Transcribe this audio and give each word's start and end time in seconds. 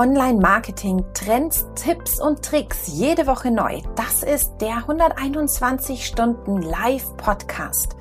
Online-Marketing, 0.00 1.04
Trends, 1.12 1.66
Tipps 1.74 2.22
und 2.22 2.42
Tricks 2.42 2.86
jede 2.86 3.26
Woche 3.26 3.50
neu. 3.50 3.82
Das 3.96 4.22
ist 4.22 4.56
der 4.56 4.76
121 4.76 6.06
Stunden 6.06 6.62
Live-Podcast. 6.62 7.96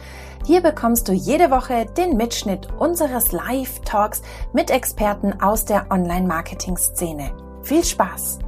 Hier 0.47 0.61
bekommst 0.61 1.09
du 1.09 1.11
jede 1.11 1.51
Woche 1.51 1.87
den 1.97 2.15
Mitschnitt 2.15 2.69
unseres 2.79 3.33
Live-Talks 3.33 4.21
mit 4.53 4.71
Experten 4.71 5.41
aus 5.41 5.65
der 5.65 5.87
Online-Marketing-Szene. 5.91 7.35
Viel 7.63 7.83
Spaß! 7.83 8.39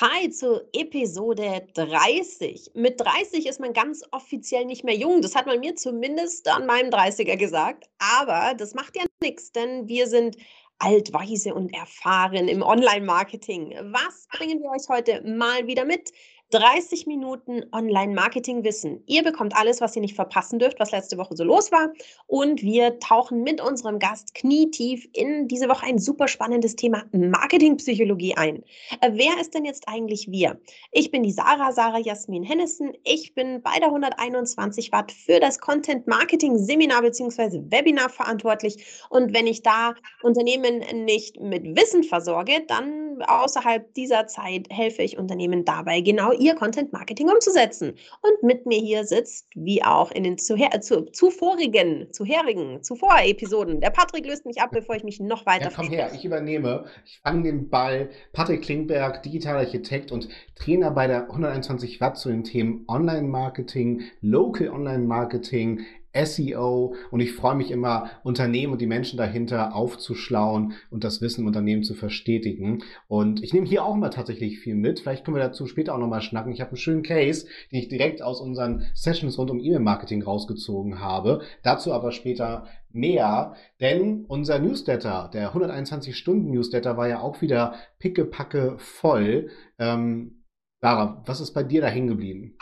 Hi 0.00 0.30
zu 0.30 0.62
Episode 0.72 1.66
30. 1.74 2.70
Mit 2.74 3.00
30 3.00 3.46
ist 3.46 3.58
man 3.58 3.72
ganz 3.72 4.04
offiziell 4.12 4.64
nicht 4.64 4.84
mehr 4.84 4.96
jung. 4.96 5.22
Das 5.22 5.34
hat 5.34 5.46
man 5.46 5.58
mir 5.58 5.74
zumindest 5.74 6.48
an 6.48 6.66
meinem 6.66 6.90
30er 6.90 7.36
gesagt. 7.36 7.90
Aber 7.98 8.54
das 8.54 8.74
macht 8.74 8.96
ja 8.96 9.02
nichts, 9.20 9.50
denn 9.50 9.88
wir 9.88 10.06
sind 10.06 10.36
altweise 10.80 11.54
und 11.54 11.72
erfahren 11.72 12.48
im 12.48 12.62
Online-Marketing. 12.62 13.74
Was 13.92 14.26
bringen 14.36 14.60
wir 14.60 14.70
euch 14.70 14.88
heute 14.88 15.22
mal 15.22 15.66
wieder 15.66 15.84
mit? 15.84 16.10
30 16.50 17.06
Minuten 17.06 17.64
Online-Marketing-Wissen. 17.70 19.04
Ihr 19.06 19.22
bekommt 19.22 19.56
alles, 19.56 19.80
was 19.80 19.94
ihr 19.94 20.02
nicht 20.02 20.16
verpassen 20.16 20.58
dürft, 20.58 20.80
was 20.80 20.90
letzte 20.90 21.16
Woche 21.16 21.36
so 21.36 21.44
los 21.44 21.70
war. 21.70 21.92
Und 22.26 22.62
wir 22.62 22.98
tauchen 22.98 23.44
mit 23.44 23.60
unserem 23.60 24.00
Gast 24.00 24.34
knietief 24.34 25.08
in 25.12 25.46
diese 25.46 25.68
Woche 25.68 25.86
ein 25.86 25.98
super 25.98 26.26
spannendes 26.26 26.74
Thema 26.74 27.04
Marketingpsychologie 27.12 28.36
ein. 28.36 28.64
Äh, 29.00 29.12
wer 29.12 29.40
ist 29.40 29.54
denn 29.54 29.64
jetzt 29.64 29.84
eigentlich 29.86 30.28
wir? 30.28 30.60
Ich 30.90 31.12
bin 31.12 31.22
die 31.22 31.30
Sarah, 31.30 31.70
Sarah 31.70 32.00
Jasmin 32.00 32.42
Hennissen. 32.42 32.94
Ich 33.04 33.32
bin 33.34 33.62
bei 33.62 33.78
der 33.78 33.88
121 33.88 34.90
Watt 34.90 35.12
für 35.12 35.38
das 35.38 35.60
Content 35.60 36.08
Marketing 36.08 36.58
Seminar 36.58 37.02
bzw. 37.02 37.60
Webinar 37.70 38.08
verantwortlich. 38.08 39.04
Und 39.08 39.32
wenn 39.32 39.46
ich 39.46 39.62
da 39.62 39.94
Unternehmen 40.22 40.80
nicht 41.04 41.40
mit 41.40 41.76
Wissen 41.76 42.02
versorge, 42.02 42.64
dann 42.66 43.22
außerhalb 43.22 43.94
dieser 43.94 44.26
Zeit 44.26 44.66
helfe 44.70 45.02
ich 45.02 45.16
Unternehmen 45.16 45.64
dabei, 45.64 46.00
genau 46.00 46.32
ihr 46.40 46.54
Content 46.54 46.92
Marketing 46.92 47.28
umzusetzen. 47.28 47.94
Und 48.22 48.42
mit 48.42 48.66
mir 48.66 48.80
hier 48.80 49.04
sitzt, 49.04 49.46
wie 49.54 49.84
auch 49.84 50.10
in 50.10 50.24
den 50.24 50.38
zuher, 50.38 50.80
zu, 50.80 51.02
zuvorigen, 51.02 52.12
zuherigen, 52.12 52.82
zuvor 52.82 53.18
Episoden, 53.22 53.80
der 53.80 53.90
Patrick 53.90 54.26
löst 54.26 54.46
mich 54.46 54.60
ab, 54.60 54.70
bevor 54.72 54.96
ich 54.96 55.04
mich 55.04 55.20
noch 55.20 55.46
weiter 55.46 55.66
ja, 55.66 55.72
komm 55.74 55.88
her, 55.88 56.10
ich 56.14 56.24
übernehme. 56.24 56.86
Ich 57.04 57.20
fange 57.22 57.44
den 57.44 57.68
Ball. 57.68 58.10
Patrick 58.32 58.62
Klingberg, 58.62 59.22
digitaler 59.22 59.60
Architekt 59.60 60.10
und 60.10 60.28
Trainer 60.56 60.90
bei 60.90 61.06
der 61.06 61.30
121 61.30 62.00
Watt 62.00 62.18
zu 62.18 62.30
den 62.30 62.44
Themen 62.44 62.84
Online-Marketing, 62.88 64.02
Local 64.20 64.70
Online-Marketing, 64.70 65.84
SEO 66.12 66.94
und 67.10 67.20
ich 67.20 67.32
freue 67.32 67.54
mich 67.54 67.70
immer, 67.70 68.10
Unternehmen 68.22 68.72
und 68.72 68.80
die 68.80 68.86
Menschen 68.86 69.16
dahinter 69.16 69.74
aufzuschlauen 69.74 70.74
und 70.90 71.04
das 71.04 71.20
Wissen 71.20 71.42
im 71.42 71.46
Unternehmen 71.46 71.82
zu 71.82 71.94
verstetigen. 71.94 72.82
Und 73.08 73.42
ich 73.42 73.52
nehme 73.52 73.66
hier 73.66 73.84
auch 73.84 73.94
mal 73.94 74.10
tatsächlich 74.10 74.58
viel 74.58 74.74
mit. 74.74 75.00
Vielleicht 75.00 75.24
können 75.24 75.36
wir 75.36 75.42
dazu 75.42 75.66
später 75.66 75.94
auch 75.94 75.98
nochmal 75.98 76.22
schnacken. 76.22 76.52
Ich 76.52 76.60
habe 76.60 76.70
einen 76.70 76.76
schönen 76.78 77.02
Case, 77.02 77.46
den 77.70 77.78
ich 77.78 77.88
direkt 77.88 78.22
aus 78.22 78.40
unseren 78.40 78.86
Sessions 78.94 79.38
rund 79.38 79.50
um 79.50 79.60
E-Mail-Marketing 79.60 80.22
rausgezogen 80.22 81.00
habe. 81.00 81.42
Dazu 81.62 81.92
aber 81.92 82.12
später 82.12 82.66
mehr, 82.92 83.54
denn 83.80 84.24
unser 84.26 84.58
Newsletter, 84.58 85.30
der 85.32 85.54
121-Stunden-Newsletter, 85.54 86.96
war 86.96 87.08
ja 87.08 87.20
auch 87.20 87.40
wieder 87.40 87.74
pickepacke 87.98 88.76
voll. 88.78 89.50
Ähm, 89.78 90.44
Sarah, 90.80 91.22
was 91.26 91.40
ist 91.40 91.52
bei 91.52 91.62
dir 91.62 91.82
da 91.82 91.88
hängen 91.88 92.08
geblieben? 92.08 92.56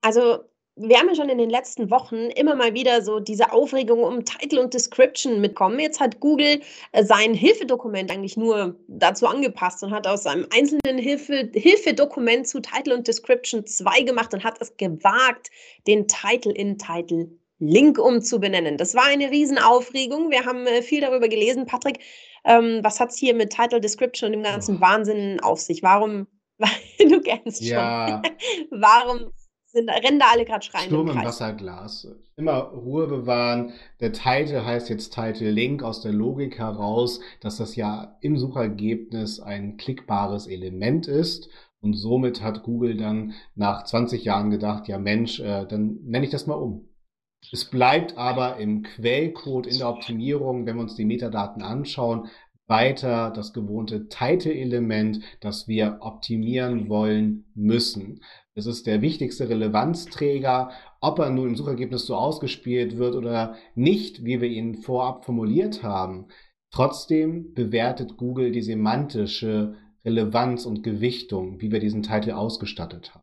Also 0.00 0.44
wir 0.80 0.98
haben 0.98 1.08
ja 1.08 1.14
schon 1.14 1.28
in 1.28 1.38
den 1.38 1.50
letzten 1.50 1.90
Wochen 1.90 2.16
immer 2.16 2.54
mal 2.54 2.74
wieder 2.74 3.02
so 3.02 3.18
diese 3.18 3.52
Aufregung 3.52 4.04
um 4.04 4.24
Title 4.24 4.60
und 4.60 4.72
Description 4.72 5.40
mitkommen. 5.40 5.80
Jetzt 5.80 6.00
hat 6.00 6.20
Google 6.20 6.60
äh, 6.92 7.04
sein 7.04 7.34
Hilfedokument 7.34 8.10
eigentlich 8.10 8.36
nur 8.36 8.76
dazu 8.86 9.26
angepasst 9.26 9.82
und 9.82 9.92
hat 9.92 10.06
aus 10.06 10.26
einem 10.26 10.46
einzelnen 10.54 10.98
Hilfe, 10.98 11.50
Hilfedokument 11.52 12.46
zu 12.46 12.60
Title 12.60 12.94
und 12.94 13.08
Description 13.08 13.66
2 13.66 14.02
gemacht 14.02 14.32
und 14.34 14.44
hat 14.44 14.60
es 14.60 14.76
gewagt, 14.76 15.48
den 15.86 16.06
Title 16.06 16.52
in 16.52 16.78
Title 16.78 17.28
Link 17.58 17.98
umzubenennen. 17.98 18.76
Das 18.76 18.94
war 18.94 19.04
eine 19.04 19.30
Riesenaufregung. 19.30 20.30
Wir 20.30 20.44
haben 20.44 20.66
äh, 20.66 20.82
viel 20.82 21.00
darüber 21.00 21.28
gelesen. 21.28 21.66
Patrick, 21.66 21.98
ähm, 22.44 22.80
was 22.82 23.00
hat 23.00 23.10
es 23.10 23.18
hier 23.18 23.34
mit 23.34 23.50
Title, 23.50 23.80
Description 23.80 24.28
und 24.28 24.32
dem 24.32 24.42
ganzen 24.44 24.80
Wahnsinn 24.80 25.40
auf 25.40 25.58
sich? 25.58 25.82
Warum, 25.82 26.28
du 26.98 27.20
kennst 27.20 27.62
ja. 27.62 28.22
schon, 28.22 28.70
warum 28.80 29.32
sind, 29.72 29.88
rennen 29.90 30.18
da 30.18 30.26
alle 30.32 30.44
gerade 30.44 30.64
schreien. 30.64 30.86
Sturm 30.86 31.08
im, 31.08 31.18
im 31.18 31.24
Wasserglas. 31.24 32.08
Immer 32.36 32.58
Ruhe 32.58 33.06
bewahren. 33.06 33.72
Der 34.00 34.12
Title 34.12 34.64
heißt 34.64 34.88
jetzt 34.88 35.14
Title 35.14 35.50
Link 35.50 35.82
aus 35.82 36.00
der 36.00 36.12
Logik 36.12 36.58
heraus, 36.58 37.20
dass 37.40 37.58
das 37.58 37.76
ja 37.76 38.16
im 38.20 38.38
Suchergebnis 38.38 39.40
ein 39.40 39.76
klickbares 39.76 40.46
Element 40.46 41.06
ist. 41.06 41.48
Und 41.80 41.94
somit 41.94 42.42
hat 42.42 42.64
Google 42.64 42.96
dann 42.96 43.34
nach 43.54 43.84
20 43.84 44.24
Jahren 44.24 44.50
gedacht, 44.50 44.88
ja 44.88 44.98
Mensch, 44.98 45.38
äh, 45.38 45.64
dann 45.66 45.98
nenne 46.02 46.24
ich 46.24 46.30
das 46.30 46.46
mal 46.46 46.54
um. 46.54 46.88
Es 47.52 47.66
bleibt 47.66 48.16
aber 48.18 48.56
im 48.56 48.82
Quellcode, 48.82 49.68
in 49.68 49.78
der 49.78 49.88
Optimierung, 49.88 50.66
wenn 50.66 50.74
wir 50.74 50.82
uns 50.82 50.96
die 50.96 51.04
Metadaten 51.04 51.62
anschauen, 51.62 52.28
weiter 52.66 53.30
das 53.30 53.52
gewohnte 53.52 54.08
Title-Element, 54.08 55.20
das 55.40 55.68
wir 55.68 55.98
optimieren 56.00 56.88
wollen 56.88 57.46
müssen. 57.54 58.20
Es 58.58 58.66
ist 58.66 58.88
der 58.88 59.02
wichtigste 59.02 59.48
Relevanzträger, 59.48 60.72
ob 61.00 61.20
er 61.20 61.30
nun 61.30 61.50
im 61.50 61.56
Suchergebnis 61.56 62.06
so 62.06 62.16
ausgespielt 62.16 62.98
wird 62.98 63.14
oder 63.14 63.54
nicht, 63.76 64.24
wie 64.24 64.40
wir 64.40 64.48
ihn 64.48 64.74
vorab 64.74 65.24
formuliert 65.24 65.84
haben. 65.84 66.26
Trotzdem 66.72 67.54
bewertet 67.54 68.16
Google 68.16 68.50
die 68.50 68.62
semantische 68.62 69.76
Relevanz 70.04 70.66
und 70.66 70.82
Gewichtung, 70.82 71.60
wie 71.60 71.70
wir 71.70 71.78
diesen 71.78 72.02
Titel 72.02 72.32
ausgestattet 72.32 73.14
haben. 73.14 73.22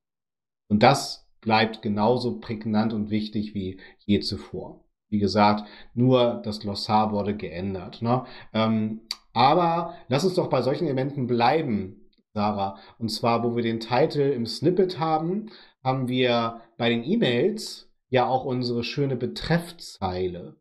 Und 0.70 0.84
das 0.84 1.28
bleibt 1.42 1.82
genauso 1.82 2.40
prägnant 2.40 2.94
und 2.94 3.10
wichtig 3.10 3.54
wie 3.54 3.82
je 4.06 4.22
zuvor. 4.22 4.86
Wie 5.10 5.20
gesagt, 5.20 5.68
nur 5.94 6.42
das 6.46 6.62
Glossar 6.62 7.12
wurde 7.12 7.36
geändert. 7.36 8.02
Ne? 8.02 8.24
Ähm, 8.54 9.02
aber 9.34 9.96
lass 10.08 10.24
uns 10.24 10.36
doch 10.36 10.50
bei 10.50 10.62
solchen 10.62 10.86
Elementen 10.86 11.28
bleiben, 11.28 12.05
Sarah. 12.36 12.78
Und 13.00 13.10
zwar, 13.10 13.44
wo 13.44 13.56
wir 13.56 13.64
den 13.64 13.80
Titel 13.80 14.20
im 14.20 14.46
Snippet 14.46 15.00
haben, 15.00 15.52
haben 15.84 16.08
wir 16.08 16.62
bei 16.78 16.90
den 16.90 17.04
E-Mails 17.04 17.90
ja 18.10 18.28
auch 18.28 18.46
unsere 18.46 18.84
schöne 18.84 19.16
Betreffzeile. 19.16 20.58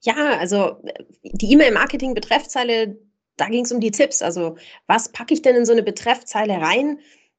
Ja, 0.00 0.36
also 0.38 0.82
die 1.22 1.52
E-Mail-Marketing-Betreffzeile, 1.52 2.98
da 3.36 3.46
ging 3.46 3.64
es 3.64 3.70
um 3.70 3.78
die 3.80 3.92
Tipps. 3.92 4.20
Also, 4.20 4.56
was 4.88 5.12
packe 5.12 5.32
ich 5.32 5.42
denn 5.42 5.54
in 5.54 5.64
so 5.64 5.70
eine 5.72 5.84
Betreffzeile 5.84 6.54
rein, 6.54 6.98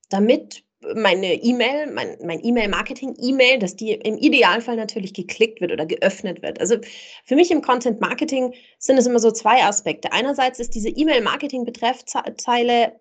damit 0.09 0.63
meine 0.95 1.33
E-Mail, 1.33 1.91
mein, 1.91 2.15
mein 2.23 2.41
E-Mail-Marketing-E-Mail, 2.43 3.59
dass 3.59 3.75
die 3.75 3.91
im 3.91 4.17
Idealfall 4.17 4.77
natürlich 4.77 5.13
geklickt 5.13 5.61
wird 5.61 5.71
oder 5.71 5.85
geöffnet 5.85 6.41
wird. 6.41 6.59
Also 6.59 6.77
für 7.25 7.35
mich 7.35 7.51
im 7.51 7.61
Content-Marketing 7.61 8.55
sind 8.79 8.97
es 8.97 9.05
immer 9.07 9.19
so 9.19 9.31
zwei 9.31 9.63
Aspekte. 9.63 10.11
Einerseits 10.11 10.59
ist 10.59 10.75
diese 10.75 10.89
E-Mail-Marketing-Betreffzeile 10.89 12.99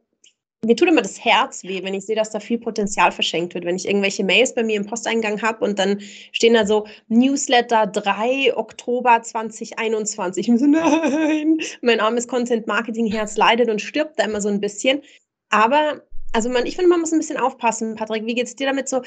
mir 0.65 0.77
tut 0.77 0.89
immer 0.89 1.03
das 1.03 1.25
Herz 1.25 1.65
weh, 1.65 1.83
wenn 1.83 1.95
ich 1.95 2.06
sehe, 2.06 2.15
dass 2.15 2.31
da 2.31 2.39
viel 2.39 2.59
Potenzial 2.59 3.11
verschenkt 3.11 3.55
wird. 3.55 3.65
Wenn 3.65 3.75
ich 3.75 3.89
irgendwelche 3.89 4.23
Mails 4.23 4.55
bei 4.55 4.62
mir 4.62 4.77
im 4.77 4.87
Posteingang 4.87 5.43
habe 5.43 5.65
und 5.65 5.78
dann 5.78 6.00
stehen 6.31 6.55
da 6.55 6.65
so 6.65 6.87
Newsletter 7.09 7.89
3 7.89 8.56
Oktober 8.56 9.22
2021. 9.22 10.49
Ich 10.49 10.61
so, 10.61 10.67
nein, 10.67 11.59
mein 11.81 11.99
armes 11.99 12.28
Content-Marketing-Herz 12.28 13.37
leidet 13.37 13.71
und 13.71 13.83
stirbt 13.83 14.21
da 14.21 14.25
immer 14.25 14.41
so 14.41 14.49
ein 14.49 14.61
bisschen. 14.61 15.03
Aber 15.51 16.03
also 16.33 16.49
man, 16.49 16.65
ich 16.65 16.77
finde, 16.77 16.91
man 16.91 17.01
muss 17.01 17.12
ein 17.12 17.19
bisschen 17.19 17.39
aufpassen, 17.39 17.97
Patrick. 17.97 18.25
Wie 18.25 18.34
geht 18.34 18.47
es 18.47 18.55
dir 18.55 18.67
damit 18.67 18.89
so? 18.89 19.03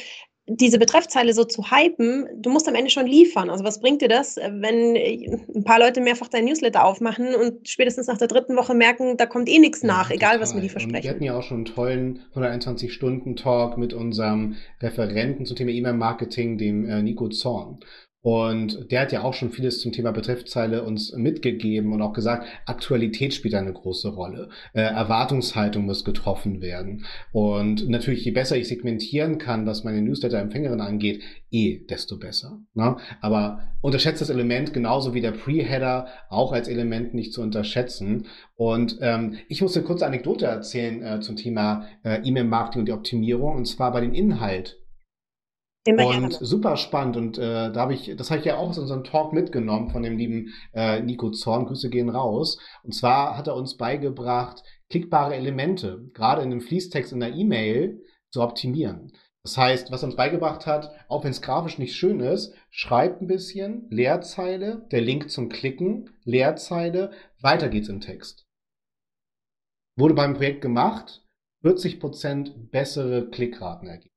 Diese 0.48 0.78
Betreffzeile 0.78 1.34
so 1.34 1.44
zu 1.44 1.72
hypen, 1.72 2.28
du 2.36 2.52
musst 2.52 2.68
am 2.68 2.76
Ende 2.76 2.92
schon 2.92 3.08
liefern. 3.08 3.50
Also 3.50 3.64
was 3.64 3.80
bringt 3.80 4.02
dir 4.02 4.08
das, 4.08 4.36
wenn 4.36 4.96
ein 4.96 5.64
paar 5.64 5.80
Leute 5.80 6.02
mehrfach 6.02 6.28
dein 6.28 6.46
Newsletter 6.46 6.86
aufmachen 6.86 7.34
und 7.34 7.68
spätestens 7.68 8.08
nach 8.08 8.18
der 8.18 8.28
dritten 8.28 8.56
Woche 8.56 8.76
merken, 8.76 9.18
da 9.18 9.26
kommt 9.26 9.50
eh 9.50 9.58
nichts 9.58 9.82
nach, 9.82 10.10
ja, 10.10 10.16
egal 10.16 10.40
was 10.40 10.54
mir 10.54 10.62
die 10.62 10.70
versprechen. 10.70 10.98
Und 10.98 11.04
wir 11.04 11.10
hatten 11.10 11.24
ja 11.24 11.38
auch 11.38 11.44
schon 11.44 11.58
einen 11.58 11.66
tollen 11.66 12.20
121-Stunden-Talk 12.36 13.78
mit 13.78 13.94
unserem 13.94 14.56
Referenten 14.82 15.46
zum 15.46 15.58
Thema 15.58 15.72
E-Mail-Marketing, 15.72 16.58
dem 16.60 16.88
äh, 16.88 17.02
Nico 17.02 17.30
Zorn. 17.30 17.80
Und 18.26 18.92
der 18.92 19.02
hat 19.02 19.12
ja 19.12 19.22
auch 19.22 19.36
schon 19.36 19.52
vieles 19.52 19.82
zum 19.82 19.92
Thema 19.92 20.10
Betreffzeile 20.10 20.82
uns 20.82 21.14
mitgegeben 21.14 21.94
und 21.94 22.02
auch 22.02 22.14
gesagt, 22.14 22.48
Aktualität 22.66 23.36
spielt 23.36 23.54
eine 23.54 23.72
große 23.72 24.08
Rolle. 24.08 24.50
Äh, 24.74 24.82
Erwartungshaltung 24.82 25.86
muss 25.86 26.04
getroffen 26.04 26.60
werden. 26.60 27.06
Und 27.32 27.88
natürlich, 27.88 28.26
je 28.26 28.32
besser 28.32 28.58
ich 28.58 28.68
segmentieren 28.68 29.38
kann, 29.38 29.68
was 29.68 29.84
meine 29.84 30.02
Newsletter-Empfängerin 30.02 30.82
angeht, 30.82 31.22
eh, 31.52 31.86
desto 31.88 32.18
besser. 32.18 32.58
Ne? 32.74 32.96
Aber 33.22 33.60
unterschätzt 33.82 34.22
das 34.22 34.32
Element 34.32 34.74
genauso 34.74 35.14
wie 35.14 35.22
der 35.22 35.32
Pre-Header 35.32 36.08
auch 36.30 36.52
als 36.52 36.68
Element 36.68 37.14
nicht 37.14 37.32
zu 37.32 37.44
unterschätzen. 37.44 38.26
Und 38.56 38.98
ähm, 39.02 39.36
ich 39.50 39.62
muss 39.62 39.78
eine 39.78 39.86
kurze 39.86 40.08
Anekdote 40.08 40.48
erzählen 40.48 41.04
äh, 41.04 41.20
zum 41.20 41.36
Thema 41.36 41.86
äh, 42.04 42.22
E-Mail-Marketing 42.24 42.80
und 42.80 42.86
die 42.88 42.94
Optimierung, 42.94 43.56
und 43.56 43.68
zwar 43.68 43.92
bei 43.92 44.02
dem 44.02 44.16
Inhalt 44.16 44.80
Immer 45.88 46.08
und 46.08 46.12
gerne. 46.12 46.32
super 46.34 46.78
spannend. 46.78 47.16
Und 47.16 47.38
äh, 47.38 47.72
da 47.72 47.76
habe 47.76 47.94
ich, 47.94 48.12
das 48.18 48.32
habe 48.32 48.40
ich 48.40 48.46
ja 48.46 48.58
auch 48.58 48.70
aus 48.70 48.80
unserem 48.80 49.04
Talk 49.04 49.34
mitgenommen 49.34 49.92
von 49.92 50.02
dem 50.02 50.18
lieben 50.18 50.54
äh, 50.74 51.00
Nico 51.00 51.30
Zorn. 51.30 51.66
Grüße 51.66 51.90
gehen 51.90 52.10
raus. 52.10 52.58
Und 52.84 52.94
zwar 52.94 53.38
hat 53.38 53.48
er 53.48 53.56
uns 53.56 53.78
beigebracht, 53.78 54.64
klickbare 54.90 55.36
Elemente, 55.36 56.10
gerade 56.14 56.42
in 56.42 56.52
einem 56.52 56.62
Fließtext 56.62 57.14
in 57.14 57.20
der 57.20 57.34
E-Mail, 57.34 58.02
zu 58.32 58.42
optimieren. 58.42 59.14
Das 59.44 59.60
heißt, 59.60 59.92
was 59.92 60.02
er 60.02 60.08
uns 60.08 60.16
beigebracht 60.16 60.66
hat, 60.66 60.90
auch 61.08 61.24
wenn 61.24 61.30
es 61.30 61.44
grafisch 61.44 61.78
nicht 61.78 61.96
schön 61.96 62.20
ist, 62.20 62.56
schreibt 62.72 63.22
ein 63.22 63.28
bisschen, 63.28 63.88
Leerzeile, 63.92 64.88
der 64.92 65.02
Link 65.02 65.30
zum 65.30 65.50
Klicken, 65.50 66.10
Leerzeile, 66.24 67.12
weiter 67.42 67.70
geht's 67.70 67.90
im 67.90 68.02
Text. 68.02 68.48
Wurde 69.96 70.16
beim 70.16 70.34
Projekt 70.34 70.62
gemacht, 70.62 71.24
40% 71.64 72.72
bessere 72.72 73.30
Klickraten 73.30 73.88
ergeben. 73.88 74.15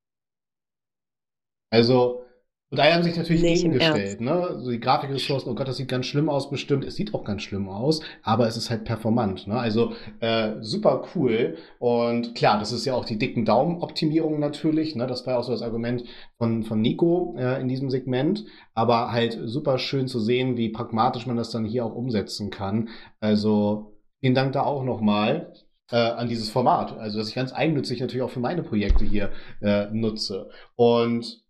Also, 1.71 2.23
und 2.71 2.77
daher 2.77 2.97
haben 2.97 3.03
sich 3.03 3.17
natürlich 3.17 3.41
Nicht 3.41 3.63
gegengestellt, 3.63 4.21
ne? 4.21 4.33
Also 4.33 4.71
die 4.71 4.79
Grafikressourcen, 4.81 5.51
oh 5.51 5.55
Gott, 5.55 5.69
das 5.69 5.79
sieht 5.79 5.89
ganz 5.89 6.05
schlimm 6.05 6.29
aus, 6.29 6.51
bestimmt. 6.51 6.85
Es 6.85 6.97
sieht 6.97 7.15
auch 7.15 7.25
ganz 7.25 7.43
schlimm 7.43 7.67
aus, 7.71 8.03
aber 8.23 8.47
es 8.47 8.59
ist 8.59 8.69
halt 8.69 8.85
performant, 8.85 9.47
ne? 9.47 9.59
Also 9.59 9.93
äh, 10.21 10.57
super 10.61 11.09
cool. 11.15 11.57
Und 11.79 12.35
klar, 12.35 12.59
das 12.59 12.73
ist 12.73 12.85
ja 12.85 12.93
auch 12.93 13.07
die 13.07 13.19
dicken 13.19 13.47
Daumen-Optimierung 13.47 14.39
natürlich, 14.39 14.97
ne? 14.97 15.07
Das 15.07 15.27
war 15.27 15.35
ja 15.35 15.41
auch 15.41 15.45
so 15.45 15.53
das 15.53 15.63
Argument 15.63 16.05
von, 16.37 16.63
von 16.63 16.83
Nico 16.83 17.37
äh, 17.39 17.59
in 17.59 17.69
diesem 17.69 17.89
Segment. 17.89 18.45
Aber 18.75 19.13
halt 19.13 19.39
super 19.45 19.79
schön 19.79 20.07
zu 20.07 20.21
sehen, 20.21 20.59
wie 20.59 20.69
pragmatisch 20.69 21.27
man 21.27 21.39
das 21.39 21.51
dann 21.51 21.65
hier 21.65 21.87
auch 21.87 21.95
umsetzen 21.95 22.51
kann. 22.51 22.91
Also 23.19 23.95
vielen 24.21 24.35
Dank 24.35 24.53
da 24.53 24.65
auch 24.65 24.85
nochmal. 24.85 25.55
Äh, 25.91 25.97
an 25.97 26.29
dieses 26.29 26.51
Format. 26.51 26.99
Also, 26.99 27.17
dass 27.17 27.31
ich 27.31 27.35
ganz 27.35 27.51
eigennützig 27.51 27.99
natürlich 28.01 28.21
auch 28.21 28.29
für 28.29 28.41
meine 28.41 28.63
Projekte 28.63 29.07
hier 29.07 29.31
äh, 29.63 29.87
nutze. 29.91 30.51
Und 30.77 31.48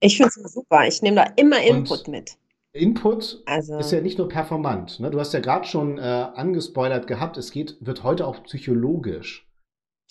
ich 0.00 0.16
finde 0.16 0.30
es 0.34 0.52
super. 0.52 0.86
Ich 0.86 1.02
nehme 1.02 1.16
da 1.16 1.32
immer 1.36 1.62
Input 1.62 2.06
Und 2.06 2.08
mit. 2.08 2.36
Input 2.72 3.42
also, 3.46 3.78
ist 3.78 3.90
ja 3.90 4.00
nicht 4.00 4.18
nur 4.18 4.28
performant. 4.28 5.00
Ne? 5.00 5.10
Du 5.10 5.18
hast 5.18 5.34
ja 5.34 5.40
gerade 5.40 5.66
schon 5.66 5.98
äh, 5.98 6.02
angespoilert 6.02 7.06
gehabt, 7.06 7.36
es 7.36 7.50
geht, 7.50 7.76
wird 7.80 8.04
heute 8.04 8.26
auch 8.26 8.42
psychologisch. 8.44 9.46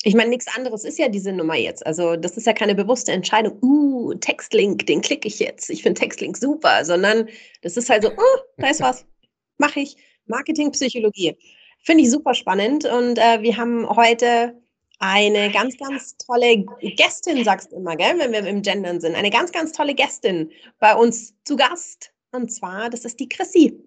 Ich 0.04 0.16
meine, 0.16 0.30
nichts 0.30 0.48
anderes 0.56 0.86
ist 0.86 0.98
ja 0.98 1.10
diese 1.10 1.34
Nummer 1.34 1.56
jetzt. 1.56 1.86
Also, 1.86 2.16
das 2.16 2.38
ist 2.38 2.48
ja 2.48 2.54
keine 2.54 2.76
bewusste 2.76 3.12
Entscheidung, 3.12 3.60
uh, 3.62 4.14
Textlink, 4.16 4.86
den 4.86 5.02
klicke 5.02 5.28
ich 5.28 5.40
jetzt. 5.40 5.70
Ich 5.70 5.84
finde 5.84 6.00
Textlink 6.00 6.38
super, 6.38 6.86
sondern 6.86 7.28
das 7.62 7.76
ist 7.76 7.90
halt 7.90 8.04
so, 8.04 8.10
oh, 8.10 8.40
da 8.58 8.70
ist 8.70 8.82
was, 8.82 9.06
mache 9.58 9.82
ich. 9.82 9.98
Marketingpsychologie. 10.26 11.38
Finde 11.82 12.04
ich 12.04 12.12
super 12.12 12.34
spannend. 12.34 12.86
Und 12.86 13.18
äh, 13.18 13.42
wir 13.42 13.58
haben 13.58 13.90
heute 13.90 14.54
eine 15.00 15.52
ganz, 15.52 15.78
ganz 15.78 16.18
tolle 16.18 16.66
Gästin, 16.82 17.44
sagst 17.44 17.72
du 17.72 17.78
immer, 17.78 17.96
gell, 17.96 18.20
wenn 18.20 18.32
wir 18.32 18.46
im 18.46 18.62
Gendern 18.62 19.00
sind. 19.00 19.16
Eine 19.16 19.30
ganz, 19.30 19.52
ganz 19.52 19.72
tolle 19.72 19.96
Gästin 19.96 20.52
bei 20.80 20.94
uns 20.94 21.34
zu 21.46 21.56
Gast. 21.56 22.12
Und 22.32 22.52
zwar, 22.52 22.90
das 22.90 23.06
ist 23.06 23.20
die 23.20 23.28
Chrissy. 23.28 23.82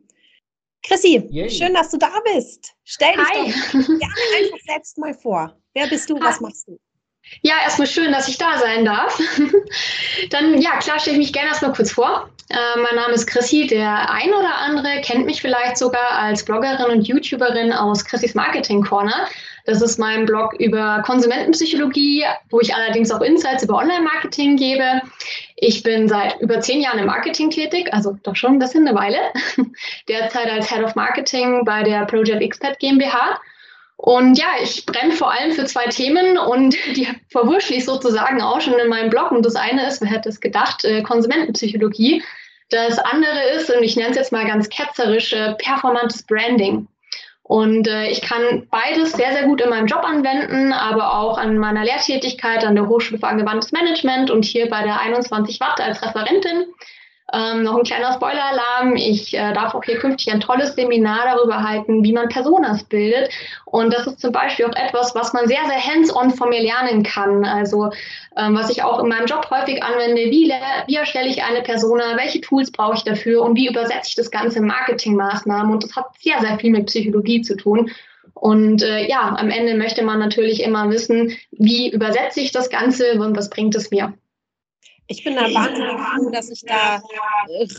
Chrissy, 0.83 1.29
Yay. 1.31 1.49
schön, 1.49 1.75
dass 1.75 1.91
du 1.91 1.99
da 1.99 2.13
bist. 2.35 2.75
Stell 2.85 3.13
dich 3.13 3.29
Hi. 3.29 3.53
doch 3.53 3.73
gerne 3.73 4.01
einfach 4.39 4.59
selbst 4.67 4.99
mal 4.99 5.15
vor. 5.15 5.57
Wer 5.75 5.87
bist 5.87 6.11
du? 6.11 6.19
Was 6.19 6.41
machst 6.41 6.67
du? 6.67 6.79
Ja, 7.43 7.55
erstmal 7.63 7.87
schön, 7.87 8.11
dass 8.11 8.27
ich 8.27 8.37
da 8.37 8.59
sein 8.59 8.85
darf. 8.85 9.17
Dann, 10.31 10.61
ja, 10.61 10.79
klar, 10.79 10.99
stelle 10.99 11.17
ich 11.17 11.27
mich 11.27 11.33
gerne 11.33 11.51
erstmal 11.51 11.73
kurz 11.73 11.93
vor. 11.93 12.29
Äh, 12.49 12.81
mein 12.81 12.97
Name 12.97 13.15
ist 13.15 13.27
Chrissy. 13.27 13.67
Der 13.67 14.11
ein 14.11 14.31
oder 14.31 14.57
andere 14.57 15.01
kennt 15.03 15.25
mich 15.25 15.41
vielleicht 15.41 15.79
sogar 15.79 16.11
als 16.13 16.45
Bloggerin 16.45 16.91
und 16.91 17.07
YouTuberin 17.07 17.73
aus 17.73 18.05
Chrissys 18.05 18.35
Marketing 18.35 18.83
Corner. 18.83 19.29
Das 19.65 19.81
ist 19.81 19.99
mein 19.99 20.27
Blog 20.27 20.55
über 20.59 21.03
Konsumentenpsychologie, 21.07 22.25
wo 22.51 22.61
ich 22.61 22.75
allerdings 22.75 23.11
auch 23.13 23.21
Insights 23.21 23.63
über 23.63 23.77
Online-Marketing 23.77 24.57
gebe. 24.57 25.03
Ich 25.57 25.83
bin 25.83 26.09
seit 26.09 26.41
über 26.41 26.61
zehn 26.61 26.81
Jahren 26.81 26.99
im 26.99 27.07
Marketing 27.07 27.51
tätig, 27.51 27.89
also 27.93 28.17
doch 28.25 28.35
schon 28.35 28.55
ein 28.55 28.59
bisschen 28.59 28.87
eine 28.87 28.99
Weile. 28.99 29.19
Derzeit 30.09 30.51
als 30.51 30.69
Head 30.69 30.83
of 30.83 30.95
Marketing 30.97 31.65
bei 31.65 31.83
der 31.83 32.07
Project 32.07 32.43
Expert 32.43 32.79
GmbH. 32.81 33.41
Und 33.97 34.37
ja, 34.37 34.49
ich 34.61 34.85
brenne 34.85 35.13
vor 35.13 35.31
allem 35.31 35.53
für 35.53 35.65
zwei 35.65 35.87
Themen 35.87 36.37
und 36.37 36.77
die 36.97 37.07
verwurschle 37.29 37.77
ich 37.77 37.85
sozusagen 37.85 38.43
auch 38.43 38.61
schon 38.61 38.79
in 38.79 38.89
meinem 38.89 39.11
Blog. 39.11 39.31
Und 39.31 39.47
das 39.47 39.55
eine 39.55 39.87
ist, 39.87 40.01
wer 40.01 40.09
hätte 40.09 40.29
es 40.29 40.41
gedacht, 40.41 40.85
äh, 40.85 41.03
Konsumentenpsychologie. 41.03 42.23
Das 42.71 42.99
andere 42.99 43.51
ist, 43.55 43.71
und 43.71 43.85
ich 43.85 43.97
nenne 43.97 44.11
es 44.11 44.17
jetzt 44.17 44.33
mal 44.33 44.47
ganz 44.47 44.69
ketzerisch, 44.69 45.33
äh, 45.33 45.55
performantes 45.55 46.25
Branding. 46.25 46.89
Und 47.43 47.89
äh, 47.89 48.09
ich 48.09 48.23
kann 48.23 48.69
beides 48.71 49.13
sehr, 49.13 49.33
sehr 49.33 49.45
gut 49.45 49.61
in 49.61 49.71
meinem 49.71 49.87
Job 49.87 50.05
anwenden, 50.05 50.73
aber 50.73 51.19
auch 51.19 51.39
an 51.39 51.59
meiner 51.59 51.85
Lehrtätigkeit 51.85 52.65
an 52.65 52.77
der 52.77 52.89
Hochschule 52.89 53.19
für 53.19 53.27
angewandtes 53.27 53.73
Management 53.73 54.31
und 54.31 54.45
hier 54.45 54.69
bei 54.71 54.83
der 54.83 55.01
21 55.01 55.61
Watt 55.61 55.81
als 55.81 56.03
Referentin. 56.03 56.67
Ähm, 57.35 57.63
noch 57.63 57.79
ein 57.79 57.85
kleiner 57.85 58.13
Spoiler-Alarm. 58.13 58.97
Ich 58.97 59.33
äh, 59.33 59.55
darf 59.55 59.75
auch 59.75 59.83
hier 59.83 59.99
künftig 59.99 60.31
ein 60.33 60.41
tolles 60.41 60.75
Seminar 60.75 61.35
darüber 61.35 61.63
halten, 61.63 62.05
wie 62.05 62.13
man 62.13 62.29
Personas 62.29 62.85
bildet. 62.85 63.31
Und 63.65 63.93
das 63.95 64.07
ist 64.07 64.21
zum 64.21 64.33
Beispiel 64.33 64.67
auch 64.67 64.77
etwas, 64.77 65.15
was 65.15 65.33
man 65.33 65.47
sehr, 65.47 65.65
sehr 65.67 65.81
hands-on 65.83 66.31
von 66.31 66.51
mir 66.51 66.61
lernen 66.61 67.03
kann. 67.03 67.45
Also 67.47 67.91
ähm, 68.37 68.55
was 68.55 68.71
ich 68.71 68.83
auch 68.83 69.03
in 69.03 69.09
meinem 69.09 69.27
Job 69.27 69.49
häufig 69.51 69.83
anwende. 69.83 70.31
Wie, 70.31 70.53
wie 70.87 70.97
erstelle 70.97 71.29
ich 71.29 71.43
eine 71.43 71.63
Persona? 71.63 72.17
Welche 72.17 72.43
Tools 72.43 72.71
brauche 72.71 72.97
ich 72.97 73.05
dafür? 73.05 73.43
Und 73.43 73.57
wie 73.57 73.69
übersetze 73.69 74.09
ich 74.09 74.15
das 74.15 74.31
Ganze 74.31 74.59
in 74.59 74.67
Marketingmaßnahmen? 74.67 75.73
Und 75.73 75.85
das 75.85 75.97
hat 75.97 76.07
sehr, 76.19 76.39
sehr 76.41 76.59
viel 76.59 76.71
mit 76.71 76.87
Psychologie 76.87 77.41
zu 77.41 77.57
tun. 77.57 77.91
Und 78.35 78.83
äh, 78.83 79.09
ja, 79.09 79.35
am 79.39 79.51
Ende 79.51 79.75
möchte 79.75 80.03
man 80.03 80.19
natürlich 80.19 80.63
immer 80.63 80.91
wissen, 80.91 81.33
wie 81.53 81.91
übersetze 81.91 82.41
ich 82.41 82.53
das 82.53 82.69
Ganze 82.69 83.13
und 83.21 83.37
was 83.37 83.49
bringt 83.49 83.75
es 83.75 83.91
mir? 83.91 84.13
Ich 85.09 85.25
bin 85.25 85.35
da 85.37 85.43
wahnsinnig 85.43 86.01
froh, 86.17 86.31
dass 86.31 86.51
ich 86.51 86.63
da 86.63 87.03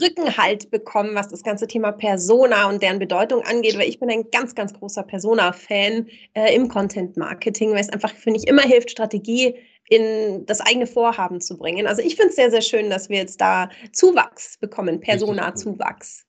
Rückenhalt 0.01 0.69
bekomme, 0.69 1.15
was 1.15 1.29
das 1.29 1.43
ganze 1.43 1.67
Thema 1.67 1.91
Persona 1.91 2.69
und 2.69 2.83
deren 2.83 2.99
Bedeutung 2.99 3.43
angeht, 3.43 3.77
weil 3.77 3.89
ich 3.89 3.99
bin 3.99 4.09
ein 4.09 4.29
ganz, 4.31 4.55
ganz 4.55 4.73
großer 4.73 5.03
Persona-Fan 5.03 6.07
äh, 6.33 6.55
im 6.55 6.67
Content-Marketing, 6.67 7.71
weil 7.71 7.79
es 7.79 7.89
einfach, 7.89 8.13
finde 8.13 8.39
ich, 8.39 8.47
immer 8.47 8.63
hilft, 8.63 8.91
Strategie 8.91 9.55
in 9.89 10.45
das 10.45 10.61
eigene 10.61 10.87
Vorhaben 10.87 11.41
zu 11.41 11.57
bringen. 11.57 11.87
Also 11.87 12.01
ich 12.01 12.15
finde 12.15 12.29
es 12.29 12.35
sehr, 12.35 12.51
sehr 12.51 12.61
schön, 12.61 12.89
dass 12.89 13.09
wir 13.09 13.17
jetzt 13.17 13.41
da 13.41 13.69
Zuwachs 13.91 14.57
bekommen, 14.59 14.99
Persona-Zuwachs. 14.99 16.25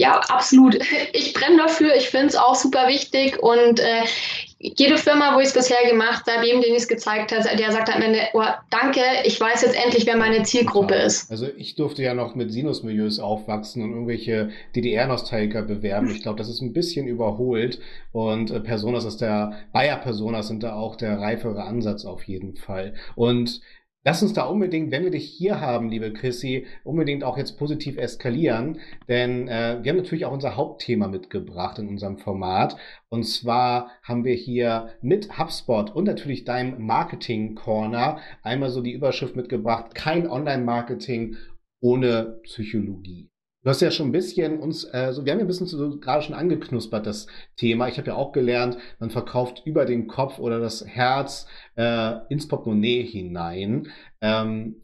Ja, 0.00 0.18
absolut. 0.28 0.76
Ich 1.12 1.32
brenne 1.34 1.58
dafür. 1.58 1.94
Ich 1.94 2.10
finde 2.10 2.26
es 2.26 2.36
auch 2.36 2.56
super 2.56 2.88
wichtig. 2.88 3.40
Und 3.40 3.78
äh, 3.78 4.02
jede 4.64 4.96
Firma, 4.96 5.34
wo 5.36 5.40
ich 5.40 5.48
es 5.48 5.52
bisher 5.52 5.88
gemacht 5.88 6.24
habe, 6.26 6.46
jedem, 6.46 6.62
den 6.62 6.72
ich 6.72 6.82
es 6.82 6.88
gezeigt 6.88 7.32
habe, 7.32 7.44
der 7.56 7.70
sagt 7.70 7.94
am 7.94 8.00
Ende, 8.00 8.20
oh, 8.32 8.42
danke, 8.70 9.00
ich 9.24 9.38
weiß 9.38 9.62
jetzt 9.62 9.76
endlich, 9.76 10.06
wer 10.06 10.16
meine 10.16 10.42
Zielgruppe 10.42 10.94
ist. 10.94 11.30
Also 11.30 11.48
ich 11.56 11.74
durfte 11.74 12.02
ja 12.02 12.14
noch 12.14 12.34
mit 12.34 12.50
Sinus-Milieus 12.50 13.18
aufwachsen 13.18 13.82
und 13.82 13.90
irgendwelche 13.90 14.50
DDR-Nostalgiker 14.74 15.62
bewerben. 15.62 16.10
Ich 16.10 16.22
glaube, 16.22 16.38
das 16.38 16.48
ist 16.48 16.62
ein 16.62 16.72
bisschen 16.72 17.06
überholt. 17.06 17.78
Und 18.12 18.50
äh, 18.50 18.60
Personas 18.60 19.04
ist 19.04 19.20
der, 19.20 19.52
Bayer-Personas 19.72 20.48
sind 20.48 20.62
da 20.62 20.74
auch 20.74 20.96
der 20.96 21.18
reifere 21.18 21.64
Ansatz 21.64 22.06
auf 22.06 22.22
jeden 22.24 22.56
Fall. 22.56 22.94
Und 23.16 23.60
Lass 24.06 24.22
uns 24.22 24.34
da 24.34 24.44
unbedingt, 24.44 24.90
wenn 24.90 25.02
wir 25.02 25.10
dich 25.10 25.26
hier 25.30 25.62
haben, 25.62 25.88
liebe 25.88 26.12
Chrissy, 26.12 26.66
unbedingt 26.84 27.24
auch 27.24 27.38
jetzt 27.38 27.58
positiv 27.58 27.96
eskalieren, 27.96 28.78
denn 29.08 29.48
äh, 29.48 29.78
wir 29.82 29.90
haben 29.90 29.96
natürlich 29.96 30.26
auch 30.26 30.32
unser 30.32 30.56
Hauptthema 30.56 31.08
mitgebracht 31.08 31.78
in 31.78 31.88
unserem 31.88 32.18
Format. 32.18 32.76
Und 33.08 33.24
zwar 33.24 33.90
haben 34.02 34.24
wir 34.24 34.34
hier 34.34 34.90
mit 35.00 35.38
HubSpot 35.38 35.90
und 35.90 36.04
natürlich 36.04 36.44
deinem 36.44 36.84
Marketing 36.84 37.54
Corner 37.54 38.18
einmal 38.42 38.68
so 38.68 38.82
die 38.82 38.92
Überschrift 38.92 39.36
mitgebracht, 39.36 39.94
kein 39.94 40.28
Online-Marketing 40.28 41.36
ohne 41.80 42.40
Psychologie. 42.42 43.30
Du 43.64 43.70
hast 43.70 43.80
ja 43.80 43.90
schon 43.90 44.08
ein 44.08 44.12
bisschen 44.12 44.60
uns, 44.60 44.84
äh, 44.92 45.10
so, 45.14 45.24
wir 45.24 45.32
haben 45.32 45.38
ja 45.38 45.46
ein 45.46 45.48
bisschen 45.48 45.66
so 45.66 45.98
gerade 45.98 46.22
schon 46.22 46.34
angeknuspert, 46.34 47.06
das 47.06 47.26
Thema. 47.56 47.88
Ich 47.88 47.96
habe 47.96 48.08
ja 48.08 48.14
auch 48.14 48.32
gelernt, 48.32 48.76
man 48.98 49.08
verkauft 49.08 49.62
über 49.64 49.86
den 49.86 50.06
Kopf 50.06 50.38
oder 50.38 50.60
das 50.60 50.86
Herz 50.86 51.46
äh, 51.76 52.16
ins 52.28 52.46
Portemonnaie 52.46 53.04
hinein. 53.04 53.88
Ähm, 54.20 54.82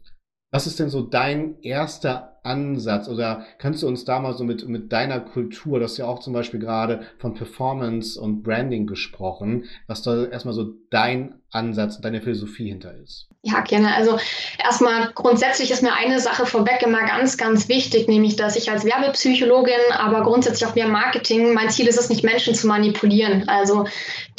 was 0.51 0.65
ist 0.65 0.79
denn 0.79 0.89
so 0.89 1.03
dein 1.03 1.61
erster 1.61 2.30
Ansatz 2.43 3.07
oder 3.07 3.45
kannst 3.59 3.83
du 3.83 3.87
uns 3.87 4.03
da 4.03 4.19
mal 4.19 4.33
so 4.33 4.43
mit, 4.43 4.67
mit 4.67 4.91
deiner 4.91 5.19
Kultur, 5.19 5.79
das 5.79 5.93
ist 5.93 5.97
ja 5.99 6.05
auch 6.05 6.19
zum 6.19 6.33
Beispiel 6.33 6.59
gerade 6.59 7.01
von 7.19 7.35
Performance 7.35 8.19
und 8.19 8.41
Branding 8.41 8.87
gesprochen, 8.87 9.65
was 9.87 10.01
da 10.01 10.25
erstmal 10.25 10.55
so 10.55 10.73
dein 10.89 11.35
Ansatz, 11.51 11.99
deine 11.99 12.21
Philosophie 12.21 12.69
hinter 12.69 12.93
ist? 13.03 13.27
Ja, 13.43 13.59
gerne. 13.61 13.93
Also 13.95 14.17
erstmal 14.63 15.11
grundsätzlich 15.13 15.69
ist 15.71 15.83
mir 15.83 15.93
eine 15.93 16.19
Sache 16.19 16.45
vorweg 16.45 16.81
immer 16.81 17.05
ganz, 17.05 17.37
ganz 17.37 17.67
wichtig, 17.67 18.07
nämlich 18.07 18.35
dass 18.37 18.55
ich 18.55 18.71
als 18.71 18.85
Werbepsychologin, 18.85 19.91
aber 19.97 20.21
grundsätzlich 20.23 20.67
auch 20.67 20.75
mehr 20.75 20.87
Marketing, 20.87 21.53
mein 21.53 21.69
Ziel 21.69 21.87
ist 21.87 21.99
es 21.99 22.09
nicht, 22.09 22.23
Menschen 22.23 22.55
zu 22.55 22.67
manipulieren. 22.67 23.49
Also 23.49 23.85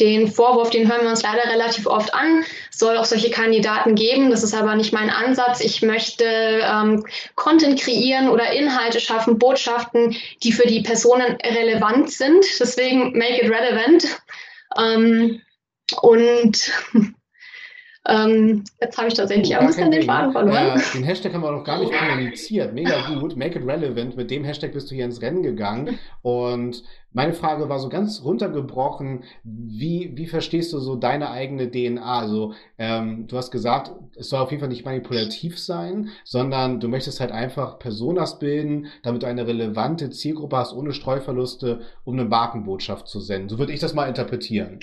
den 0.00 0.28
Vorwurf, 0.28 0.70
den 0.70 0.88
hören 0.90 1.02
wir 1.02 1.10
uns 1.10 1.22
leider 1.22 1.44
relativ 1.52 1.86
oft 1.86 2.14
an, 2.14 2.44
soll 2.70 2.96
auch 2.96 3.04
solche 3.04 3.30
Kandidaten 3.30 3.94
geben. 3.94 4.30
Das 4.30 4.42
ist 4.42 4.54
aber 4.54 4.74
nicht 4.74 4.92
mein 4.92 5.10
Ansatz. 5.10 5.60
Ich 5.60 5.82
möchte 5.82 6.24
ähm, 6.24 7.04
Content 7.34 7.78
kreieren 7.78 7.91
oder 8.28 8.52
Inhalte 8.52 9.00
schaffen, 9.00 9.38
Botschaften, 9.38 10.16
die 10.42 10.52
für 10.52 10.66
die 10.66 10.82
Personen 10.82 11.36
relevant 11.42 12.10
sind. 12.10 12.44
Deswegen 12.58 13.16
make 13.16 13.42
it 13.42 13.50
relevant. 13.50 14.20
Ähm, 14.76 15.40
und 16.00 16.72
Ähm, 18.08 18.64
jetzt 18.80 18.98
habe 18.98 19.08
ich 19.08 19.14
tatsächlich 19.14 19.56
ein 19.56 19.66
bisschen 19.66 19.92
den 19.92 20.02
Faden 20.02 20.32
verloren. 20.32 20.76
Äh, 20.76 20.80
den 20.94 21.04
Hashtag 21.04 21.34
haben 21.34 21.42
wir 21.42 21.52
noch 21.52 21.62
gar 21.62 21.78
nicht 21.78 21.92
kommuniziert. 21.98 22.74
Mega 22.74 23.14
gut. 23.14 23.36
Make 23.36 23.60
it 23.60 23.66
relevant. 23.66 24.16
Mit 24.16 24.30
dem 24.30 24.42
Hashtag 24.42 24.72
bist 24.72 24.90
du 24.90 24.96
hier 24.96 25.04
ins 25.04 25.22
Rennen 25.22 25.42
gegangen. 25.44 25.98
Und 26.20 26.82
meine 27.12 27.32
Frage 27.32 27.68
war 27.68 27.78
so 27.78 27.88
ganz 27.88 28.22
runtergebrochen. 28.24 29.22
Wie, 29.44 30.12
wie 30.16 30.26
verstehst 30.26 30.72
du 30.72 30.80
so 30.80 30.96
deine 30.96 31.30
eigene 31.30 31.70
DNA? 31.70 32.02
Also, 32.02 32.54
ähm, 32.76 33.28
du 33.28 33.36
hast 33.36 33.52
gesagt, 33.52 33.92
es 34.16 34.30
soll 34.30 34.40
auf 34.40 34.50
jeden 34.50 34.60
Fall 34.60 34.70
nicht 34.70 34.84
manipulativ 34.84 35.60
sein, 35.60 36.08
sondern 36.24 36.80
du 36.80 36.88
möchtest 36.88 37.20
halt 37.20 37.30
einfach 37.30 37.78
Personas 37.78 38.40
bilden, 38.40 38.88
damit 39.04 39.22
du 39.22 39.26
eine 39.26 39.46
relevante 39.46 40.10
Zielgruppe 40.10 40.56
hast, 40.56 40.72
ohne 40.72 40.92
Streuverluste, 40.92 41.82
um 42.04 42.14
eine 42.14 42.28
Markenbotschaft 42.28 43.06
zu 43.06 43.20
senden. 43.20 43.48
So 43.48 43.58
würde 43.58 43.72
ich 43.72 43.80
das 43.80 43.94
mal 43.94 44.08
interpretieren. 44.08 44.80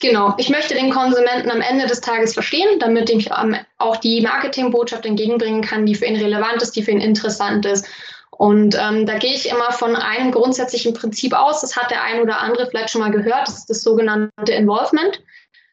Genau, 0.00 0.34
ich 0.38 0.48
möchte 0.48 0.74
den 0.74 0.90
Konsumenten 0.90 1.50
am 1.50 1.60
Ende 1.60 1.86
des 1.86 2.00
Tages 2.00 2.32
verstehen, 2.32 2.78
damit 2.78 3.10
ich 3.10 3.28
ähm, 3.30 3.54
auch 3.76 3.98
die 3.98 4.22
Marketingbotschaft 4.22 5.04
entgegenbringen 5.04 5.60
kann, 5.60 5.84
die 5.84 5.94
für 5.94 6.06
ihn 6.06 6.16
relevant 6.16 6.62
ist, 6.62 6.74
die 6.74 6.82
für 6.82 6.90
ihn 6.90 7.02
interessant 7.02 7.66
ist. 7.66 7.86
Und 8.30 8.74
ähm, 8.80 9.04
da 9.04 9.18
gehe 9.18 9.34
ich 9.34 9.50
immer 9.50 9.70
von 9.72 9.94
einem 9.94 10.32
grundsätzlichen 10.32 10.94
Prinzip 10.94 11.34
aus, 11.34 11.60
das 11.60 11.76
hat 11.76 11.90
der 11.90 12.02
ein 12.02 12.22
oder 12.22 12.40
andere 12.40 12.66
vielleicht 12.66 12.88
schon 12.88 13.02
mal 13.02 13.10
gehört, 13.10 13.46
das 13.46 13.58
ist 13.58 13.70
das 13.70 13.82
sogenannte 13.82 14.52
Involvement. 14.52 15.22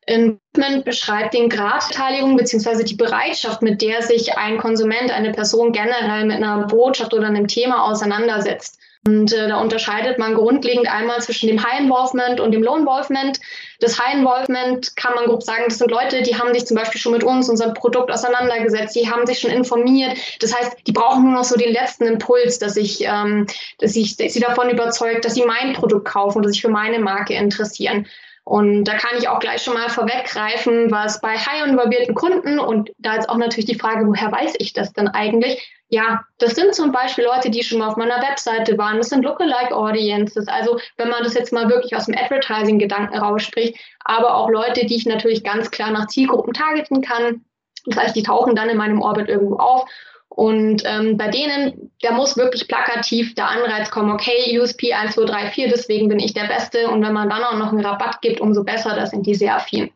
Involvement 0.05 0.83
beschreibt 0.83 1.33
den 1.33 1.47
Grad 1.47 1.83
der 1.83 1.87
Beteiligung 1.87 2.35
bzw. 2.35 2.83
die 2.83 2.95
Bereitschaft, 2.95 3.61
mit 3.61 3.81
der 3.81 4.01
sich 4.01 4.37
ein 4.37 4.57
Konsument, 4.57 5.09
eine 5.09 5.31
Person 5.31 5.71
generell 5.71 6.25
mit 6.25 6.35
einer 6.35 6.67
Botschaft 6.67 7.13
oder 7.13 7.27
einem 7.27 7.47
Thema 7.47 7.85
auseinandersetzt. 7.85 8.77
Und 9.07 9.31
äh, 9.31 9.47
da 9.47 9.61
unterscheidet 9.61 10.19
man 10.19 10.35
grundlegend 10.35 10.91
einmal 10.91 11.21
zwischen 11.21 11.47
dem 11.47 11.63
High 11.63 11.79
Involvement 11.79 12.41
und 12.41 12.51
dem 12.51 12.61
Low 12.61 12.75
Involvement. 12.75 13.39
Das 13.79 13.97
High 13.97 14.15
Involvement 14.15 14.97
kann 14.97 15.15
man 15.15 15.27
grob 15.27 15.43
sagen, 15.43 15.63
das 15.69 15.77
sind 15.77 15.91
Leute, 15.91 16.23
die 16.23 16.35
haben 16.35 16.53
sich 16.53 16.65
zum 16.65 16.75
Beispiel 16.75 16.99
schon 16.99 17.13
mit 17.13 17.23
uns, 17.23 17.47
unserem 17.47 17.73
Produkt 17.73 18.11
auseinandergesetzt, 18.11 18.97
die 18.97 19.09
haben 19.09 19.25
sich 19.25 19.39
schon 19.39 19.51
informiert. 19.51 20.17
Das 20.41 20.53
heißt, 20.53 20.79
die 20.85 20.91
brauchen 20.91 21.23
nur 21.23 21.35
noch 21.35 21.45
so 21.45 21.55
den 21.55 21.71
letzten 21.71 22.05
Impuls, 22.05 22.59
dass 22.59 22.75
ich, 22.75 23.01
ähm, 23.05 23.47
dass 23.79 23.95
ich, 23.95 24.17
dass 24.17 24.33
sie 24.33 24.41
davon 24.41 24.69
überzeugt, 24.69 25.23
dass 25.23 25.35
sie 25.35 25.45
mein 25.45 25.71
Produkt 25.71 26.05
kaufen 26.05 26.39
oder 26.39 26.49
sich 26.49 26.61
für 26.61 26.69
meine 26.69 26.99
Marke 26.99 27.33
interessieren. 27.33 28.07
Und 28.47 28.85
da 28.85 28.93
kann 28.93 29.17
ich 29.17 29.27
auch 29.27 29.39
gleich 29.39 29.61
schon 29.61 29.73
mal 29.73 29.89
vorweggreifen, 29.89 30.89
was 30.89 31.19
bei 31.19 31.37
high 31.37 31.67
involvierten 31.67 32.15
Kunden 32.15 32.59
und 32.59 32.91
da 32.97 33.15
ist 33.15 33.27
auch 33.27 33.35
natürlich 33.35 33.65
die 33.65 33.77
Frage, 33.77 34.07
woher 34.07 34.31
weiß 34.31 34.53
ich 34.59 34.71
das 34.71 34.93
denn 34.93 35.09
eigentlich? 35.09 35.69
Ja, 35.89 36.21
das 36.37 36.55
sind 36.55 36.73
zum 36.73 36.93
Beispiel 36.93 37.25
Leute, 37.25 37.49
die 37.49 37.61
schon 37.61 37.79
mal 37.79 37.89
auf 37.89 37.97
meiner 37.97 38.21
Webseite 38.21 38.77
waren. 38.77 38.99
Das 38.99 39.09
sind 39.09 39.25
Lookalike 39.25 39.75
Audiences. 39.75 40.47
Also 40.47 40.79
wenn 40.95 41.09
man 41.09 41.23
das 41.23 41.33
jetzt 41.33 41.51
mal 41.51 41.69
wirklich 41.69 41.93
aus 41.93 42.05
dem 42.05 42.15
Advertising-Gedanken 42.15 43.17
rausspricht, 43.17 43.77
aber 44.05 44.35
auch 44.35 44.49
Leute, 44.49 44.85
die 44.85 44.95
ich 44.95 45.05
natürlich 45.05 45.43
ganz 45.43 45.69
klar 45.69 45.91
nach 45.91 46.07
Zielgruppen 46.07 46.53
targeten 46.53 47.01
kann. 47.01 47.43
Das 47.85 47.97
heißt, 47.97 48.15
die 48.15 48.23
tauchen 48.23 48.55
dann 48.55 48.69
in 48.69 48.77
meinem 48.77 49.01
Orbit 49.01 49.27
irgendwo 49.27 49.57
auf. 49.57 49.89
Und 50.37 50.83
ähm, 50.85 51.17
bei 51.17 51.29
denen, 51.29 51.89
da 52.03 52.11
muss 52.11 52.37
wirklich 52.37 52.67
plakativ 52.67 53.33
der 53.33 53.49
Anreiz 53.49 53.89
kommen, 53.89 54.11
okay, 54.11 54.59
USP 54.59 54.93
1, 54.93 55.15
2, 55.15 55.25
3, 55.25 55.49
4, 55.49 55.69
deswegen 55.69 56.09
bin 56.09 56.19
ich 56.19 56.35
der 56.35 56.43
Beste. 56.43 56.89
Und 56.89 57.03
wenn 57.03 57.13
man 57.13 57.27
dann 57.27 57.43
auch 57.43 57.57
noch 57.57 57.71
einen 57.71 57.83
Rabatt 57.83 58.21
gibt, 58.21 58.39
umso 58.39 58.63
besser, 58.63 58.95
das 58.95 59.09
sind 59.09 59.25
die 59.25 59.33
sehr 59.33 59.55
affin. 59.55 59.89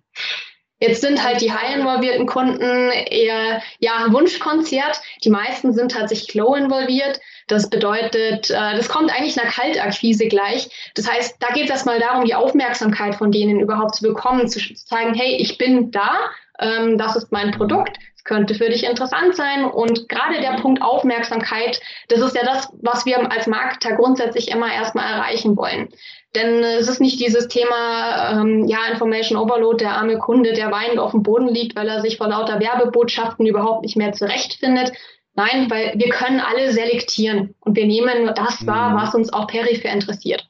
Jetzt 0.80 1.02
sind 1.02 1.24
halt 1.24 1.42
die 1.42 1.52
high 1.52 1.76
involvierten 1.76 2.26
Kunden 2.26 2.90
eher 2.90 3.62
ja 3.78 4.08
Wunschkonzert. 4.10 5.00
Die 5.24 5.30
meisten 5.30 5.74
sind 5.74 5.92
tatsächlich 5.92 6.34
low 6.34 6.56
involviert. 6.56 7.20
Das 7.46 7.70
bedeutet, 7.70 8.50
äh, 8.50 8.76
das 8.76 8.90
kommt 8.90 9.12
eigentlich 9.12 9.40
einer 9.40 9.52
Kaltakquise 9.52 10.28
gleich. 10.28 10.92
Das 10.96 11.08
heißt, 11.08 11.36
da 11.40 11.54
geht 11.54 11.66
es 11.66 11.70
erstmal 11.70 12.00
darum, 12.00 12.26
die 12.26 12.34
Aufmerksamkeit 12.34 13.14
von 13.14 13.32
denen 13.32 13.60
überhaupt 13.60 13.94
zu 13.94 14.02
bekommen, 14.02 14.48
zu 14.48 14.60
zeigen, 14.74 15.14
hey, 15.14 15.36
ich 15.36 15.60
bin 15.60 15.92
da, 15.92 16.18
ähm, 16.60 16.98
das 16.98 17.16
ist 17.16 17.32
mein 17.32 17.52
Produkt, 17.52 18.00
könnte 18.24 18.56
für 18.56 18.70
dich 18.70 18.84
interessant 18.84 19.36
sein. 19.36 19.66
Und 19.66 20.10
gerade 20.10 20.40
der 20.42 20.62
Punkt 20.62 20.82
Aufmerksamkeit, 20.82 21.80
das 22.10 22.22
ist 22.22 22.36
ja 22.36 22.44
das, 22.44 22.70
was 22.82 23.06
wir 23.06 23.32
als 23.32 23.48
Marketer 23.48 23.96
grundsätzlich 23.96 24.50
immer 24.50 24.72
erstmal 24.72 25.12
erreichen 25.12 25.58
wollen. 25.58 25.90
Denn 26.36 26.64
es 26.64 26.88
ist 26.88 27.02
nicht 27.02 27.20
dieses 27.20 27.48
Thema, 27.48 28.42
ähm, 28.42 28.66
ja, 28.68 28.86
Information 28.92 29.38
Overload, 29.38 29.84
der 29.84 29.98
arme 29.98 30.18
Kunde, 30.18 30.54
der 30.54 30.72
weinend 30.72 31.00
auf 31.00 31.12
dem 31.12 31.24
Boden 31.24 31.50
liegt, 31.50 31.76
weil 31.76 31.90
er 31.90 32.02
sich 32.02 32.18
vor 32.18 32.28
lauter 32.28 32.60
Werbebotschaften 32.60 33.46
überhaupt 33.46 33.82
nicht 33.84 33.98
mehr 33.98 34.14
zurechtfindet. 34.14 34.94
Nein, 35.34 35.70
weil 35.70 35.94
wir 35.96 36.10
können 36.10 36.40
alle 36.40 36.72
selektieren 36.72 37.56
und 37.62 37.76
wir 37.76 37.86
nehmen 37.86 38.24
nur 38.24 38.34
das 38.34 38.66
wahr, 38.66 38.92
mhm. 38.92 38.96
was 38.98 39.16
uns 39.16 39.32
auch 39.34 39.48
peripher 39.48 39.90
interessiert. 39.90 40.48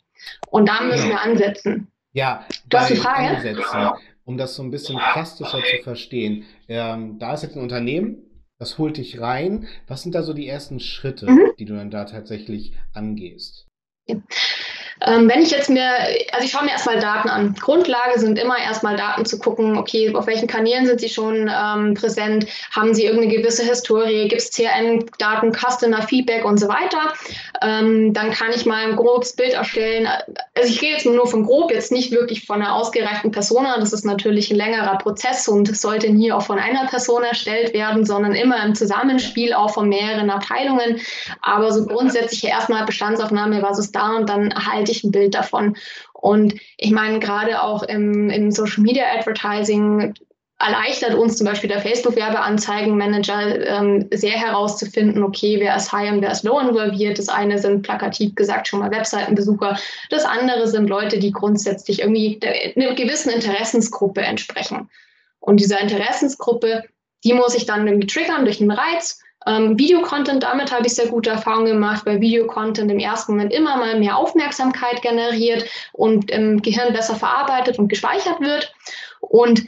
Und 0.50 0.70
da 0.70 0.82
müssen 0.82 1.10
wir 1.10 1.22
ansetzen. 1.22 1.92
Ja, 2.14 2.46
du 2.68 2.78
hast 2.78 2.92
eine 2.92 3.00
Frage? 3.00 3.38
Ansetzen, 3.38 3.90
um 4.26 4.38
das 4.38 4.56
so 4.56 4.64
ein 4.64 4.72
bisschen 4.72 4.98
plastischer 4.98 5.60
zu 5.64 5.84
verstehen. 5.84 6.44
Ähm, 6.68 7.20
da 7.20 7.34
ist 7.34 7.44
jetzt 7.44 7.56
ein 7.56 7.64
Unternehmen, 7.64 8.18
das 8.60 8.78
holt 8.78 8.98
dich 8.98 9.20
rein. 9.20 9.68
Was 9.88 10.04
sind 10.04 10.14
da 10.14 10.24
so 10.24 10.34
die 10.34 10.48
ersten 10.48 10.80
Schritte, 10.80 11.30
mhm. 11.30 11.52
die 11.58 11.66
du 11.66 11.76
dann 11.76 11.90
da 11.90 12.06
tatsächlich 12.06 12.74
angehst? 12.94 13.68
Ähm, 15.04 15.28
wenn 15.28 15.42
ich 15.42 15.50
jetzt 15.50 15.70
mir, 15.70 15.90
also 16.32 16.46
ich 16.46 16.52
schaue 16.52 16.64
mir 16.64 16.72
erstmal 16.72 17.00
Daten 17.00 17.28
an. 17.28 17.56
Grundlage 17.60 18.20
sind 18.20 18.38
immer 18.38 18.58
erstmal 18.60 18.96
Daten 18.96 19.26
zu 19.26 19.40
gucken, 19.40 19.78
okay, 19.78 20.14
auf 20.14 20.28
welchen 20.28 20.48
Kanälen 20.48 20.86
sind 20.86 21.00
sie 21.00 21.10
schon 21.10 21.50
ähm, 21.52 21.96
präsent, 21.96 22.46
haben 22.72 22.94
sie 22.94 23.06
irgendeine 23.06 23.36
gewisse 23.36 23.64
Historie, 23.64 24.28
gibt 24.28 24.42
es 24.42 24.52
CRM-Daten, 24.52 25.54
Customer 25.54 26.04
Feedback 26.04 26.46
und 26.46 26.60
so 26.60 26.68
weiter. 26.68 27.14
Ähm, 27.64 28.14
dann 28.14 28.32
kann 28.32 28.52
ich 28.54 28.66
mal 28.68 28.90
ein 28.90 28.96
grobes 28.96 29.36
Bild 29.36 29.54
erstellen. 29.54 30.08
Also 30.56 30.70
ich 30.70 30.80
gehe 30.80 30.92
jetzt 30.92 31.06
nur 31.06 31.26
von 31.26 31.46
grob, 31.46 31.72
jetzt 31.72 31.92
nicht 31.92 32.12
wirklich 32.12 32.46
von 32.46 32.62
einer 32.62 32.76
ausgereiften 32.76 33.32
Persona. 33.32 33.80
Das 33.80 33.94
ist 33.94 34.06
natürlich 34.06 34.52
ein 34.52 34.58
längerer 34.58 35.00
Prozess 35.00 35.48
und 35.48 35.76
sollte 35.76 36.12
nie 36.12 36.32
auch 36.32 36.44
von 36.44 36.60
einer 36.60 36.86
Person 36.88 37.24
erstellt 37.24 37.74
werden, 37.74 38.06
sondern 38.06 38.34
immer 38.34 38.64
im 38.64 38.76
Zusammenspiel 38.76 39.54
auch 39.54 39.74
von 39.74 39.90
mehreren 39.90 40.30
Abteilungen. 40.30 41.02
Aber 41.42 41.72
so 41.72 41.88
grundsätzlich 41.88 42.44
erstmal 42.44 42.86
Bestandsaufnahme, 42.86 43.64
was 43.64 43.80
ist 43.80 43.91
da 43.92 44.16
und 44.18 44.30
dann 44.30 44.52
erhalte 44.52 44.92
ich 44.92 45.04
ein 45.04 45.12
Bild 45.12 45.36
davon. 45.36 45.76
Und 46.14 46.54
ich 46.78 46.92
meine, 46.92 47.20
gerade 47.20 47.62
auch 47.62 47.84
im, 47.84 48.30
im 48.30 48.52
Social 48.52 48.84
Media 48.84 49.06
Advertising 49.18 50.14
erleichtert 50.62 51.16
uns 51.16 51.38
zum 51.38 51.48
Beispiel 51.48 51.70
der 51.70 51.82
Facebook-Werbeanzeigenmanager 51.82 53.68
ähm, 53.68 54.08
sehr 54.12 54.38
herauszufinden, 54.38 55.24
okay, 55.24 55.58
wer 55.60 55.76
ist 55.76 55.92
high 55.92 56.12
und 56.12 56.22
wer 56.22 56.32
ist 56.32 56.44
low 56.44 56.60
involviert. 56.60 57.18
Das 57.18 57.30
eine 57.30 57.58
sind 57.58 57.82
plakativ 57.82 58.36
gesagt 58.36 58.68
schon 58.68 58.80
mal 58.80 58.92
Webseitenbesucher. 58.92 59.78
Das 60.10 60.24
andere 60.24 60.68
sind 60.68 60.88
Leute, 60.88 61.20
die 61.20 61.32
grundsätzlich 61.32 62.02
irgendwie 62.02 62.40
einer 62.76 62.94
gewissen 62.94 63.32
Interessensgruppe 63.32 64.22
entsprechen. 64.22 64.90
Und 65.40 65.60
diese 65.60 65.78
Interessensgruppe, 65.78 66.84
die 67.24 67.34
muss 67.34 67.56
ich 67.56 67.66
dann 67.66 67.88
irgendwie 67.88 68.08
triggern 68.08 68.46
durch 68.46 68.62
einen 68.62 68.72
Reiz 68.72 69.20
ähm, 69.48 69.78
Videocontent, 69.78 70.44
damit 70.44 70.72
habe 70.72 70.86
ich 70.86 70.94
sehr 70.94 71.08
gute 71.08 71.32
Erfahrungen 71.32 71.74
gemacht, 71.74 72.06
weil 72.06 72.22
Videocontent 72.22 72.92
im 72.92 73.00
ersten 73.00 73.34
Moment 73.34 73.54
immer 73.54 73.78
mal 73.78 74.00
mehr 74.00 74.18
Aufmerksamkeit 74.18 75.02
generiert 75.02 75.66
und 75.94 76.30
im 76.30 76.62
Gehirn 76.62 76.94
besser 76.94 77.16
verarbeitet 77.16 77.80
und 77.80 77.88
gespeichert 77.88 78.40
wird. 78.40 78.74
Und 79.20 79.64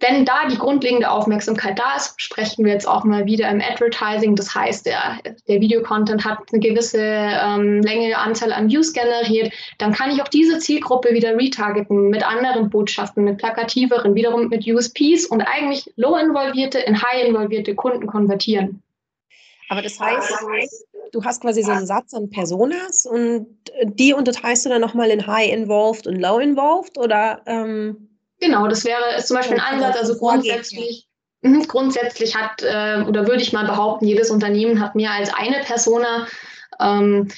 wenn 0.00 0.24
da 0.24 0.48
die 0.50 0.58
grundlegende 0.58 1.08
Aufmerksamkeit 1.08 1.78
da 1.78 1.94
ist, 1.94 2.20
sprechen 2.20 2.64
wir 2.64 2.72
jetzt 2.72 2.88
auch 2.88 3.04
mal 3.04 3.24
wieder 3.24 3.48
im 3.48 3.60
Advertising. 3.60 4.34
Das 4.34 4.52
heißt, 4.52 4.84
der, 4.84 5.20
der 5.46 5.60
Videocontent 5.60 6.24
hat 6.24 6.38
eine 6.50 6.60
gewisse 6.60 7.00
ähm, 7.00 7.80
Länge, 7.82 8.18
Anzahl 8.18 8.52
an 8.52 8.68
Views 8.68 8.92
generiert. 8.92 9.52
Dann 9.78 9.92
kann 9.92 10.10
ich 10.10 10.20
auch 10.20 10.26
diese 10.26 10.58
Zielgruppe 10.58 11.14
wieder 11.14 11.36
retargeten 11.38 12.10
mit 12.10 12.26
anderen 12.26 12.68
Botschaften, 12.68 13.22
mit 13.22 13.38
plakativeren, 13.38 14.16
wiederum 14.16 14.48
mit 14.48 14.66
USPs 14.66 15.26
und 15.26 15.42
eigentlich 15.42 15.92
low 15.94 16.16
involvierte 16.16 16.80
in 16.80 17.00
high 17.00 17.24
involvierte 17.24 17.76
Kunden 17.76 18.08
konvertieren. 18.08 18.82
Aber 19.72 19.80
das 19.80 19.98
heißt, 19.98 20.30
du 21.12 21.24
hast 21.24 21.40
quasi 21.40 21.62
so 21.62 21.70
einen 21.70 21.86
Satz 21.86 22.12
an 22.12 22.28
Personas 22.28 23.06
und 23.06 23.46
die 23.84 24.12
unterteilst 24.12 24.66
du 24.66 24.68
dann 24.68 24.82
nochmal 24.82 25.08
in 25.08 25.26
High 25.26 25.50
Involved 25.50 26.06
und 26.06 26.20
Low 26.20 26.38
Involved 26.40 26.98
oder? 26.98 27.40
Ähm, 27.46 28.10
genau, 28.38 28.68
das 28.68 28.84
wäre 28.84 29.00
zum 29.24 29.38
Beispiel 29.38 29.58
ein 29.58 29.76
Ansatz, 29.76 29.96
also 29.96 30.18
grundsätzlich. 30.18 31.08
Mhm, 31.40 31.66
grundsätzlich 31.68 32.36
hat, 32.36 32.62
äh, 32.62 33.02
oder 33.08 33.26
würde 33.26 33.40
ich 33.40 33.54
mal 33.54 33.64
behaupten, 33.64 34.06
jedes 34.06 34.30
Unternehmen 34.30 34.78
hat 34.78 34.94
mehr 34.94 35.12
als 35.12 35.32
eine 35.32 35.60
Persona. 35.64 36.26
Ähm, 36.78 37.28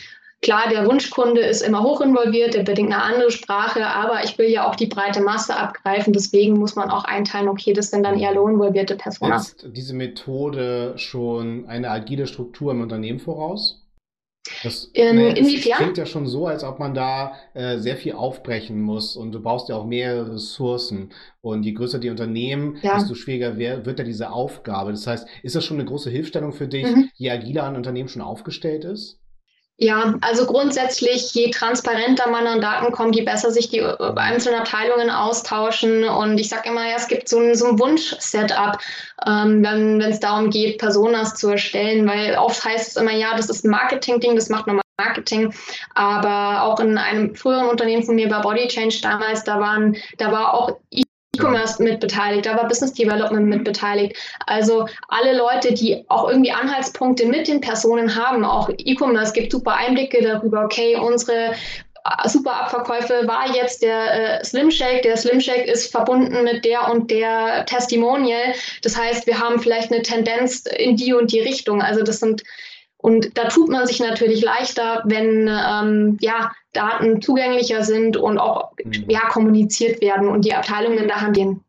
Klar, 0.44 0.68
der 0.70 0.86
Wunschkunde 0.86 1.40
ist 1.40 1.62
immer 1.62 1.82
hoch 1.82 2.02
involviert, 2.02 2.52
der 2.52 2.64
bedingt 2.64 2.92
eine 2.92 3.02
andere 3.02 3.30
Sprache, 3.30 3.86
aber 3.86 4.24
ich 4.24 4.36
will 4.36 4.50
ja 4.50 4.68
auch 4.68 4.74
die 4.74 4.84
breite 4.84 5.22
Masse 5.22 5.56
abgreifen. 5.56 6.12
Deswegen 6.12 6.58
muss 6.58 6.76
man 6.76 6.90
auch 6.90 7.04
einteilen, 7.04 7.48
okay, 7.48 7.72
das 7.72 7.90
sind 7.90 8.02
dann 8.02 8.18
eher 8.18 8.34
lohninvolvierte 8.34 8.94
Personen. 8.94 9.38
Setzt 9.38 9.66
diese 9.74 9.94
Methode 9.94 10.92
schon 10.96 11.64
eine 11.66 11.88
agile 11.88 12.26
Struktur 12.26 12.72
im 12.72 12.82
Unternehmen 12.82 13.20
voraus? 13.20 13.86
Das, 14.62 14.84
In, 14.92 15.16
ne, 15.16 15.28
inwiefern? 15.30 15.78
klingt 15.78 15.96
ja 15.96 16.04
schon 16.04 16.26
so, 16.26 16.46
als 16.46 16.62
ob 16.62 16.78
man 16.78 16.92
da 16.92 17.32
äh, 17.54 17.78
sehr 17.78 17.96
viel 17.96 18.12
aufbrechen 18.12 18.82
muss 18.82 19.16
und 19.16 19.32
du 19.32 19.40
brauchst 19.40 19.70
ja 19.70 19.76
auch 19.76 19.86
mehr 19.86 20.30
Ressourcen. 20.30 21.08
Und 21.40 21.62
je 21.62 21.72
größer 21.72 21.98
die 21.98 22.10
Unternehmen, 22.10 22.76
ja. 22.82 22.96
desto 22.96 23.14
schwieriger 23.14 23.56
wär, 23.56 23.86
wird 23.86 23.98
ja 23.98 24.04
diese 24.04 24.30
Aufgabe. 24.30 24.90
Das 24.90 25.06
heißt, 25.06 25.26
ist 25.42 25.56
das 25.56 25.64
schon 25.64 25.78
eine 25.78 25.86
große 25.86 26.10
Hilfestellung 26.10 26.52
für 26.52 26.68
dich, 26.68 26.84
mhm. 26.84 27.08
je 27.14 27.30
agiler 27.30 27.64
ein 27.64 27.76
Unternehmen 27.76 28.10
schon 28.10 28.20
aufgestellt 28.20 28.84
ist? 28.84 29.23
Ja, 29.76 30.14
also 30.20 30.46
grundsätzlich, 30.46 31.34
je 31.34 31.50
transparenter 31.50 32.30
man 32.30 32.46
an 32.46 32.60
Daten 32.60 32.92
kommt, 32.92 33.16
je 33.16 33.22
besser 33.22 33.50
sich 33.50 33.70
die 33.70 33.78
äh, 33.78 33.96
einzelnen 34.14 34.60
Abteilungen 34.60 35.10
austauschen. 35.10 36.04
Und 36.04 36.38
ich 36.38 36.48
sage 36.48 36.68
immer, 36.68 36.88
ja, 36.88 36.94
es 36.96 37.08
gibt 37.08 37.28
so 37.28 37.40
ein, 37.40 37.56
so 37.56 37.66
ein 37.66 37.78
Wunsch-Setup, 37.80 38.78
ähm, 39.26 39.64
wenn 39.64 40.00
es 40.00 40.20
darum 40.20 40.50
geht, 40.50 40.78
Personas 40.78 41.34
zu 41.34 41.48
erstellen, 41.48 42.06
weil 42.06 42.36
oft 42.36 42.64
heißt 42.64 42.90
es 42.90 42.96
immer, 42.96 43.12
ja, 43.12 43.36
das 43.36 43.50
ist 43.50 43.64
ein 43.64 43.70
Marketing-Ding, 43.70 44.36
das 44.36 44.48
macht 44.48 44.68
nochmal 44.68 44.84
Marketing, 44.96 45.52
aber 45.96 46.62
auch 46.62 46.78
in 46.78 46.96
einem 46.96 47.34
früheren 47.34 47.68
Unternehmen 47.68 48.04
von 48.04 48.14
mir 48.14 48.28
bei 48.28 48.38
Body 48.38 48.68
Change 48.68 49.00
damals, 49.02 49.42
da 49.42 49.58
waren, 49.58 49.96
da 50.18 50.30
war 50.30 50.54
auch 50.54 50.78
E-Commerce 51.34 51.82
mit 51.82 52.00
beteiligt, 52.00 52.46
da 52.46 52.56
war 52.56 52.68
Business 52.68 52.92
Development 52.92 53.46
mit 53.46 53.64
beteiligt. 53.64 54.16
Also 54.46 54.86
alle 55.08 55.36
Leute, 55.36 55.74
die 55.74 56.04
auch 56.08 56.28
irgendwie 56.28 56.52
Anhaltspunkte 56.52 57.26
mit 57.26 57.48
den 57.48 57.60
Personen 57.60 58.14
haben, 58.14 58.44
auch 58.44 58.68
E-Commerce 58.76 59.32
gibt 59.32 59.52
super 59.52 59.74
Einblicke 59.74 60.22
darüber, 60.22 60.64
okay, 60.64 60.96
unsere 60.96 61.52
äh, 62.04 62.28
super 62.28 62.54
Abverkäufe 62.54 63.26
war 63.26 63.54
jetzt 63.54 63.82
der 63.82 64.40
äh, 64.40 64.44
Slim 64.44 64.70
Shake. 64.70 65.02
Der 65.02 65.16
Slim 65.16 65.40
Shake 65.40 65.66
ist 65.66 65.90
verbunden 65.90 66.44
mit 66.44 66.64
der 66.64 66.90
und 66.90 67.10
der 67.10 67.64
Testimonial. 67.66 68.54
Das 68.82 68.96
heißt, 68.96 69.26
wir 69.26 69.38
haben 69.38 69.58
vielleicht 69.58 69.92
eine 69.92 70.02
Tendenz 70.02 70.64
in 70.66 70.96
die 70.96 71.14
und 71.14 71.32
die 71.32 71.40
Richtung. 71.40 71.82
Also 71.82 72.02
das 72.02 72.20
sind 72.20 72.42
und 73.04 73.36
da 73.36 73.48
tut 73.48 73.68
man 73.68 73.86
sich 73.86 74.00
natürlich 74.00 74.40
leichter, 74.42 75.02
wenn 75.04 75.46
ähm, 75.46 76.16
ja, 76.22 76.52
Daten 76.74 77.22
zugänglicher 77.22 77.82
sind 77.82 78.16
und 78.16 78.38
auch 78.38 78.72
mhm. 78.84 79.04
ja, 79.08 79.28
kommuniziert 79.30 80.02
werden 80.02 80.28
und 80.28 80.44
die 80.44 80.54
Abteilungen 80.54 81.08
da 81.08 81.22
handeln. 81.22 81.64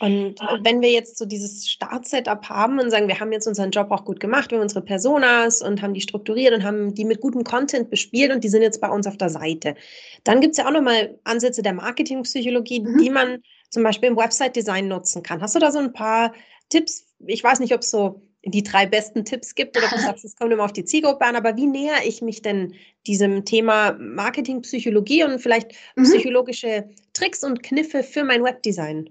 Und 0.00 0.40
wenn 0.62 0.82
wir 0.82 0.90
jetzt 0.90 1.16
so 1.16 1.24
dieses 1.24 1.68
Start-Setup 1.68 2.48
haben 2.48 2.80
und 2.80 2.90
sagen, 2.90 3.06
wir 3.06 3.20
haben 3.20 3.32
jetzt 3.32 3.46
unseren 3.46 3.70
Job 3.70 3.90
auch 3.90 4.04
gut 4.04 4.18
gemacht, 4.18 4.50
wir 4.50 4.58
haben 4.58 4.62
unsere 4.64 4.82
Personas 4.82 5.62
und 5.62 5.82
haben 5.82 5.94
die 5.94 6.00
strukturiert 6.00 6.52
und 6.52 6.64
haben 6.64 6.94
die 6.94 7.04
mit 7.04 7.20
gutem 7.20 7.44
Content 7.44 7.90
bespielt 7.90 8.32
und 8.32 8.42
die 8.42 8.48
sind 8.48 8.62
jetzt 8.62 8.80
bei 8.80 8.90
uns 8.90 9.06
auf 9.06 9.16
der 9.16 9.30
Seite. 9.30 9.76
Dann 10.24 10.40
gibt 10.40 10.52
es 10.52 10.58
ja 10.58 10.66
auch 10.66 10.72
nochmal 10.72 11.18
Ansätze 11.24 11.62
der 11.62 11.74
Marketingpsychologie, 11.74 12.80
mhm. 12.80 12.98
die 12.98 13.10
man 13.10 13.42
zum 13.70 13.82
Beispiel 13.82 14.10
im 14.10 14.16
Website-Design 14.16 14.88
nutzen 14.88 15.22
kann. 15.22 15.40
Hast 15.40 15.54
du 15.54 15.60
da 15.60 15.70
so 15.70 15.78
ein 15.78 15.92
paar 15.92 16.34
Tipps? 16.68 17.06
Ich 17.26 17.42
weiß 17.42 17.60
nicht, 17.60 17.72
ob 17.72 17.80
es 17.80 17.90
so 17.90 18.20
die 18.46 18.62
drei 18.62 18.86
besten 18.86 19.24
Tipps 19.24 19.54
gibt 19.54 19.76
oder 19.76 19.88
du 19.88 19.98
sagst, 19.98 20.24
es 20.24 20.36
kommt 20.36 20.52
immer 20.52 20.64
auf 20.64 20.72
die 20.72 20.84
Zielgruppe 20.84 21.24
an, 21.24 21.36
aber 21.36 21.56
wie 21.56 21.66
näher 21.66 21.98
ich 22.04 22.22
mich 22.22 22.42
denn 22.42 22.74
diesem 23.06 23.44
Thema 23.44 23.96
Marketing, 23.98 24.62
Psychologie 24.62 25.24
und 25.24 25.40
vielleicht 25.40 25.72
mhm. 25.96 26.04
psychologische 26.04 26.88
Tricks 27.12 27.44
und 27.44 27.62
Kniffe 27.62 28.02
für 28.02 28.24
mein 28.24 28.42
Webdesign? 28.42 29.10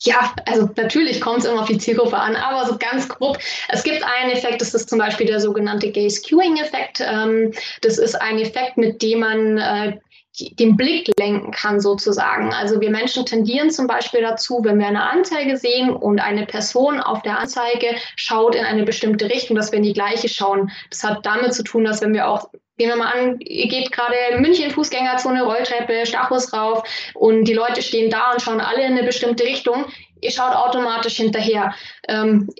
Ja, 0.00 0.34
also 0.46 0.68
natürlich 0.76 1.20
kommt 1.20 1.38
es 1.38 1.44
immer 1.46 1.62
auf 1.62 1.68
die 1.68 1.78
Zielgruppe 1.78 2.16
an, 2.16 2.36
aber 2.36 2.66
so 2.66 2.76
ganz 2.76 3.08
grob. 3.08 3.38
Es 3.68 3.82
gibt 3.82 4.02
einen 4.02 4.32
Effekt, 4.32 4.60
das 4.60 4.74
ist 4.74 4.90
zum 4.90 4.98
Beispiel 4.98 5.26
der 5.26 5.40
sogenannte 5.40 5.90
Gaze-Queuing-Effekt. 5.90 7.00
Ähm, 7.00 7.52
das 7.80 7.98
ist 7.98 8.14
ein 8.14 8.38
Effekt, 8.38 8.76
mit 8.76 9.00
dem 9.00 9.20
man 9.20 9.58
äh, 9.58 9.96
den 10.38 10.76
Blick 10.76 11.10
lenken 11.18 11.52
kann 11.52 11.80
sozusagen. 11.80 12.52
Also 12.52 12.80
wir 12.80 12.90
Menschen 12.90 13.24
tendieren 13.24 13.70
zum 13.70 13.86
Beispiel 13.86 14.20
dazu, 14.20 14.60
wenn 14.64 14.78
wir 14.78 14.86
eine 14.86 15.08
Anzeige 15.08 15.56
sehen 15.56 15.90
und 15.90 16.18
eine 16.20 16.46
Person 16.46 17.00
auf 17.00 17.22
der 17.22 17.38
Anzeige 17.38 17.94
schaut 18.16 18.54
in 18.54 18.64
eine 18.64 18.82
bestimmte 18.82 19.26
Richtung, 19.26 19.56
dass 19.56 19.70
wir 19.70 19.76
in 19.76 19.84
die 19.84 19.92
gleiche 19.92 20.28
schauen. 20.28 20.72
Das 20.90 21.04
hat 21.04 21.24
damit 21.24 21.54
zu 21.54 21.62
tun, 21.62 21.84
dass 21.84 22.00
wenn 22.00 22.14
wir 22.14 22.28
auch 22.28 22.48
Gehen 22.76 22.88
wir 22.88 22.96
mal 22.96 23.12
an, 23.12 23.38
ihr 23.38 23.68
geht 23.68 23.92
gerade 23.92 24.16
München 24.40 24.72
Fußgängerzone, 24.72 25.44
Rolltreppe, 25.44 26.06
Stachus 26.06 26.52
rauf 26.52 26.82
und 27.14 27.44
die 27.44 27.52
Leute 27.52 27.82
stehen 27.82 28.10
da 28.10 28.32
und 28.32 28.42
schauen 28.42 28.60
alle 28.60 28.84
in 28.84 28.94
eine 28.94 29.04
bestimmte 29.04 29.44
Richtung. 29.44 29.84
Ihr 30.20 30.32
schaut 30.32 30.56
automatisch 30.56 31.14
hinterher. 31.14 31.72
Ähm, 32.08 32.50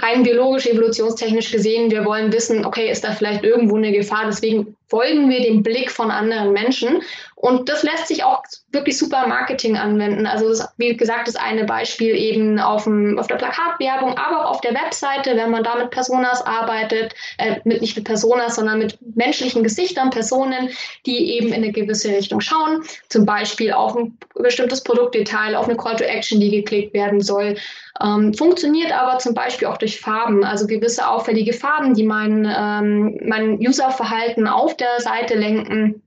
rein 0.00 0.22
biologisch, 0.22 0.66
evolutionstechnisch 0.66 1.50
gesehen, 1.50 1.90
wir 1.90 2.04
wollen 2.04 2.32
wissen, 2.32 2.64
okay, 2.64 2.88
ist 2.90 3.02
da 3.02 3.10
vielleicht 3.10 3.42
irgendwo 3.42 3.76
eine 3.76 3.90
Gefahr? 3.90 4.26
Deswegen 4.26 4.75
folgen 4.88 5.28
wir 5.28 5.40
dem 5.42 5.62
Blick 5.62 5.90
von 5.90 6.10
anderen 6.10 6.52
Menschen. 6.52 7.02
Und 7.46 7.68
das 7.68 7.84
lässt 7.84 8.08
sich 8.08 8.24
auch 8.24 8.42
wirklich 8.72 8.98
super 8.98 9.28
Marketing 9.28 9.76
anwenden. 9.76 10.26
Also 10.26 10.48
das, 10.48 10.68
wie 10.78 10.96
gesagt, 10.96 11.28
das 11.28 11.36
eine 11.36 11.62
Beispiel 11.62 12.16
eben 12.16 12.58
auf, 12.58 12.82
dem, 12.82 13.20
auf 13.20 13.28
der 13.28 13.36
Plakatwerbung, 13.36 14.18
aber 14.18 14.44
auch 14.44 14.50
auf 14.50 14.60
der 14.62 14.74
Webseite, 14.74 15.36
wenn 15.36 15.52
man 15.52 15.62
da 15.62 15.76
mit 15.76 15.90
Personas 15.90 16.44
arbeitet, 16.44 17.14
äh, 17.38 17.60
mit, 17.62 17.82
nicht 17.82 17.94
mit 17.94 18.04
Personas, 18.04 18.56
sondern 18.56 18.78
mit 18.80 18.98
menschlichen 19.14 19.62
Gesichtern, 19.62 20.10
Personen, 20.10 20.70
die 21.06 21.36
eben 21.36 21.52
in 21.52 21.62
eine 21.62 21.70
gewisse 21.70 22.08
Richtung 22.08 22.40
schauen. 22.40 22.82
Zum 23.10 23.24
Beispiel 23.24 23.72
auf 23.72 23.94
ein 23.96 24.18
bestimmtes 24.34 24.82
Produktdetail, 24.82 25.54
auf 25.54 25.68
eine 25.68 25.76
Call 25.76 25.94
to 25.94 26.02
Action, 26.02 26.40
die 26.40 26.50
geklickt 26.50 26.94
werden 26.94 27.20
soll. 27.20 27.54
Ähm, 28.02 28.34
funktioniert 28.34 28.90
aber 28.90 29.20
zum 29.20 29.34
Beispiel 29.34 29.68
auch 29.68 29.78
durch 29.78 30.00
Farben, 30.00 30.42
also 30.42 30.66
gewisse 30.66 31.08
auffällige 31.08 31.52
Farben, 31.52 31.94
die 31.94 32.02
mein, 32.02 32.44
ähm, 32.44 33.20
mein 33.24 33.56
Userverhalten 33.60 34.48
auf 34.48 34.76
der 34.76 35.00
Seite 35.00 35.36
lenken. 35.36 36.02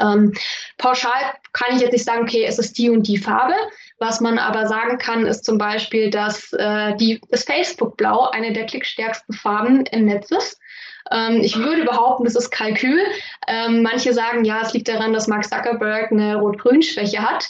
Ähm, 0.00 0.32
pauschal 0.78 1.34
kann 1.52 1.74
ich 1.74 1.80
jetzt 1.80 1.92
nicht 1.92 2.04
sagen, 2.04 2.22
okay, 2.22 2.44
es 2.44 2.58
ist 2.58 2.76
die 2.78 2.90
und 2.90 3.06
die 3.06 3.18
Farbe. 3.18 3.54
Was 3.98 4.20
man 4.20 4.38
aber 4.38 4.66
sagen 4.66 4.98
kann, 4.98 5.26
ist 5.26 5.44
zum 5.44 5.58
Beispiel, 5.58 6.10
dass 6.10 6.52
äh, 6.52 6.94
die, 6.96 7.20
das 7.30 7.44
Facebook-Blau 7.44 8.30
eine 8.30 8.52
der 8.52 8.66
klickstärksten 8.66 9.34
Farben 9.34 9.86
im 9.86 10.06
Netz 10.06 10.30
ist. 10.30 10.58
Ähm, 11.10 11.40
ich 11.40 11.56
würde 11.56 11.84
behaupten, 11.84 12.24
das 12.24 12.34
ist 12.34 12.50
Kalkül. 12.50 13.00
Ähm, 13.48 13.82
manche 13.82 14.12
sagen, 14.12 14.44
ja, 14.44 14.60
es 14.62 14.72
liegt 14.72 14.88
daran, 14.88 15.12
dass 15.12 15.28
Mark 15.28 15.44
Zuckerberg 15.44 16.12
eine 16.12 16.36
Rot-Grün-Schwäche 16.36 17.22
hat. 17.22 17.48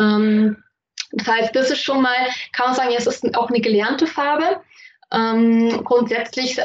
Ähm, 0.00 0.62
das 1.12 1.28
heißt, 1.28 1.54
das 1.54 1.70
ist 1.70 1.82
schon 1.82 2.02
mal, 2.02 2.16
kann 2.52 2.66
man 2.66 2.74
sagen, 2.74 2.90
ja, 2.90 2.98
es 2.98 3.06
ist 3.06 3.36
auch 3.36 3.48
eine 3.48 3.60
gelernte 3.60 4.06
Farbe. 4.06 4.60
Ähm, 5.12 5.84
grundsätzlich 5.84 6.58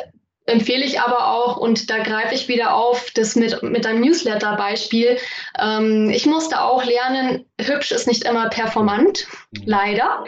empfehle 0.52 0.84
ich 0.84 1.00
aber 1.00 1.28
auch, 1.28 1.58
und 1.58 1.90
da 1.90 2.00
greife 2.00 2.36
ich 2.36 2.48
wieder 2.48 2.76
auf, 2.76 3.10
das 3.12 3.36
mit, 3.36 3.64
mit 3.64 3.86
einem 3.86 4.02
Newsletter-Beispiel. 4.02 5.18
Ähm, 5.60 6.10
ich 6.10 6.26
musste 6.26 6.62
auch 6.62 6.84
lernen, 6.84 7.46
hübsch 7.60 7.92
ist 7.92 8.08
nicht 8.08 8.24
immer 8.24 8.50
performant, 8.50 9.26
mhm. 9.52 9.62
leider. 9.66 10.24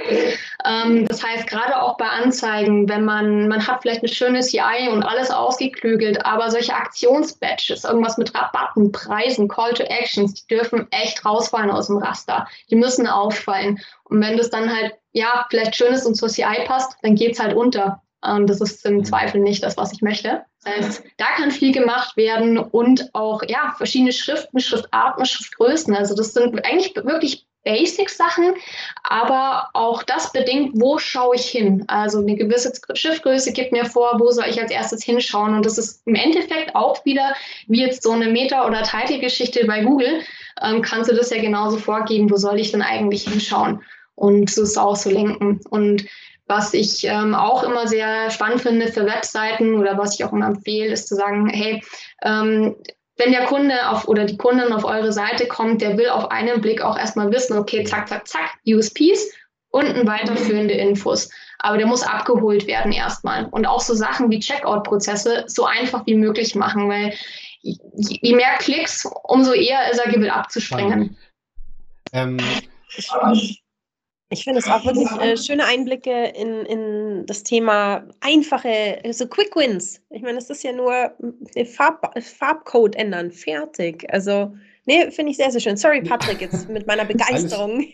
Ähm, 0.65 1.07
das 1.07 1.23
heißt, 1.23 1.47
gerade 1.47 1.81
auch 1.81 1.97
bei 1.97 2.07
Anzeigen, 2.07 2.87
wenn 2.89 3.05
man, 3.05 3.47
man 3.47 3.67
hat 3.67 3.81
vielleicht 3.81 4.01
eine 4.01 4.13
schöne 4.13 4.39
CI 4.41 4.89
und 4.91 5.03
alles 5.03 5.31
ausgeklügelt, 5.31 6.25
aber 6.25 6.49
solche 6.49 6.73
Aktionsbatches, 6.73 7.83
irgendwas 7.83 8.17
mit 8.17 8.33
Rabatten, 8.33 8.91
Preisen, 8.91 9.47
Call 9.47 9.73
to 9.73 9.83
Actions, 9.83 10.33
die 10.33 10.55
dürfen 10.55 10.87
echt 10.91 11.25
rausfallen 11.25 11.71
aus 11.71 11.87
dem 11.87 11.97
Raster. 11.97 12.47
Die 12.69 12.75
müssen 12.75 13.07
auffallen. 13.07 13.79
Und 14.05 14.21
wenn 14.21 14.37
das 14.37 14.49
dann 14.49 14.73
halt, 14.73 14.93
ja, 15.11 15.45
vielleicht 15.49 15.75
schön 15.75 15.93
ist 15.93 16.05
und 16.05 16.15
zur 16.15 16.29
CI 16.29 16.65
passt, 16.65 16.97
dann 17.01 17.15
geht 17.15 17.33
es 17.33 17.39
halt 17.39 17.55
unter. 17.55 18.01
Und 18.23 18.49
das 18.49 18.61
ist 18.61 18.85
im 18.85 18.97
mhm. 18.97 19.05
Zweifel 19.05 19.41
nicht 19.41 19.63
das, 19.63 19.77
was 19.77 19.91
ich 19.91 20.01
möchte. 20.01 20.43
Das 20.63 20.75
heißt, 20.75 21.03
da 21.17 21.25
kann 21.35 21.51
viel 21.51 21.73
gemacht 21.73 22.15
werden 22.15 22.57
und 22.57 23.09
auch 23.13 23.41
ja, 23.47 23.73
verschiedene 23.77 24.13
Schriften, 24.13 24.59
Schriftarten, 24.59 25.25
Schriftgrößen. 25.25 25.93
Also 25.93 26.15
das 26.15 26.33
sind 26.33 26.63
eigentlich 26.65 26.95
wirklich 26.95 27.45
Basic-Sachen, 27.63 28.55
aber 29.03 29.69
auch 29.73 30.03
das 30.03 30.31
bedingt, 30.31 30.71
wo 30.75 30.97
schaue 30.97 31.35
ich 31.35 31.45
hin. 31.45 31.83
Also 31.87 32.19
eine 32.19 32.35
gewisse 32.35 32.73
Schriftgröße 32.93 33.53
gibt 33.53 33.71
mir 33.71 33.85
vor, 33.85 34.19
wo 34.19 34.31
soll 34.31 34.45
ich 34.49 34.61
als 34.61 34.71
erstes 34.71 35.03
hinschauen. 35.03 35.55
Und 35.55 35.65
das 35.65 35.77
ist 35.77 36.05
im 36.05 36.15
Endeffekt 36.15 36.75
auch 36.75 37.03
wieder, 37.05 37.33
wie 37.67 37.81
jetzt 37.81 38.03
so 38.03 38.11
eine 38.11 38.27
Meta- 38.27 38.67
oder 38.67 38.83
Title-Geschichte 38.83 39.65
bei 39.65 39.83
Google, 39.83 40.21
ähm, 40.61 40.81
kannst 40.81 41.09
du 41.09 41.15
das 41.15 41.29
ja 41.29 41.41
genauso 41.41 41.77
vorgeben, 41.77 42.29
wo 42.29 42.35
soll 42.35 42.59
ich 42.59 42.71
denn 42.71 42.81
eigentlich 42.81 43.23
hinschauen 43.23 43.81
und 44.15 44.57
das 44.57 44.77
auch 44.77 44.95
so 44.95 45.09
lenken. 45.09 45.61
Und 45.69 46.05
was 46.47 46.73
ich 46.73 47.05
ähm, 47.05 47.33
auch 47.33 47.63
immer 47.63 47.87
sehr 47.87 48.29
spannend 48.29 48.61
finde 48.61 48.91
für 48.91 49.05
Webseiten 49.05 49.75
oder 49.75 49.97
was 49.97 50.15
ich 50.15 50.25
auch 50.25 50.33
immer 50.33 50.47
empfehle, 50.47 50.91
ist 50.91 51.07
zu 51.07 51.15
sagen, 51.15 51.47
hey, 51.49 51.81
ähm, 52.23 52.75
wenn 53.17 53.31
der 53.31 53.45
Kunde 53.45 53.89
auf 53.89 54.07
oder 54.07 54.25
die 54.25 54.37
Kundin 54.37 54.73
auf 54.73 54.85
eure 54.85 55.13
Seite 55.13 55.47
kommt, 55.47 55.81
der 55.81 55.97
will 55.97 56.09
auf 56.09 56.31
einen 56.31 56.61
Blick 56.61 56.81
auch 56.81 56.97
erstmal 56.97 57.31
wissen, 57.31 57.57
okay, 57.57 57.83
zack, 57.83 58.09
zack, 58.09 58.27
zack, 58.27 58.55
USPs 58.65 59.31
und 59.69 60.07
weiterführende 60.07 60.73
Infos. 60.73 61.29
Aber 61.59 61.77
der 61.77 61.87
muss 61.87 62.03
abgeholt 62.03 62.67
werden 62.67 62.91
erstmal. 62.91 63.45
Und 63.45 63.65
auch 63.65 63.79
so 63.79 63.93
Sachen 63.93 64.29
wie 64.29 64.39
Checkout-Prozesse 64.39 65.45
so 65.47 65.65
einfach 65.65 66.05
wie 66.05 66.15
möglich 66.15 66.55
machen, 66.55 66.89
weil 66.89 67.13
je 67.61 68.35
mehr 68.35 68.57
Klicks, 68.57 69.07
umso 69.23 69.53
eher 69.53 69.89
ist 69.89 69.99
er 69.99 70.11
gewillt 70.11 70.33
abzuspringen. 70.33 71.15
Ähm, 72.11 72.37
ich 74.33 74.43
finde 74.43 74.59
es 74.59 74.67
auch 74.67 74.83
wirklich 74.85 75.09
äh, 75.21 75.37
schöne 75.37 75.65
Einblicke 75.65 76.33
in, 76.35 76.65
in 76.65 77.25
das 77.25 77.43
Thema 77.43 78.07
einfache, 78.19 78.99
so 79.11 79.27
Quick 79.27 79.55
Wins. 79.55 80.01
Ich 80.09 80.21
meine, 80.21 80.37
es 80.37 80.49
ist 80.49 80.63
ja 80.63 80.73
nur 80.73 81.11
Farb, 81.65 82.13
Farbcode 82.21 82.95
ändern, 82.95 83.31
fertig. 83.31 84.05
Also, 84.11 84.53
nee, 84.85 85.09
finde 85.11 85.31
ich 85.31 85.37
sehr, 85.37 85.51
sehr 85.51 85.61
schön. 85.61 85.77
Sorry, 85.77 86.01
Patrick, 86.01 86.41
jetzt 86.41 86.67
mit 86.69 86.87
meiner 86.87 87.05
Begeisterung. 87.05 87.85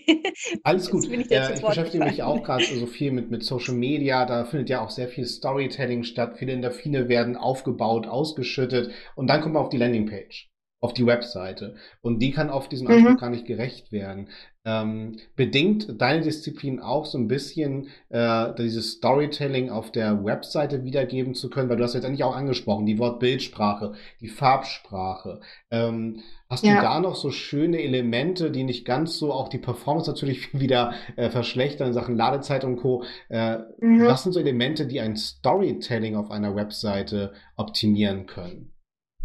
alles, 0.64 0.90
alles 0.90 0.90
gut. 0.90 1.06
ich, 1.06 1.32
äh, 1.32 1.54
ich 1.54 1.62
beschäftige 1.62 2.04
mich 2.04 2.24
auch 2.24 2.42
gerade 2.44 2.64
so 2.64 2.88
viel 2.88 3.12
mit, 3.12 3.30
mit 3.30 3.44
Social 3.44 3.76
Media. 3.76 4.26
Da 4.26 4.46
findet 4.46 4.70
ja 4.70 4.82
auch 4.82 4.90
sehr 4.90 5.08
viel 5.08 5.26
Storytelling 5.26 6.04
statt. 6.04 6.38
Viele 6.38 6.54
Endorphine 6.54 7.08
werden 7.10 7.36
aufgebaut, 7.36 8.08
ausgeschüttet 8.08 8.92
und 9.16 9.28
dann 9.28 9.42
kommt 9.42 9.54
man 9.54 9.64
auf 9.64 9.70
die 9.70 9.78
Landingpage 9.78 10.49
auf 10.82 10.94
die 10.94 11.06
Webseite. 11.06 11.76
Und 12.02 12.20
die 12.20 12.32
kann 12.32 12.50
auf 12.50 12.70
diesen 12.70 12.88
Anspruch 12.88 13.12
mhm. 13.12 13.18
gar 13.18 13.30
nicht 13.30 13.46
gerecht 13.46 13.92
werden. 13.92 14.30
Ähm, 14.66 15.18
bedingt 15.36 16.02
deine 16.02 16.22
Disziplin 16.22 16.80
auch 16.80 17.06
so 17.06 17.18
ein 17.18 17.28
bisschen 17.28 17.88
äh, 18.10 18.54
dieses 18.58 18.92
Storytelling 18.94 19.70
auf 19.70 19.92
der 19.92 20.24
Webseite 20.24 20.84
wiedergeben 20.84 21.34
zu 21.34 21.50
können, 21.50 21.70
weil 21.70 21.78
du 21.78 21.84
hast 21.84 21.96
jetzt 21.96 22.06
eigentlich 22.06 22.24
auch 22.24 22.36
angesprochen, 22.36 22.86
die 22.86 23.00
Wortbildsprache, 23.00 23.94
die 24.22 24.30
Farbsprache. 24.30 25.42
Ähm, 25.70 26.22
hast 26.50 26.66
ja. 26.66 26.76
du 26.76 26.82
da 26.82 27.00
noch 27.00 27.16
so 27.16 27.32
schöne 27.32 27.82
Elemente, 27.82 28.52
die 28.52 28.64
nicht 28.64 28.86
ganz 28.86 29.18
so 29.18 29.34
auch 29.34 29.50
die 29.50 29.58
Performance 29.58 30.10
natürlich 30.10 30.54
wieder 30.60 30.94
äh, 31.18 31.30
verschlechtern 31.30 31.88
in 31.88 31.94
Sachen 31.94 32.16
Ladezeit 32.16 32.64
und 32.64 32.78
Co. 32.78 33.04
Äh, 33.28 33.60
mhm. 33.80 34.06
Was 34.06 34.24
sind 34.24 34.32
so 34.32 34.40
Elemente, 34.40 34.88
die 34.88 35.02
ein 35.02 35.18
Storytelling 35.18 36.16
auf 36.16 36.32
einer 36.32 36.56
Webseite 36.56 37.34
optimieren 37.58 38.28
können? 38.28 38.72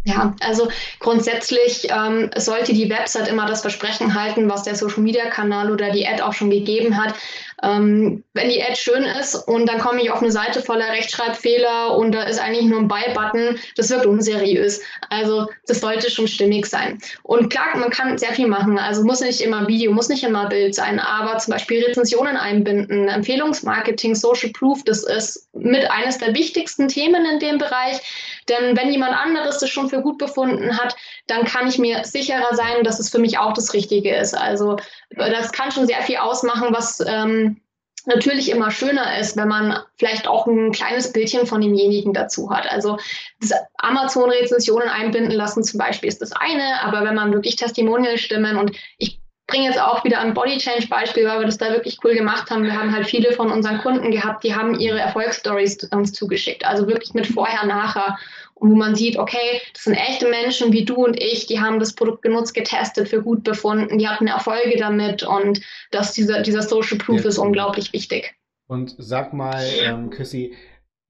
Ja, 0.07 0.35
also 0.39 0.67
grundsätzlich 0.99 1.87
ähm, 1.89 2.29
sollte 2.35 2.73
die 2.73 2.91
Website 2.91 3.27
immer 3.27 3.47
das 3.47 3.61
Versprechen 3.61 4.13
halten, 4.13 4.47
was 4.47 4.61
der 4.61 4.75
Social-Media-Kanal 4.75 5.71
oder 5.71 5.89
die 5.89 6.07
Ad 6.07 6.21
auch 6.21 6.33
schon 6.33 6.51
gegeben 6.51 6.95
hat. 6.95 7.15
Ähm, 7.63 8.23
wenn 8.33 8.49
die 8.49 8.61
Ad 8.61 8.75
schön 8.75 9.03
ist 9.03 9.33
und 9.33 9.65
dann 9.67 9.79
komme 9.79 10.03
ich 10.03 10.11
auf 10.11 10.21
eine 10.21 10.31
Seite 10.31 10.61
voller 10.61 10.89
Rechtschreibfehler 10.89 11.97
und 11.97 12.11
da 12.11 12.21
ist 12.23 12.39
eigentlich 12.39 12.65
nur 12.65 12.81
ein 12.81 12.87
Buy-Button, 12.87 13.57
das 13.77 13.89
wirkt 13.89 14.05
unseriös. 14.05 14.79
Also 15.09 15.47
das 15.65 15.79
sollte 15.79 16.11
schon 16.11 16.27
stimmig 16.27 16.67
sein. 16.67 16.99
Und 17.23 17.49
klar, 17.49 17.75
man 17.75 17.89
kann 17.89 18.19
sehr 18.19 18.33
viel 18.33 18.47
machen. 18.47 18.77
Also 18.77 19.03
muss 19.03 19.21
nicht 19.21 19.41
immer 19.41 19.67
Video, 19.67 19.91
muss 19.91 20.09
nicht 20.09 20.23
immer 20.23 20.47
Bild 20.49 20.75
sein, 20.75 20.99
aber 20.99 21.39
zum 21.39 21.53
Beispiel 21.53 21.83
Rezensionen 21.83 22.37
einbinden, 22.37 23.07
Empfehlungsmarketing, 23.07 24.13
Social 24.13 24.51
Proof, 24.51 24.83
das 24.83 25.03
ist 25.03 25.47
mit 25.53 25.89
eines 25.89 26.19
der 26.19 26.35
wichtigsten 26.35 26.89
Themen 26.89 27.25
in 27.25 27.39
dem 27.39 27.57
Bereich. 27.57 27.99
Denn 28.49 28.77
wenn 28.77 28.91
jemand 28.91 29.13
anderes 29.13 29.59
das 29.59 29.69
schon 29.69 29.89
für 29.89 30.01
gut 30.01 30.17
befunden 30.17 30.77
hat, 30.77 30.95
dann 31.27 31.45
kann 31.45 31.67
ich 31.67 31.79
mir 31.79 32.03
sicherer 32.03 32.53
sein, 32.53 32.83
dass 32.83 32.99
es 32.99 33.09
für 33.09 33.19
mich 33.19 33.37
auch 33.37 33.53
das 33.53 33.73
Richtige 33.73 34.15
ist. 34.15 34.35
Also 34.35 34.77
das 35.09 35.51
kann 35.51 35.71
schon 35.71 35.87
sehr 35.87 36.01
viel 36.03 36.17
ausmachen, 36.17 36.67
was 36.71 37.03
ähm, 37.05 37.61
natürlich 38.05 38.51
immer 38.51 38.71
schöner 38.71 39.17
ist, 39.19 39.35
wenn 39.35 39.47
man 39.47 39.79
vielleicht 39.97 40.27
auch 40.27 40.47
ein 40.47 40.71
kleines 40.71 41.11
Bildchen 41.11 41.47
von 41.47 41.61
demjenigen 41.61 42.13
dazu 42.13 42.51
hat. 42.51 42.71
Also 42.71 42.97
Amazon-Rezensionen 43.77 44.89
einbinden 44.89 45.31
lassen 45.31 45.63
zum 45.63 45.79
Beispiel 45.79 46.09
ist 46.09 46.21
das 46.21 46.31
eine, 46.31 46.81
aber 46.83 47.03
wenn 47.03 47.15
man 47.15 47.33
wirklich 47.33 47.55
Testimonial-Stimmen 47.55 48.57
und 48.57 48.75
ich 48.97 49.19
bringe 49.47 49.65
jetzt 49.65 49.79
auch 49.79 50.03
wieder 50.03 50.19
ein 50.19 50.33
Body 50.33 50.57
Change 50.57 50.87
Beispiel, 50.87 51.25
weil 51.25 51.39
wir 51.39 51.45
das 51.45 51.57
da 51.57 51.69
wirklich 51.69 51.99
cool 52.03 52.15
gemacht 52.15 52.49
haben. 52.49 52.63
Wir 52.63 52.77
haben 52.77 52.93
halt 52.93 53.07
viele 53.07 53.31
von 53.31 53.51
unseren 53.51 53.79
Kunden 53.79 54.11
gehabt, 54.11 54.43
die 54.43 54.55
haben 54.55 54.79
ihre 54.79 54.99
Erfolgsstories 54.99 55.83
uns 55.91 56.13
zugeschickt. 56.13 56.65
Also 56.65 56.87
wirklich 56.87 57.13
mit 57.13 57.27
vorher, 57.27 57.65
nachher. 57.65 58.17
Und 58.55 58.71
wo 58.71 58.75
man 58.75 58.95
sieht, 58.95 59.17
okay, 59.17 59.61
das 59.73 59.83
sind 59.83 59.95
echte 59.95 60.29
Menschen 60.29 60.71
wie 60.71 60.85
du 60.85 61.05
und 61.05 61.21
ich, 61.21 61.45
die 61.45 61.59
haben 61.59 61.79
das 61.79 61.93
Produkt 61.93 62.21
genutzt, 62.21 62.53
getestet, 62.53 63.09
für 63.09 63.21
gut 63.21 63.43
befunden, 63.43 63.99
die 63.99 64.07
hatten 64.07 64.27
Erfolge 64.27 64.77
damit 64.77 65.23
und 65.23 65.61
dass 65.91 66.13
dieser, 66.13 66.41
dieser 66.41 66.61
Social 66.61 66.97
Proof 66.97 67.21
ja. 67.23 67.29
ist 67.29 67.37
unglaublich 67.37 67.91
wichtig. 67.91 68.33
Und 68.67 68.95
sag 68.97 69.33
mal, 69.33 69.61
ähm, 69.83 70.09
Chrissy, 70.09 70.55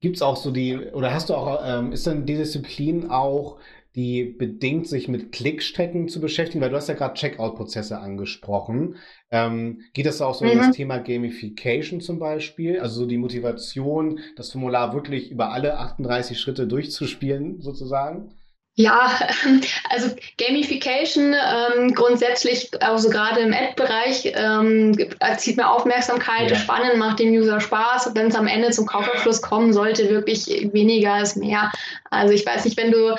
gibt 0.00 0.16
es 0.16 0.22
auch 0.22 0.36
so 0.36 0.50
die, 0.50 0.76
oder 0.76 1.14
hast 1.14 1.30
du 1.30 1.34
auch, 1.34 1.62
ähm, 1.64 1.92
ist 1.92 2.06
dann 2.06 2.26
die 2.26 2.36
Disziplin 2.36 3.10
auch 3.10 3.58
die 3.96 4.24
bedingt 4.24 4.86
sich 4.86 5.08
mit 5.08 5.32
Klickstrecken 5.32 6.08
zu 6.08 6.20
beschäftigen, 6.20 6.60
weil 6.60 6.68
du 6.68 6.76
hast 6.76 6.88
ja 6.88 6.94
gerade 6.94 7.14
Checkout-Prozesse 7.14 7.98
angesprochen. 7.98 8.96
Ähm, 9.30 9.80
geht 9.94 10.04
das 10.04 10.20
auch 10.20 10.34
so 10.34 10.44
mhm. 10.44 10.50
um 10.50 10.58
das 10.58 10.76
Thema 10.76 10.98
Gamification 10.98 12.02
zum 12.02 12.18
Beispiel? 12.18 12.78
Also 12.78 13.00
so 13.00 13.06
die 13.06 13.16
Motivation, 13.16 14.20
das 14.36 14.52
Formular 14.52 14.92
wirklich 14.92 15.30
über 15.30 15.50
alle 15.52 15.78
38 15.78 16.38
Schritte 16.38 16.66
durchzuspielen, 16.66 17.62
sozusagen? 17.62 18.34
Ja, 18.74 19.18
also 19.88 20.14
Gamification 20.36 21.34
ähm, 21.34 21.94
grundsätzlich, 21.94 22.70
also 22.82 23.08
gerade 23.08 23.40
im 23.40 23.54
Ad-Bereich, 23.54 24.30
ähm, 24.34 24.94
zieht 25.38 25.56
mir 25.56 25.70
Aufmerksamkeit, 25.70 26.50
ja. 26.50 26.56
spannend, 26.56 26.98
macht 26.98 27.18
dem 27.18 27.32
User 27.32 27.60
Spaß. 27.60 28.10
Wenn 28.14 28.26
es 28.26 28.34
am 28.34 28.46
Ende 28.46 28.72
zum 28.72 28.84
Kaufabschluss 28.84 29.40
kommen 29.40 29.72
sollte, 29.72 30.10
wirklich 30.10 30.46
weniger 30.74 31.22
ist 31.22 31.38
mehr. 31.38 31.72
Also 32.10 32.34
ich 32.34 32.44
weiß 32.44 32.66
nicht, 32.66 32.76
wenn 32.76 32.92
du 32.92 33.16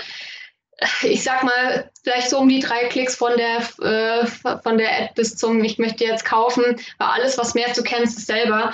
ich 1.03 1.23
sag 1.23 1.43
mal, 1.43 1.89
vielleicht 2.03 2.29
so 2.29 2.39
um 2.39 2.49
die 2.49 2.59
drei 2.59 2.85
Klicks 2.85 3.15
von 3.15 3.31
der, 3.37 3.57
äh, 3.81 4.25
von 4.27 4.77
der 4.77 4.89
Ad 4.91 5.11
bis 5.15 5.35
zum 5.35 5.63
Ich 5.63 5.77
möchte 5.77 6.03
jetzt 6.03 6.25
kaufen, 6.25 6.63
war 6.97 7.13
alles, 7.13 7.37
was 7.37 7.53
mehr 7.53 7.67
du 7.73 7.83
kennst, 7.83 8.17
ist 8.17 8.27
selber. 8.27 8.73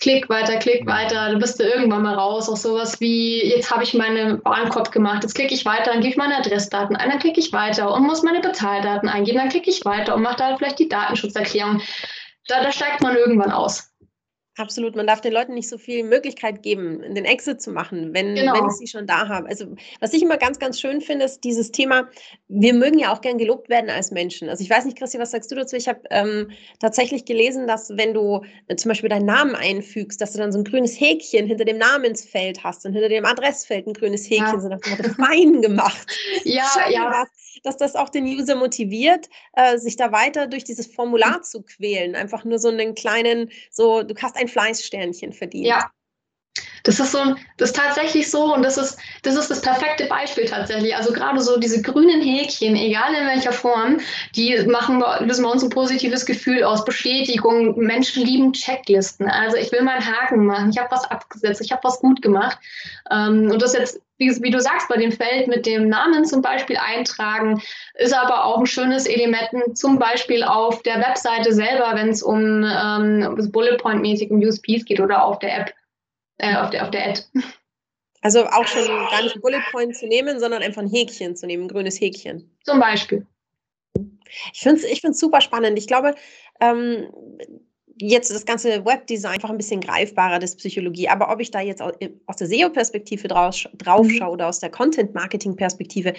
Klick 0.00 0.28
weiter, 0.28 0.58
klick 0.58 0.86
weiter, 0.86 1.28
dann 1.28 1.40
bist 1.40 1.58
du 1.58 1.64
irgendwann 1.64 2.02
mal 2.02 2.14
raus. 2.14 2.48
Auch 2.48 2.56
sowas 2.56 3.00
wie, 3.00 3.42
jetzt 3.44 3.70
habe 3.72 3.82
ich 3.82 3.94
meine 3.94 4.40
Warenkorb 4.44 4.92
gemacht, 4.92 5.24
jetzt 5.24 5.34
klicke 5.34 5.54
ich 5.54 5.64
weiter, 5.64 5.90
dann 5.90 6.00
gebe 6.00 6.10
ich 6.10 6.16
meine 6.16 6.36
Adressdaten 6.36 6.94
ein, 6.94 7.10
dann 7.10 7.18
klicke 7.18 7.40
ich 7.40 7.52
weiter 7.52 7.92
und 7.92 8.06
muss 8.06 8.22
meine 8.22 8.40
Bezahldaten 8.40 9.08
eingeben, 9.08 9.38
dann 9.38 9.48
klicke 9.48 9.70
ich 9.70 9.84
weiter 9.84 10.14
und 10.14 10.22
mache 10.22 10.36
da 10.36 10.56
vielleicht 10.56 10.78
die 10.78 10.88
Datenschutzerklärung. 10.88 11.80
Da, 12.46 12.62
da 12.62 12.70
steigt 12.70 13.02
man 13.02 13.16
irgendwann 13.16 13.50
aus. 13.50 13.90
Absolut, 14.58 14.96
man 14.96 15.06
darf 15.06 15.20
den 15.20 15.32
Leuten 15.32 15.54
nicht 15.54 15.68
so 15.68 15.78
viel 15.78 16.02
Möglichkeit 16.02 16.64
geben, 16.64 17.00
den 17.14 17.24
Exit 17.24 17.62
zu 17.62 17.70
machen, 17.70 18.12
wenn, 18.12 18.34
genau. 18.34 18.54
wenn 18.54 18.66
ich 18.66 18.72
sie 18.72 18.88
schon 18.88 19.06
da 19.06 19.28
habe. 19.28 19.48
Also 19.48 19.66
was 20.00 20.12
ich 20.12 20.20
immer 20.20 20.36
ganz, 20.36 20.58
ganz 20.58 20.80
schön 20.80 21.00
finde, 21.00 21.26
ist 21.26 21.44
dieses 21.44 21.70
Thema, 21.70 22.08
wir 22.48 22.74
mögen 22.74 22.98
ja 22.98 23.12
auch 23.12 23.20
gern 23.20 23.38
gelobt 23.38 23.68
werden 23.68 23.88
als 23.88 24.10
Menschen. 24.10 24.48
Also 24.48 24.64
ich 24.64 24.68
weiß 24.68 24.84
nicht, 24.84 24.98
Christi, 24.98 25.20
was 25.20 25.30
sagst 25.30 25.52
du 25.52 25.54
dazu? 25.54 25.76
Ich 25.76 25.86
habe 25.86 26.00
ähm, 26.10 26.50
tatsächlich 26.80 27.24
gelesen, 27.24 27.68
dass 27.68 27.96
wenn 27.96 28.12
du 28.14 28.42
äh, 28.66 28.74
zum 28.74 28.88
Beispiel 28.88 29.08
deinen 29.08 29.26
Namen 29.26 29.54
einfügst, 29.54 30.20
dass 30.20 30.32
du 30.32 30.38
dann 30.38 30.50
so 30.50 30.58
ein 30.58 30.64
grünes 30.64 30.98
Häkchen 30.98 31.46
hinter 31.46 31.64
dem 31.64 31.78
Namensfeld 31.78 32.64
hast 32.64 32.84
und 32.84 32.94
hinter 32.94 33.08
dem 33.08 33.26
Adressfeld 33.26 33.86
ein 33.86 33.92
grünes 33.92 34.28
Häkchen, 34.28 34.54
ja. 34.54 34.60
so 34.60 34.68
nach 34.68 34.80
dem 34.80 34.90
Motto, 34.90 35.14
fein 35.14 35.62
gemacht. 35.62 36.08
ja, 36.44 36.64
Schön 36.74 36.92
ja. 36.92 37.12
Was 37.12 37.48
dass 37.62 37.76
das 37.76 37.96
auch 37.96 38.08
den 38.08 38.24
User 38.24 38.56
motiviert, 38.56 39.28
äh, 39.54 39.78
sich 39.78 39.96
da 39.96 40.12
weiter 40.12 40.46
durch 40.46 40.64
dieses 40.64 40.86
Formular 40.86 41.42
zu 41.42 41.62
quälen. 41.62 42.14
Einfach 42.14 42.44
nur 42.44 42.58
so 42.58 42.68
einen 42.68 42.94
kleinen, 42.94 43.50
so, 43.70 44.02
du 44.02 44.14
hast 44.20 44.36
ein 44.36 44.47
Fleißsternchen 44.48 45.32
verdient. 45.32 45.66
Ja, 45.66 45.90
das 46.84 47.00
ist 47.00 47.12
so, 47.12 47.34
das 47.56 47.70
ist 47.70 47.76
tatsächlich 47.76 48.30
so 48.30 48.54
und 48.54 48.62
das 48.62 48.76
ist, 48.78 48.98
das 49.22 49.36
ist 49.36 49.50
das 49.50 49.60
perfekte 49.60 50.06
Beispiel 50.06 50.46
tatsächlich. 50.46 50.94
Also 50.96 51.12
gerade 51.12 51.40
so 51.40 51.58
diese 51.58 51.82
grünen 51.82 52.22
Häkchen, 52.22 52.76
egal 52.76 53.14
in 53.14 53.26
welcher 53.26 53.52
Form, 53.52 53.98
die 54.34 54.56
machen, 54.66 55.02
lösen 55.20 55.44
bei 55.44 55.50
uns 55.50 55.62
ein 55.62 55.70
positives 55.70 56.24
Gefühl 56.24 56.64
aus, 56.64 56.84
Bestätigung. 56.84 57.76
Menschen 57.78 58.24
lieben 58.24 58.52
Checklisten. 58.52 59.28
Also 59.28 59.56
ich 59.56 59.70
will 59.72 59.82
meinen 59.82 60.04
Haken 60.04 60.46
machen, 60.46 60.70
ich 60.70 60.78
habe 60.78 60.90
was 60.90 61.04
abgesetzt, 61.10 61.60
ich 61.60 61.72
habe 61.72 61.84
was 61.84 62.00
gut 62.00 62.22
gemacht. 62.22 62.58
Ähm, 63.10 63.50
und 63.50 63.60
das 63.60 63.74
jetzt, 63.74 64.00
wie, 64.18 64.30
wie, 64.42 64.50
du 64.50 64.60
sagst, 64.60 64.88
bei 64.88 64.96
dem 64.96 65.12
Feld 65.12 65.48
mit 65.48 65.64
dem 65.64 65.88
Namen 65.88 66.24
zum 66.24 66.42
Beispiel 66.42 66.76
eintragen, 66.76 67.62
ist 67.94 68.14
aber 68.14 68.44
auch 68.44 68.58
ein 68.58 68.66
schönes 68.66 69.06
Element, 69.06 69.78
zum 69.78 69.98
Beispiel 69.98 70.42
auf 70.42 70.82
der 70.82 71.00
Webseite 71.00 71.52
selber, 71.52 71.92
wenn 71.94 72.10
es 72.10 72.22
um 72.22 72.64
ähm, 72.64 73.50
Bullet 73.52 73.76
Point-mäßig 73.78 74.30
um 74.30 74.40
USPs 74.40 74.84
geht 74.84 75.00
oder 75.00 75.24
auf 75.24 75.38
der 75.38 75.60
App 75.60 75.74
äh, 76.38 76.56
auf, 76.56 76.70
der, 76.70 76.84
auf 76.84 76.90
der 76.90 77.08
Ad. 77.08 77.22
Also 78.20 78.44
auch 78.46 78.66
schon 78.66 78.84
gar 78.84 79.22
nicht 79.22 79.40
Bullet 79.40 79.62
Point 79.70 79.96
zu 79.96 80.08
nehmen, 80.08 80.40
sondern 80.40 80.60
einfach 80.62 80.82
ein 80.82 80.90
Häkchen 80.90 81.36
zu 81.36 81.46
nehmen, 81.46 81.64
ein 81.64 81.68
grünes 81.68 82.00
Häkchen. 82.00 82.50
Zum 82.64 82.80
Beispiel. 82.80 83.24
Ich 84.52 84.60
finde 84.60 84.80
es 84.80 84.84
ich 84.84 85.00
find's 85.00 85.20
super 85.20 85.40
spannend. 85.40 85.78
Ich 85.78 85.86
glaube, 85.86 86.16
ähm, 86.60 87.12
jetzt 88.00 88.30
das 88.30 88.44
ganze 88.44 88.84
Webdesign 88.84 89.34
einfach 89.34 89.50
ein 89.50 89.56
bisschen 89.56 89.80
greifbarer, 89.80 90.38
das 90.38 90.56
Psychologie. 90.56 91.08
Aber 91.08 91.30
ob 91.30 91.40
ich 91.40 91.50
da 91.50 91.60
jetzt 91.60 91.80
aus 91.80 92.36
der 92.38 92.46
SEO-Perspektive 92.46 93.28
drauf, 93.28 93.64
drauf 93.76 94.06
mhm. 94.06 94.10
schaue 94.10 94.32
oder 94.32 94.48
aus 94.48 94.60
der 94.60 94.70
Content-Marketing-Perspektive, 94.70 96.14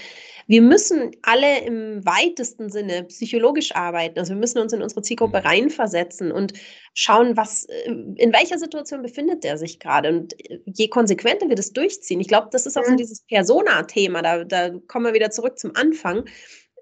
wir 0.48 0.62
müssen 0.62 1.12
alle 1.22 1.60
im 1.60 2.06
weitesten 2.06 2.70
Sinne 2.70 3.04
psychologisch 3.04 3.76
arbeiten. 3.76 4.20
Also 4.20 4.34
wir 4.34 4.40
müssen 4.40 4.60
uns 4.60 4.74
in 4.74 4.82
unsere 4.82 5.02
Zielgruppe 5.02 5.40
mhm. 5.40 5.46
reinversetzen 5.48 6.32
und 6.32 6.54
schauen, 6.94 7.38
was, 7.38 7.66
äh, 7.66 7.92
in 8.16 8.34
welcher 8.34 8.58
Situation 8.58 9.02
befindet 9.02 9.44
der 9.44 9.58
sich 9.58 9.80
gerade. 9.80 10.10
Und 10.10 10.34
äh, 10.50 10.60
je 10.66 10.88
konsequenter 10.88 11.50
wir 11.50 11.56
das 11.56 11.72
durchziehen, 11.72 12.20
ich 12.20 12.28
glaube, 12.28 12.50
das 12.52 12.66
ist 12.66 12.78
auch 12.78 12.86
so 12.86 12.92
mhm. 12.92 12.98
dieses 12.98 13.22
Persona-Thema, 13.22 14.22
da, 14.22 14.44
da 14.44 14.70
kommen 14.88 15.06
wir 15.06 15.14
wieder 15.14 15.32
zurück 15.32 15.60
zum 15.60 15.76
Anfang 15.76 16.26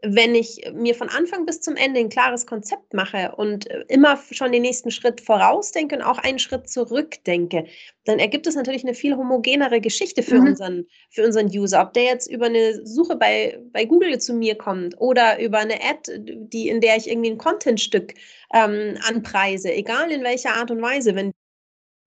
wenn 0.03 0.35
ich 0.35 0.61
mir 0.73 0.95
von 0.95 1.09
Anfang 1.09 1.45
bis 1.45 1.61
zum 1.61 1.75
Ende 1.75 1.99
ein 1.99 2.09
klares 2.09 2.45
Konzept 2.45 2.93
mache 2.93 3.33
und 3.35 3.69
äh, 3.69 3.83
immer 3.87 4.19
schon 4.31 4.51
den 4.51 4.61
nächsten 4.61 4.91
Schritt 4.91 5.21
vorausdenke 5.21 5.95
und 5.95 6.01
auch 6.01 6.17
einen 6.19 6.39
Schritt 6.39 6.69
zurückdenke, 6.69 7.65
dann 8.05 8.19
ergibt 8.19 8.47
es 8.47 8.55
natürlich 8.55 8.83
eine 8.83 8.93
viel 8.93 9.15
homogenere 9.15 9.81
Geschichte 9.81 10.23
für, 10.23 10.39
mhm. 10.39 10.47
unseren, 10.47 10.85
für 11.09 11.25
unseren 11.25 11.47
User. 11.47 11.81
Ob 11.81 11.93
der 11.93 12.03
jetzt 12.03 12.29
über 12.29 12.45
eine 12.45 12.85
Suche 12.85 13.15
bei, 13.15 13.59
bei 13.71 13.85
Google 13.85 14.19
zu 14.19 14.33
mir 14.33 14.55
kommt 14.55 14.99
oder 14.99 15.39
über 15.39 15.59
eine 15.59 15.75
Ad, 15.75 16.11
die, 16.17 16.69
in 16.69 16.81
der 16.81 16.97
ich 16.97 17.09
irgendwie 17.09 17.31
ein 17.31 17.37
Contentstück 17.37 18.13
ähm, 18.53 18.97
anpreise, 19.07 19.73
egal 19.73 20.11
in 20.11 20.23
welcher 20.23 20.55
Art 20.55 20.71
und 20.71 20.81
Weise, 20.81 21.15
wenn 21.15 21.31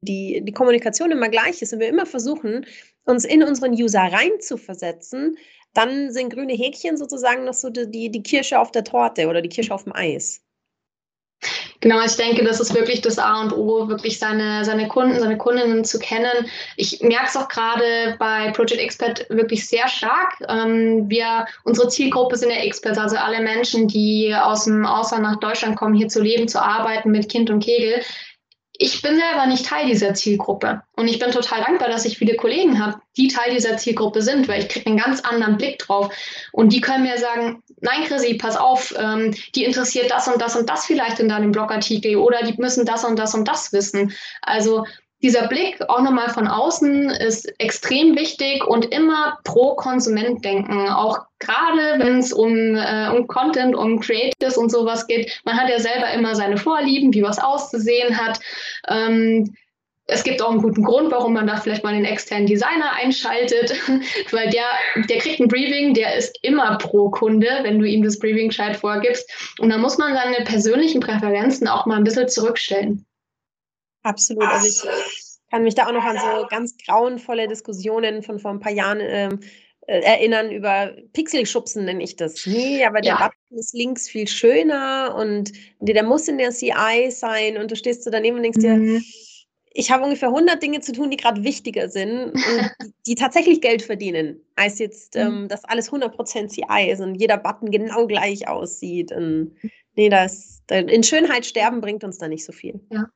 die, 0.02 0.42
die 0.42 0.52
Kommunikation 0.52 1.10
immer 1.10 1.28
gleich 1.28 1.60
ist 1.60 1.72
und 1.72 1.80
wir 1.80 1.88
immer 1.88 2.06
versuchen, 2.06 2.64
uns 3.04 3.24
in 3.24 3.42
unseren 3.42 3.72
User 3.72 4.00
reinzuversetzen, 4.00 5.36
dann 5.74 6.12
sind 6.12 6.30
grüne 6.30 6.54
Häkchen 6.54 6.96
sozusagen 6.96 7.44
noch 7.44 7.54
so 7.54 7.70
die, 7.70 8.10
die 8.10 8.22
Kirsche 8.22 8.58
auf 8.58 8.70
der 8.70 8.84
Torte 8.84 9.28
oder 9.28 9.42
die 9.42 9.48
Kirsche 9.48 9.74
auf 9.74 9.84
dem 9.84 9.94
Eis. 9.94 10.42
Genau, 11.80 12.04
ich 12.04 12.16
denke, 12.16 12.44
das 12.44 12.60
ist 12.60 12.74
wirklich 12.74 13.00
das 13.00 13.18
A 13.18 13.40
und 13.40 13.52
O, 13.54 13.88
wirklich 13.88 14.18
seine, 14.18 14.64
seine 14.66 14.86
Kunden, 14.88 15.18
seine 15.18 15.38
Kundinnen 15.38 15.82
zu 15.84 15.98
kennen. 15.98 16.46
Ich 16.76 17.00
merke 17.00 17.26
es 17.26 17.36
auch 17.36 17.48
gerade 17.48 18.16
bei 18.18 18.50
Project 18.50 18.82
Expert 18.82 19.26
wirklich 19.30 19.66
sehr 19.66 19.88
stark. 19.88 20.34
Ähm, 20.48 21.08
wir, 21.08 21.46
unsere 21.64 21.88
Zielgruppe 21.88 22.36
sind 22.36 22.50
ja 22.50 22.56
Experts, 22.56 22.98
also 22.98 23.16
alle 23.16 23.40
Menschen, 23.40 23.88
die 23.88 24.34
aus 24.34 24.64
dem 24.64 24.84
Ausland 24.84 25.22
nach 25.22 25.40
Deutschland 25.40 25.76
kommen, 25.76 25.94
hier 25.94 26.08
zu 26.08 26.20
leben, 26.20 26.48
zu 26.48 26.62
arbeiten 26.62 27.10
mit 27.10 27.30
Kind 27.30 27.48
und 27.48 27.64
Kegel 27.64 28.02
ich 28.82 29.02
bin 29.02 29.14
selber 29.16 29.44
nicht 29.46 29.66
Teil 29.66 29.86
dieser 29.86 30.14
Zielgruppe. 30.14 30.82
Und 30.96 31.06
ich 31.06 31.18
bin 31.18 31.30
total 31.30 31.60
dankbar, 31.60 31.90
dass 31.90 32.06
ich 32.06 32.16
viele 32.16 32.34
Kollegen 32.36 32.82
habe, 32.82 32.98
die 33.18 33.28
Teil 33.28 33.52
dieser 33.52 33.76
Zielgruppe 33.76 34.22
sind, 34.22 34.48
weil 34.48 34.62
ich 34.62 34.70
kriege 34.70 34.86
einen 34.86 34.96
ganz 34.96 35.20
anderen 35.20 35.58
Blick 35.58 35.80
drauf. 35.80 36.14
Und 36.52 36.72
die 36.72 36.80
können 36.80 37.02
mir 37.02 37.18
sagen, 37.18 37.62
nein, 37.82 38.04
Chrissy, 38.06 38.34
pass 38.34 38.56
auf, 38.56 38.94
ähm, 38.98 39.34
die 39.54 39.64
interessiert 39.64 40.10
das 40.10 40.28
und 40.28 40.40
das 40.40 40.56
und 40.56 40.70
das 40.70 40.86
vielleicht 40.86 41.20
in 41.20 41.28
deinem 41.28 41.52
Blogartikel 41.52 42.16
oder 42.16 42.42
die 42.42 42.54
müssen 42.58 42.86
das 42.86 43.04
und 43.04 43.18
das 43.18 43.34
und 43.34 43.46
das 43.46 43.70
wissen. 43.74 44.14
Also 44.40 44.86
dieser 45.22 45.48
Blick 45.48 45.78
auch 45.88 46.00
nochmal 46.00 46.30
von 46.30 46.48
außen 46.48 47.10
ist 47.10 47.52
extrem 47.58 48.16
wichtig 48.16 48.66
und 48.66 48.86
immer 48.86 49.38
pro 49.44 49.74
Konsument 49.74 50.44
denken. 50.44 50.88
Auch 50.88 51.20
gerade 51.38 51.98
wenn 51.98 52.18
es 52.18 52.32
um, 52.32 52.76
äh, 52.76 53.10
um 53.14 53.26
Content, 53.26 53.76
um 53.76 54.00
Creatives 54.00 54.56
und 54.56 54.70
sowas 54.70 55.06
geht. 55.06 55.40
Man 55.44 55.58
hat 55.58 55.68
ja 55.68 55.78
selber 55.78 56.10
immer 56.12 56.34
seine 56.34 56.56
Vorlieben, 56.56 57.12
wie 57.12 57.22
was 57.22 57.38
auszusehen 57.38 58.16
hat. 58.16 58.40
Ähm, 58.88 59.54
es 60.06 60.24
gibt 60.24 60.42
auch 60.42 60.50
einen 60.50 60.62
guten 60.62 60.82
Grund, 60.82 61.10
warum 61.12 61.34
man 61.34 61.46
da 61.46 61.56
vielleicht 61.56 61.84
mal 61.84 61.94
einen 61.94 62.04
externen 62.04 62.46
Designer 62.46 62.92
einschaltet, 62.92 63.74
weil 64.32 64.50
der, 64.50 64.64
der 65.08 65.18
kriegt 65.18 65.40
ein 65.40 65.48
Briefing, 65.48 65.94
der 65.94 66.16
ist 66.16 66.36
immer 66.42 66.78
pro 66.78 67.10
Kunde, 67.10 67.46
wenn 67.62 67.78
du 67.78 67.86
ihm 67.86 68.02
das 68.02 68.18
Briefing 68.18 68.48
gescheit 68.48 68.76
vorgibst. 68.76 69.30
Und 69.60 69.70
da 69.70 69.78
muss 69.78 69.98
man 69.98 70.14
seine 70.14 70.44
persönlichen 70.44 71.00
Präferenzen 71.00 71.68
auch 71.68 71.86
mal 71.86 71.96
ein 71.96 72.04
bisschen 72.04 72.28
zurückstellen. 72.28 73.06
Absolut. 74.02 74.44
Also 74.44 74.66
ich 74.66 74.82
kann 75.50 75.62
mich 75.64 75.74
da 75.74 75.86
auch 75.86 75.92
noch 75.92 76.04
an 76.04 76.16
so 76.16 76.46
ganz 76.48 76.76
grauenvolle 76.86 77.48
Diskussionen 77.48 78.22
von 78.22 78.38
vor 78.38 78.52
ein 78.52 78.60
paar 78.60 78.72
Jahren 78.72 79.00
ähm, 79.00 79.40
äh, 79.86 80.00
erinnern 80.00 80.52
über 80.52 80.94
Pixelschubsen, 81.12 81.84
nenne 81.84 82.04
ich 82.04 82.16
das. 82.16 82.46
Nee, 82.46 82.84
aber 82.84 83.00
der 83.00 83.14
ja. 83.14 83.26
Button 83.26 83.58
ist 83.58 83.74
links 83.74 84.08
viel 84.08 84.28
schöner 84.28 85.16
und 85.18 85.52
der 85.80 86.02
muss 86.04 86.28
in 86.28 86.38
der 86.38 86.50
CI 86.50 87.10
sein 87.10 87.56
und 87.56 87.70
du 87.70 87.76
stehst 87.76 88.04
so 88.04 88.10
daneben 88.10 88.36
und 88.36 88.42
denkst 88.44 88.58
mhm. 88.58 88.62
dir, 88.62 89.02
ich 89.72 89.90
habe 89.90 90.04
ungefähr 90.04 90.28
100 90.28 90.62
Dinge 90.62 90.80
zu 90.80 90.92
tun, 90.92 91.10
die 91.10 91.16
gerade 91.16 91.44
wichtiger 91.44 91.88
sind 91.88 92.32
und 92.32 92.34
die, 92.82 92.92
die, 93.06 93.14
tatsächlich 93.14 93.60
Geld 93.60 93.82
verdienen, 93.82 94.40
als 94.54 94.78
jetzt, 94.78 95.14
mhm. 95.14 95.20
ähm, 95.20 95.48
dass 95.48 95.64
alles 95.64 95.90
100% 95.90 96.48
CI 96.48 96.90
ist 96.90 97.00
und 97.00 97.14
jeder 97.16 97.36
Button 97.36 97.70
genau 97.70 98.06
gleich 98.06 98.48
aussieht. 98.48 99.12
Und 99.12 99.56
nee, 99.96 100.08
das, 100.08 100.62
in 100.70 101.02
Schönheit 101.02 101.46
sterben 101.46 101.80
bringt 101.80 102.04
uns 102.04 102.18
da 102.18 102.28
nicht 102.28 102.44
so 102.44 102.52
viel. 102.52 102.80
Ja. 102.92 103.06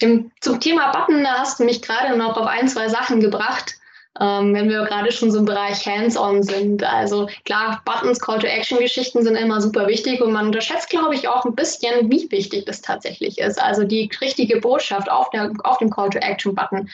Im, 0.00 0.32
zum 0.40 0.60
Thema 0.60 0.90
Button, 0.90 1.22
da 1.22 1.40
hast 1.40 1.60
du 1.60 1.64
mich 1.64 1.82
gerade 1.82 2.16
noch 2.16 2.36
auf 2.36 2.46
ein, 2.46 2.68
zwei 2.68 2.88
Sachen 2.88 3.20
gebracht, 3.20 3.76
ähm, 4.20 4.54
wenn 4.54 4.68
wir 4.68 4.84
gerade 4.84 5.10
schon 5.10 5.30
so 5.32 5.38
im 5.38 5.44
Bereich 5.44 5.86
Hands-on 5.86 6.42
sind. 6.42 6.84
Also 6.84 7.28
klar, 7.44 7.82
Buttons, 7.84 8.20
Call-to-Action-Geschichten 8.20 9.22
sind 9.22 9.36
immer 9.36 9.60
super 9.60 9.88
wichtig 9.88 10.20
und 10.20 10.32
man 10.32 10.46
unterschätzt, 10.46 10.90
glaube 10.90 11.14
ich, 11.14 11.26
auch 11.26 11.44
ein 11.44 11.54
bisschen, 11.54 12.10
wie 12.10 12.30
wichtig 12.30 12.64
das 12.64 12.80
tatsächlich 12.80 13.38
ist. 13.38 13.60
Also 13.60 13.84
die 13.84 14.08
richtige 14.20 14.60
Botschaft 14.60 15.10
auf, 15.10 15.30
der, 15.30 15.52
auf 15.64 15.78
dem 15.78 15.90
Call-to-Action-Button. 15.90 16.88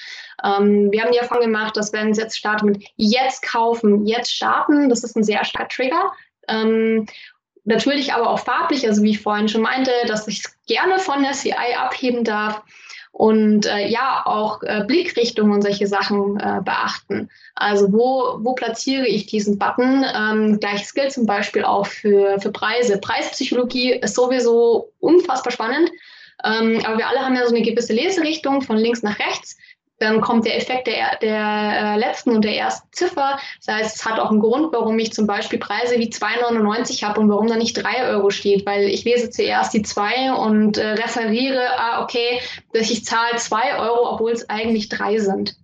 Ähm, 0.44 0.92
wir 0.92 1.02
haben 1.02 1.12
die 1.12 1.18
Erfahrung 1.18 1.44
gemacht, 1.44 1.76
dass 1.76 1.92
wenn 1.92 2.10
es 2.10 2.18
jetzt 2.18 2.38
startet 2.38 2.64
mit 2.64 2.84
jetzt 2.96 3.42
kaufen, 3.42 4.06
jetzt 4.06 4.32
starten, 4.32 4.88
das 4.88 5.04
ist 5.04 5.16
ein 5.16 5.24
sehr 5.24 5.44
starker 5.44 5.68
Trigger. 5.68 6.12
Ähm, 6.48 7.06
natürlich 7.64 8.14
aber 8.14 8.30
auch 8.30 8.40
farblich, 8.40 8.86
also 8.86 9.02
wie 9.02 9.10
ich 9.10 9.20
vorhin 9.20 9.48
schon 9.48 9.62
meinte, 9.62 9.90
dass 10.06 10.26
ich 10.26 10.38
es 10.38 10.54
gerne 10.66 10.98
von 10.98 11.22
der 11.22 11.32
CI 11.32 11.74
abheben 11.76 12.24
darf 12.24 12.62
und 13.12 13.66
äh, 13.66 13.88
ja, 13.88 14.22
auch 14.24 14.62
äh, 14.62 14.84
Blickrichtung 14.86 15.50
und 15.50 15.62
solche 15.62 15.86
Sachen 15.86 16.38
äh, 16.38 16.60
beachten. 16.64 17.28
Also 17.54 17.92
wo, 17.92 18.38
wo 18.44 18.54
platziere 18.54 19.06
ich 19.06 19.26
diesen 19.26 19.58
Button? 19.58 20.04
Ähm, 20.14 20.60
gleiches 20.60 20.94
gilt 20.94 21.12
zum 21.12 21.26
Beispiel 21.26 21.64
auch 21.64 21.86
für, 21.86 22.40
für 22.40 22.52
Preise. 22.52 22.98
Preispsychologie 22.98 23.92
ist 23.92 24.14
sowieso 24.14 24.92
unfassbar 25.00 25.52
spannend. 25.52 25.90
Ähm, 26.44 26.80
aber 26.84 26.98
wir 26.98 27.08
alle 27.08 27.20
haben 27.20 27.36
ja 27.36 27.46
so 27.46 27.54
eine 27.54 27.62
gewisse 27.62 27.92
Leserichtung 27.92 28.62
von 28.62 28.78
links 28.78 29.02
nach 29.02 29.18
rechts 29.18 29.58
dann 30.00 30.20
kommt 30.22 30.46
der 30.46 30.56
Effekt 30.56 30.86
der, 30.86 31.18
der 31.20 31.94
äh, 31.94 31.98
letzten 31.98 32.30
und 32.30 32.42
der 32.42 32.56
ersten 32.56 32.88
Ziffer. 32.90 33.38
Das 33.64 33.74
heißt, 33.74 33.96
es 33.96 34.04
hat 34.04 34.18
auch 34.18 34.30
einen 34.30 34.40
Grund, 34.40 34.72
warum 34.72 34.98
ich 34.98 35.12
zum 35.12 35.26
Beispiel 35.26 35.58
Preise 35.58 35.98
wie 35.98 36.08
2,99 36.08 37.04
habe 37.04 37.20
und 37.20 37.28
warum 37.28 37.46
da 37.46 37.56
nicht 37.56 37.74
3 37.74 38.08
Euro 38.08 38.30
steht, 38.30 38.64
weil 38.64 38.84
ich 38.84 39.04
lese 39.04 39.30
zuerst 39.30 39.74
die 39.74 39.82
2 39.82 40.32
und 40.32 40.78
äh, 40.78 40.92
referiere, 40.92 41.78
ah, 41.78 42.02
okay, 42.02 42.40
dass 42.72 42.90
ich 42.90 43.04
zahle 43.04 43.36
2 43.36 43.78
Euro, 43.78 44.10
obwohl 44.14 44.32
es 44.32 44.48
eigentlich 44.48 44.88
3 44.88 45.18
sind. 45.18 45.56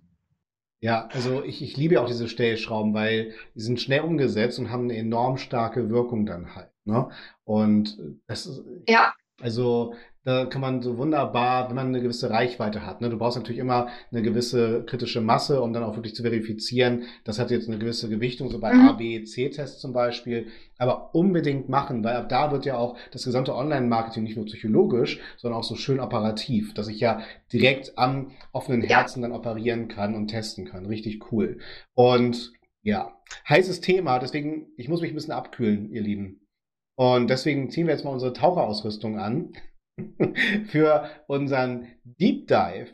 Ja, 0.79 1.09
also 1.11 1.43
ich, 1.43 1.63
ich 1.63 1.75
liebe 1.75 1.99
auch 1.99 2.05
diese 2.05 2.27
Stellschrauben, 2.27 2.93
weil 2.93 3.33
die 3.55 3.61
sind 3.61 3.81
schnell 3.81 4.01
umgesetzt 4.01 4.59
und 4.59 4.69
haben 4.69 4.83
eine 4.83 4.97
enorm 4.97 5.37
starke 5.37 5.89
Wirkung 5.89 6.27
dann 6.27 6.53
halt. 6.53 6.69
Ne? 6.85 7.09
Und 7.43 7.97
das 8.27 8.45
ist, 8.45 8.63
ja. 8.87 9.15
also 9.41 9.95
da 10.27 10.45
kann 10.45 10.59
man 10.59 10.81
so 10.81 10.97
wunderbar, 10.97 11.69
wenn 11.69 11.77
man 11.77 11.87
eine 11.87 12.01
gewisse 12.01 12.29
Reichweite 12.29 12.85
hat. 12.85 12.99
Ne? 12.99 13.09
Du 13.09 13.17
brauchst 13.17 13.37
natürlich 13.37 13.61
immer 13.61 13.87
eine 14.11 14.21
gewisse 14.21 14.83
kritische 14.83 15.21
Masse, 15.21 15.61
um 15.61 15.71
dann 15.71 15.83
auch 15.83 15.95
wirklich 15.95 16.15
zu 16.15 16.21
verifizieren, 16.21 17.03
das 17.23 17.39
hat 17.39 17.49
jetzt 17.49 17.69
eine 17.69 17.77
gewisse 17.77 18.09
Gewichtung, 18.09 18.49
so 18.49 18.59
bei 18.59 18.73
mhm. 18.73 18.89
A, 18.89 18.91
B, 18.91 19.23
C-Tests 19.23 19.79
zum 19.79 19.93
Beispiel. 19.93 20.47
Aber 20.77 21.15
unbedingt 21.15 21.69
machen, 21.69 22.03
weil 22.03 22.17
ab 22.17 22.27
da 22.27 22.51
wird 22.51 22.65
ja 22.65 22.75
auch 22.77 22.97
das 23.11 23.23
gesamte 23.23 23.55
Online-Marketing 23.55 24.23
nicht 24.23 24.35
nur 24.35 24.47
psychologisch, 24.47 25.21
sondern 25.37 25.61
auch 25.61 25.63
so 25.63 25.75
schön 25.75 26.01
operativ, 26.01 26.73
dass 26.73 26.89
ich 26.89 26.99
ja 26.99 27.21
direkt 27.53 27.97
am 27.97 28.31
offenen 28.51 28.81
Herzen 28.81 29.21
dann 29.21 29.31
operieren 29.31 29.87
kann 29.87 30.13
und 30.13 30.27
testen 30.27 30.65
kann. 30.65 30.87
Richtig 30.87 31.31
cool. 31.31 31.59
Und 31.93 32.51
ja, 32.83 33.17
heißes 33.47 33.79
Thema, 33.79 34.19
deswegen, 34.19 34.73
ich 34.75 34.89
muss 34.89 34.99
mich 34.99 35.11
ein 35.11 35.15
bisschen 35.15 35.31
abkühlen, 35.31 35.89
ihr 35.89 36.01
Lieben. 36.01 36.41
Und 36.97 37.29
deswegen 37.29 37.69
ziehen 37.69 37.87
wir 37.87 37.93
jetzt 37.93 38.03
mal 38.03 38.11
unsere 38.11 38.33
Taucherausrüstung 38.33 39.19
an. 39.19 39.53
für 40.67 41.09
unseren 41.27 41.87
Deep 42.03 42.47
Dive. 42.47 42.91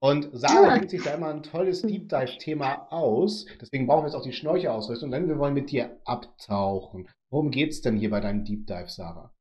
Und 0.00 0.30
Sarah 0.32 0.74
denkt 0.74 0.90
sich 0.90 1.02
da 1.02 1.14
immer 1.14 1.28
ein 1.28 1.44
tolles 1.44 1.82
Deep 1.82 2.08
Dive-Thema 2.08 2.88
aus. 2.90 3.46
Deswegen 3.60 3.86
brauchen 3.86 4.02
wir 4.02 4.08
jetzt 4.08 4.16
auch 4.16 4.24
die 4.24 4.32
Schnorchelausrüstung, 4.32 5.10
denn 5.10 5.28
wir 5.28 5.38
wollen 5.38 5.54
mit 5.54 5.70
dir 5.70 6.00
abtauchen. 6.04 7.08
Worum 7.30 7.50
geht 7.50 7.70
es 7.70 7.82
denn 7.82 7.96
hier 7.96 8.10
bei 8.10 8.20
deinem 8.20 8.44
Deep 8.44 8.66
Dive, 8.66 8.88
Sarah? 8.88 9.32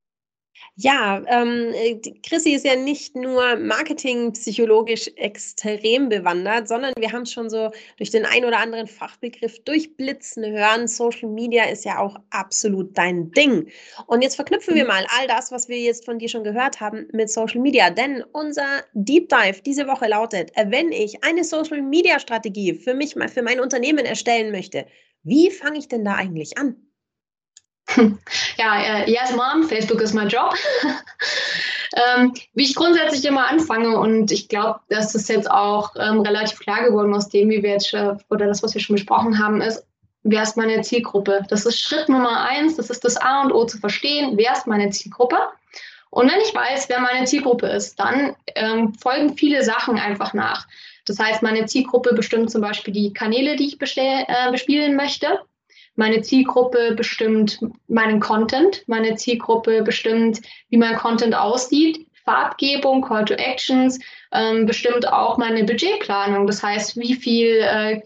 Ja, 0.76 1.22
ähm, 1.28 1.74
äh, 1.74 2.00
Chrissy 2.24 2.52
ist 2.54 2.66
ja 2.66 2.76
nicht 2.76 3.16
nur 3.16 3.58
marketingpsychologisch 3.58 5.10
extrem 5.16 6.10
bewandert, 6.10 6.68
sondern 6.68 6.94
wir 6.98 7.12
haben 7.12 7.24
es 7.24 7.34
schon 7.34 7.50
so 7.50 7.72
durch 7.98 8.10
den 8.10 8.26
ein 8.26 8.46
oder 8.46 8.60
anderen 8.60 8.88
Fachbegriff 8.88 9.64
durchblitzen 9.64 10.46
hören. 10.46 10.88
Social 10.88 11.30
Media 11.30 11.66
ist 11.66 11.86
ja 11.86 12.00
auch 12.00 12.18
absolut 12.30 12.98
dein 12.98 13.32
Ding. 13.32 13.70
Und 14.08 14.22
jetzt 14.22 14.36
verknüpfen 14.36 14.76
wir 14.76 14.84
mhm. 14.84 14.90
mal 14.90 15.06
all 15.20 15.28
das, 15.28 15.52
was 15.52 15.68
wir 15.68 15.78
jetzt 15.78 16.06
von 16.06 16.20
dir 16.20 16.30
schon 16.30 16.44
gehört 16.44 16.80
haben, 16.80 17.08
mit 17.12 17.30
Social 17.30 17.62
Media. 17.62 17.90
Denn 17.90 18.24
unser 18.32 18.84
Deep 18.94 19.30
Dive 19.30 19.62
diese 19.66 19.88
Woche 19.88 20.08
lautet, 20.08 20.52
wenn 20.56 20.92
ich 20.92 21.24
eine 21.24 21.44
Social 21.44 21.82
Media 21.82 22.20
Strategie 22.20 22.74
für 22.74 22.94
mich, 22.94 23.16
für 23.34 23.42
mein 23.42 23.60
Unternehmen 23.60 24.06
erstellen 24.06 24.52
möchte, 24.52 24.86
wie 25.24 25.52
fange 25.52 25.80
ich 25.80 25.88
denn 25.88 26.06
da 26.06 26.16
eigentlich 26.16 26.58
an? 26.58 26.91
Ja, 28.58 28.80
äh, 28.80 29.10
yes, 29.10 29.36
Mom, 29.36 29.64
Facebook 29.64 30.02
ist 30.02 30.14
mein 30.14 30.30
Job. 30.30 30.54
ähm, 32.18 32.34
wie 32.54 32.64
ich 32.64 32.76
grundsätzlich 32.76 33.26
immer 33.26 33.50
anfange 33.50 33.98
und 33.98 34.32
ich 34.32 34.48
glaube, 34.48 34.80
das 34.90 35.28
jetzt 35.28 35.50
auch 35.50 35.92
ähm, 35.98 36.22
relativ 36.22 36.60
klar 36.60 36.84
geworden 36.84 37.14
aus 37.14 37.30
dem, 37.30 37.50
wie 37.50 37.64
wir 37.64 37.72
jetzt 37.72 37.94
äh, 37.94 38.16
oder 38.30 38.48
das, 38.48 38.64
was 38.64 38.74
wir 38.74 38.82
schon 38.82 38.96
besprochen 38.96 39.40
haben, 39.40 39.62
ist, 39.62 39.86
wer 40.24 40.44
ist 40.44 40.58
meine 40.58 40.82
Zielgruppe? 40.82 41.44
Das 41.50 41.66
ist 41.66 41.80
Schritt 41.80 42.10
Nummer 42.10 42.44
eins, 42.44 42.76
das 42.76 42.90
ist 42.90 43.04
das 43.04 43.18
A 43.18 43.42
und 43.42 43.52
O 43.52 43.66
zu 43.66 43.78
verstehen, 43.78 44.38
wer 44.38 44.54
ist 44.54 44.68
meine 44.68 44.90
Zielgruppe? 44.90 45.38
Und 46.10 46.30
wenn 46.30 46.42
ich 46.42 46.54
weiß, 46.54 46.90
wer 46.90 47.00
meine 47.00 47.26
Zielgruppe 47.26 47.68
ist, 47.68 48.00
dann 48.00 48.36
ähm, 48.56 48.94
folgen 48.96 49.36
viele 49.38 49.64
Sachen 49.64 49.98
einfach 49.98 50.34
nach. 50.34 50.68
Das 51.06 51.18
heißt, 51.20 51.42
meine 51.42 51.66
Zielgruppe 51.66 52.14
bestimmt 52.14 52.52
zum 52.52 52.62
Beispiel 52.62 52.94
die 52.94 53.14
Kanäle, 53.14 53.56
die 53.56 53.68
ich 53.68 53.78
äh, 53.82 54.52
bespielen 54.52 54.96
möchte. 54.96 55.40
Meine 56.02 56.24
Zielgruppe 56.24 56.96
bestimmt 56.96 57.60
meinen 57.88 58.20
Content. 58.20 58.84
Meine 58.88 59.18
Zielgruppe 59.18 59.84
bestimmt, 59.84 60.42
wie 60.70 60.78
mein 60.78 60.96
Content 60.96 61.36
aussieht. 61.36 62.08
Farbgebung, 62.26 63.04
Call 63.04 63.24
to 63.26 63.36
Actions, 63.36 64.00
ähm, 64.32 64.66
bestimmt 64.66 65.08
auch 65.08 65.38
meine 65.38 65.64
Budgetplanung. 65.64 66.48
Das 66.48 66.64
heißt, 66.64 66.98
wie 66.98 67.14
viel, 67.14 67.62
äh, 67.62 68.02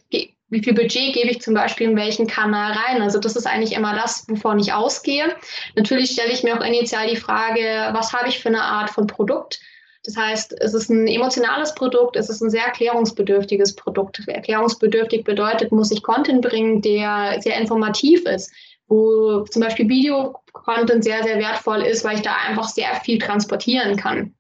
wie 0.50 0.62
viel 0.62 0.74
Budget 0.74 1.14
gebe 1.14 1.30
ich 1.30 1.40
zum 1.40 1.54
Beispiel 1.54 1.90
in 1.90 1.96
welchen 1.96 2.28
Kanal 2.28 2.74
rein? 2.74 3.02
Also 3.02 3.18
das 3.18 3.38
ist 3.38 3.48
eigentlich 3.48 3.78
immer 3.78 3.96
das, 3.96 4.26
wovon 4.28 4.60
ich 4.60 4.74
ausgehe. 4.74 5.34
Natürlich 5.78 6.12
stelle 6.12 6.34
ich 6.34 6.44
mir 6.44 6.60
auch 6.60 6.66
initial 6.66 7.08
die 7.08 7.16
Frage, 7.16 7.92
was 7.94 8.12
habe 8.12 8.28
ich 8.28 8.40
für 8.40 8.50
eine 8.50 8.64
Art 8.64 8.90
von 8.90 9.08
Produkt? 9.08 9.62
Das 10.06 10.16
heißt, 10.16 10.56
es 10.62 10.74
ist 10.74 10.90
ein 10.90 11.08
emotionales 11.08 11.74
Produkt, 11.74 12.16
es 12.16 12.30
ist 12.30 12.42
ein 12.42 12.50
sehr 12.50 12.66
erklärungsbedürftiges 12.66 13.76
Produkt. 13.76 14.22
Erklärungsbedürftig 14.28 15.24
bedeutet, 15.24 15.72
muss 15.72 15.92
ich 15.92 16.04
Content 16.04 16.42
bringen, 16.42 16.82
der 16.82 17.42
sehr 17.42 17.58
informativ 17.58 18.24
ist. 18.26 18.52
wo 18.88 19.42
zum 19.46 19.62
Beispiel 19.62 19.90
Video-Content 19.90 21.04
sehr, 21.04 21.24
sehr 21.24 21.40
wertvoll 21.40 21.82
ist, 21.82 22.04
weil 22.04 22.18
ich 22.18 22.22
da 22.22 22.36
einfach 22.48 22.68
sehr 22.68 22.94
viel 23.04 23.18
transportieren 23.18 23.96
kann. 23.98 24.36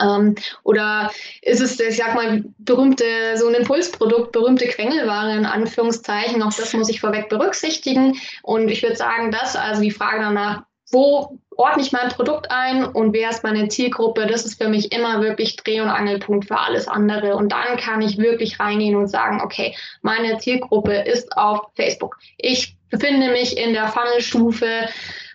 Ähm, 0.00 0.34
oder 0.64 1.12
ist 1.42 1.60
es, 1.60 1.78
ich 1.78 1.96
sag 1.96 2.14
mal, 2.14 2.42
berühmte, 2.58 3.04
so 3.36 3.46
ein 3.46 3.54
Impulsprodukt, 3.54 4.32
berühmte 4.32 4.66
Quengelware 4.66 5.36
in 5.36 5.46
Anführungszeichen, 5.46 6.42
auch 6.42 6.52
das 6.52 6.72
muss 6.72 6.88
ich 6.88 7.00
vorweg 7.00 7.28
berücksichtigen. 7.28 8.18
Und 8.42 8.68
ich 8.68 8.82
würde 8.82 8.96
sagen, 8.96 9.30
das, 9.30 9.54
also 9.54 9.80
die 9.80 9.92
Frage 9.92 10.22
danach, 10.22 10.64
wo 10.90 11.38
ordne 11.56 11.82
ich 11.82 11.92
mein 11.92 12.10
Produkt 12.10 12.50
ein 12.50 12.84
und 12.84 13.12
wer 13.12 13.30
ist 13.30 13.42
meine 13.42 13.68
Zielgruppe, 13.68 14.26
das 14.26 14.44
ist 14.44 14.60
für 14.60 14.68
mich 14.68 14.92
immer 14.92 15.22
wirklich 15.22 15.56
Dreh- 15.56 15.80
und 15.80 15.88
Angelpunkt 15.88 16.46
für 16.46 16.58
alles 16.58 16.86
andere. 16.86 17.36
Und 17.36 17.50
dann 17.50 17.76
kann 17.76 18.02
ich 18.02 18.18
wirklich 18.18 18.60
reingehen 18.60 18.96
und 18.96 19.08
sagen, 19.08 19.40
okay, 19.42 19.74
meine 20.02 20.38
Zielgruppe 20.38 20.94
ist 20.94 21.36
auf 21.36 21.60
Facebook. 21.74 22.18
Ich 22.38 22.76
befinde 22.90 23.30
mich 23.30 23.56
in 23.56 23.72
der 23.72 23.88
Funnelstufe 23.88 24.66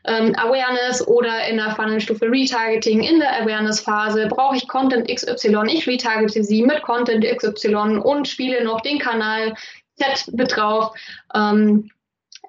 ähm, 0.06 0.36
Awareness 0.36 1.06
oder 1.08 1.48
in 1.48 1.58
der 1.58 1.76
Funnelstufe 1.76 2.26
Retargeting 2.26 3.04
in 3.04 3.20
der 3.20 3.42
Awareness-Phase. 3.42 4.28
Brauche 4.28 4.56
ich 4.56 4.68
Content 4.68 5.08
XY? 5.08 5.64
Ich 5.68 5.88
retargete 5.88 6.44
sie 6.44 6.64
mit 6.64 6.82
Content 6.82 7.26
XY 7.26 8.00
und 8.04 8.28
spiele 8.28 8.64
noch 8.64 8.82
den 8.82 9.00
Kanal 9.00 9.54
Z 9.98 10.34
mit 10.34 10.56
drauf. 10.56 10.96
Ähm, 11.36 11.92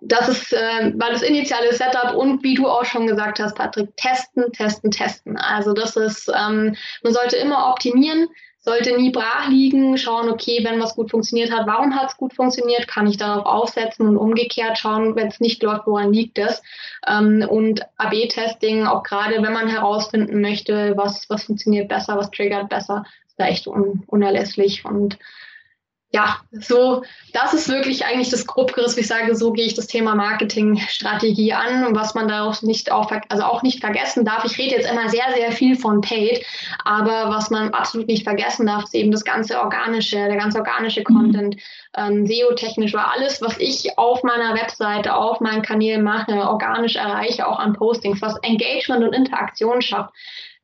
das 0.05 0.29
ist, 0.29 0.53
äh, 0.53 0.93
weil 0.97 1.13
das 1.13 1.23
initiale 1.23 1.73
Setup 1.73 2.17
und 2.17 2.43
wie 2.43 2.55
du 2.55 2.69
auch 2.69 2.85
schon 2.85 3.07
gesagt 3.07 3.39
hast, 3.39 3.55
Patrick, 3.55 3.97
testen, 3.97 4.53
testen, 4.53 4.91
testen. 4.91 5.37
Also 5.37 5.73
das 5.73 5.97
ist, 5.97 6.29
ähm, 6.29 6.77
man 7.03 7.13
sollte 7.13 7.37
immer 7.37 7.71
optimieren, 7.71 8.29
sollte 8.59 8.97
nie 8.97 9.11
brach 9.11 9.49
liegen, 9.49 9.97
schauen, 9.97 10.29
okay, 10.29 10.61
wenn 10.65 10.81
was 10.81 10.95
gut 10.95 11.11
funktioniert 11.11 11.53
hat, 11.53 11.67
warum 11.67 11.95
hat 11.97 12.11
es 12.11 12.17
gut 12.17 12.33
funktioniert, 12.33 12.87
kann 12.89 13.07
ich 13.07 13.17
darauf 13.17 13.45
aufsetzen 13.45 14.07
und 14.07 14.17
umgekehrt 14.17 14.79
schauen, 14.79 15.15
wenn 15.17 15.29
es 15.29 15.41
nicht 15.41 15.63
läuft, 15.63 15.87
woran 15.87 16.13
liegt 16.13 16.39
es. 16.39 16.63
Ähm, 17.07 17.47
und 17.49 17.83
AB-Testing, 17.99 18.87
auch 18.87 19.05
gerade 19.05 19.43
wenn 19.43 19.53
man 19.53 19.69
herausfinden 19.69 20.41
möchte, 20.41 20.97
was, 20.97 21.29
was 21.31 21.45
funktioniert 21.45 21.89
besser, 21.89 22.17
was 22.17 22.31
triggert 22.31 22.69
besser, 22.69 23.05
ist 23.27 23.39
da 23.39 23.47
echt 23.47 23.67
un 23.67 24.03
unerlässlich 24.07 24.85
und 24.85 25.19
ja, 26.15 26.37
so, 26.51 27.05
das 27.33 27.55
ist 27.55 27.71
wirklich 27.71 28.05
eigentlich 28.05 28.29
das 28.29 28.47
Grobgeriss, 28.47 28.97
wie 28.97 29.01
ich 29.01 29.09
sage, 29.09 29.35
so 29.35 29.51
gehe 29.51 29.65
ich 29.65 29.73
das 29.73 29.87
Thema 29.87 30.15
Marketingstrategie 30.15 31.55
an 31.55 31.87
und 31.87 31.97
was 31.97 32.15
man 32.15 32.29
darauf 32.29 32.61
nicht 32.61 32.93
auch, 32.93 33.11
also 33.31 33.45
auch 33.45 33.63
nicht 33.63 33.81
vergessen 33.81 34.27
darf. 34.27 34.45
Ich 34.45 34.59
rede 34.59 34.75
jetzt 34.75 34.91
immer 34.91 35.09
sehr, 35.09 35.25
sehr 35.35 35.53
viel 35.53 35.75
von 35.75 36.03
Paid, 36.03 36.45
aber 36.85 37.31
was 37.31 37.49
man 37.49 37.73
absolut 37.73 38.09
nicht 38.09 38.25
vergessen 38.25 38.67
darf, 38.67 38.85
ist 38.85 38.95
eben 38.95 39.11
das 39.11 39.25
ganze 39.25 39.59
organische, 39.59 40.17
der 40.17 40.37
ganze 40.37 40.59
organische 40.59 41.01
mhm. 41.01 41.05
Content, 41.05 41.57
ähm, 41.97 42.27
SEO-technisch 42.27 42.93
war 42.93 43.11
alles, 43.13 43.41
was 43.41 43.57
ich 43.59 43.97
auf 43.97 44.23
meiner 44.23 44.55
Webseite, 44.55 45.15
auf 45.15 45.41
meinen 45.41 45.63
Kanälen 45.63 46.03
mache, 46.03 46.33
organisch 46.33 46.97
erreiche, 46.97 47.49
auch 47.49 47.59
an 47.59 47.73
Postings, 47.73 48.21
was 48.21 48.37
Engagement 48.43 49.03
und 49.03 49.15
Interaktion 49.15 49.81
schafft. 49.81 50.13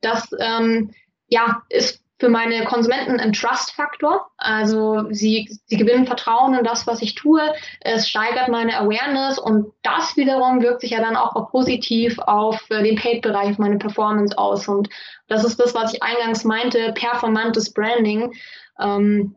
Das, 0.01 0.29
ähm, 0.39 0.91
ja, 1.27 1.63
ist 1.69 2.03
für 2.19 2.29
meine 2.29 2.65
Konsumenten 2.65 3.19
ein 3.19 3.31
Trust-Faktor. 3.33 4.29
Also 4.37 5.05
sie, 5.09 5.49
sie 5.65 5.77
gewinnen 5.77 6.05
Vertrauen 6.05 6.53
in 6.53 6.65
das, 6.65 6.85
was 6.85 7.01
ich 7.01 7.15
tue. 7.15 7.41
Es 7.79 8.09
steigert 8.09 8.49
meine 8.49 8.77
Awareness 8.77 9.39
und 9.39 9.71
das 9.83 10.17
wiederum 10.17 10.61
wirkt 10.61 10.81
sich 10.81 10.91
ja 10.91 10.99
dann 10.99 11.15
auch 11.15 11.49
positiv 11.49 12.19
auf 12.19 12.61
äh, 12.69 12.83
den 12.83 12.97
Paid-Bereich, 12.97 13.51
auf 13.51 13.57
meine 13.57 13.77
Performance 13.77 14.37
aus. 14.37 14.67
Und 14.67 14.89
das 15.27 15.45
ist 15.45 15.59
das, 15.59 15.73
was 15.73 15.93
ich 15.93 16.03
eingangs 16.03 16.43
meinte, 16.43 16.91
performantes 16.93 17.73
Branding. 17.73 18.33
Ähm, 18.79 19.35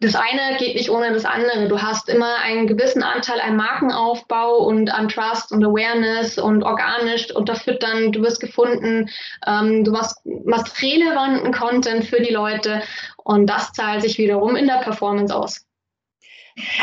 das 0.00 0.14
eine 0.14 0.56
geht 0.56 0.76
nicht 0.76 0.90
ohne 0.90 1.12
das 1.12 1.26
andere. 1.26 1.68
Du 1.68 1.80
hast 1.80 2.08
immer 2.08 2.36
einen 2.36 2.66
gewissen 2.66 3.02
Anteil 3.02 3.38
an 3.38 3.56
Markenaufbau 3.56 4.56
und 4.56 4.90
an 4.90 5.08
Trust 5.08 5.52
und 5.52 5.62
Awareness 5.62 6.38
und 6.38 6.62
organisch 6.62 7.30
unterfüttern. 7.34 8.10
Du 8.10 8.22
wirst 8.22 8.40
gefunden. 8.40 9.10
Ähm, 9.46 9.84
du 9.84 9.90
machst, 9.90 10.18
machst 10.24 10.80
relevanten 10.80 11.52
Content 11.52 12.06
für 12.06 12.22
die 12.22 12.32
Leute 12.32 12.82
und 13.24 13.46
das 13.46 13.72
zahlt 13.72 14.00
sich 14.00 14.16
wiederum 14.16 14.56
in 14.56 14.66
der 14.66 14.78
Performance 14.78 15.36
aus. 15.36 15.66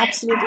Absolut. 0.00 0.38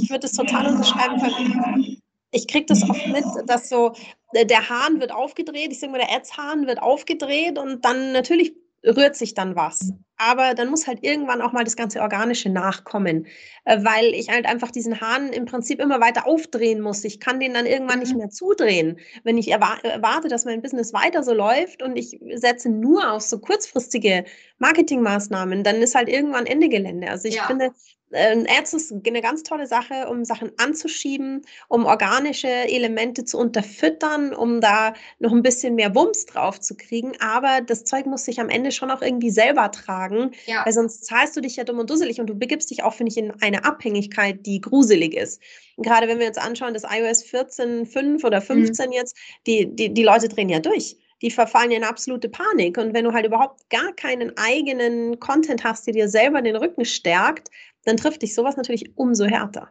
Ich, 0.00 0.08
würde 0.08 0.26
es 0.26 0.32
total 0.32 0.68
unterschreiben 0.68 1.20
können. 1.20 2.02
Ich 2.30 2.46
kriege 2.46 2.66
das 2.66 2.88
oft 2.88 3.06
mit, 3.08 3.24
dass 3.46 3.68
so 3.68 3.94
äh, 4.32 4.46
der 4.46 4.68
Hahn 4.68 5.00
wird 5.00 5.12
aufgedreht, 5.12 5.72
ich 5.72 5.80
sage 5.80 5.92
mal, 5.92 5.98
der 5.98 6.12
Ads-Hahn 6.12 6.66
wird 6.68 6.80
aufgedreht 6.80 7.58
und 7.58 7.84
dann 7.84 8.12
natürlich 8.12 8.54
rührt 8.84 9.16
sich 9.16 9.34
dann 9.34 9.56
was. 9.56 9.92
Aber 10.16 10.54
dann 10.54 10.68
muss 10.68 10.86
halt 10.86 11.00
irgendwann 11.02 11.42
auch 11.42 11.52
mal 11.52 11.64
das 11.64 11.76
ganze 11.76 12.00
Organische 12.00 12.48
nachkommen, 12.48 13.26
äh, 13.64 13.78
weil 13.82 14.14
ich 14.14 14.28
halt 14.28 14.46
einfach 14.46 14.70
diesen 14.70 15.00
Hahn 15.00 15.32
im 15.32 15.46
Prinzip 15.46 15.80
immer 15.80 16.00
weiter 16.00 16.26
aufdrehen 16.26 16.80
muss. 16.80 17.04
Ich 17.04 17.18
kann 17.18 17.40
den 17.40 17.54
dann 17.54 17.66
irgendwann 17.66 17.98
nicht 17.98 18.12
mhm. 18.12 18.18
mehr 18.18 18.30
zudrehen. 18.30 18.98
Wenn 19.24 19.38
ich 19.38 19.50
erwarte, 19.50 20.28
dass 20.28 20.44
mein 20.44 20.62
Business 20.62 20.92
weiter 20.92 21.22
so 21.22 21.34
läuft 21.34 21.82
und 21.82 21.96
ich 21.96 22.20
setze 22.34 22.68
nur 22.68 23.12
auf 23.12 23.22
so 23.22 23.38
kurzfristige 23.38 24.24
Marketingmaßnahmen, 24.58 25.64
dann 25.64 25.76
ist 25.76 25.94
halt 25.94 26.08
irgendwann 26.08 26.46
Ende 26.46 26.68
Gelände. 26.68 27.10
Also 27.10 27.28
ich 27.28 27.36
ja. 27.36 27.46
finde, 27.46 27.72
ähm, 28.12 28.46
Ads 28.48 28.74
ist 28.74 28.92
eine 28.92 29.22
ganz 29.22 29.42
tolle 29.42 29.66
Sache, 29.66 30.08
um 30.08 30.24
Sachen 30.24 30.52
anzuschieben, 30.58 31.42
um 31.68 31.86
organische 31.86 32.48
Elemente 32.48 33.24
zu 33.24 33.38
unterfüttern, 33.38 34.34
um 34.34 34.60
da 34.60 34.94
noch 35.18 35.32
ein 35.32 35.42
bisschen 35.42 35.74
mehr 35.74 35.94
Wumms 35.94 36.26
drauf 36.26 36.60
zu 36.60 36.76
kriegen. 36.76 37.12
Aber 37.20 37.60
das 37.62 37.84
Zeug 37.84 38.06
muss 38.06 38.24
sich 38.24 38.40
am 38.40 38.50
Ende 38.50 38.70
schon 38.70 38.90
auch 38.90 39.02
irgendwie 39.02 39.30
selber 39.30 39.70
tragen, 39.70 40.01
ja. 40.46 40.64
weil 40.64 40.72
sonst 40.72 41.04
zahlst 41.04 41.36
du 41.36 41.40
dich 41.40 41.56
ja 41.56 41.64
dumm 41.64 41.78
und 41.78 41.90
dusselig 41.90 42.20
und 42.20 42.26
du 42.26 42.34
begibst 42.34 42.70
dich 42.70 42.82
auch, 42.82 42.94
finde 42.94 43.10
ich, 43.10 43.18
in 43.18 43.32
eine 43.40 43.64
Abhängigkeit, 43.64 44.44
die 44.46 44.60
gruselig 44.60 45.14
ist. 45.14 45.40
Gerade 45.78 46.08
wenn 46.08 46.18
wir 46.18 46.28
uns 46.28 46.38
anschauen, 46.38 46.74
das 46.74 46.84
iOS 46.84 47.22
14, 47.22 47.86
5 47.86 48.24
oder 48.24 48.40
15 48.40 48.86
mhm. 48.86 48.92
jetzt, 48.92 49.16
die, 49.46 49.66
die, 49.74 49.92
die 49.92 50.02
Leute 50.02 50.28
drehen 50.28 50.48
ja 50.48 50.60
durch 50.60 50.96
die 51.22 51.30
verfallen 51.30 51.70
in 51.70 51.84
absolute 51.84 52.28
Panik. 52.28 52.76
Und 52.76 52.92
wenn 52.94 53.04
du 53.04 53.12
halt 53.12 53.24
überhaupt 53.24 53.70
gar 53.70 53.92
keinen 53.94 54.36
eigenen 54.36 55.20
Content 55.20 55.62
hast, 55.64 55.86
der 55.86 55.94
dir 55.94 56.08
selber 56.08 56.42
den 56.42 56.56
Rücken 56.56 56.84
stärkt, 56.84 57.48
dann 57.84 57.96
trifft 57.96 58.22
dich 58.22 58.34
sowas 58.34 58.56
natürlich 58.56 58.90
umso 58.96 59.24
härter. 59.24 59.70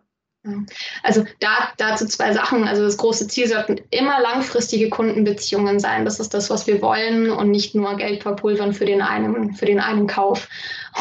Also 1.04 1.24
da, 1.40 1.72
dazu 1.78 2.08
zwei 2.08 2.34
Sachen. 2.34 2.68
Also 2.68 2.84
das 2.84 2.98
große 2.98 3.28
Ziel 3.28 3.48
sollten 3.48 3.80
immer 3.92 4.20
langfristige 4.22 4.90
Kundenbeziehungen 4.90 5.80
sein. 5.80 6.04
Das 6.04 6.20
ist 6.20 6.34
das, 6.34 6.50
was 6.50 6.66
wir 6.66 6.82
wollen 6.82 7.30
und 7.30 7.52
nicht 7.52 7.76
nur 7.76 7.96
Geld 7.98 8.24
verpulvern 8.24 8.74
für 8.74 8.86
den 8.86 9.04
einen, 9.04 9.54
für 9.54 9.68
den 9.68 9.80
einen 9.80 10.08
Kauf. 10.08 10.50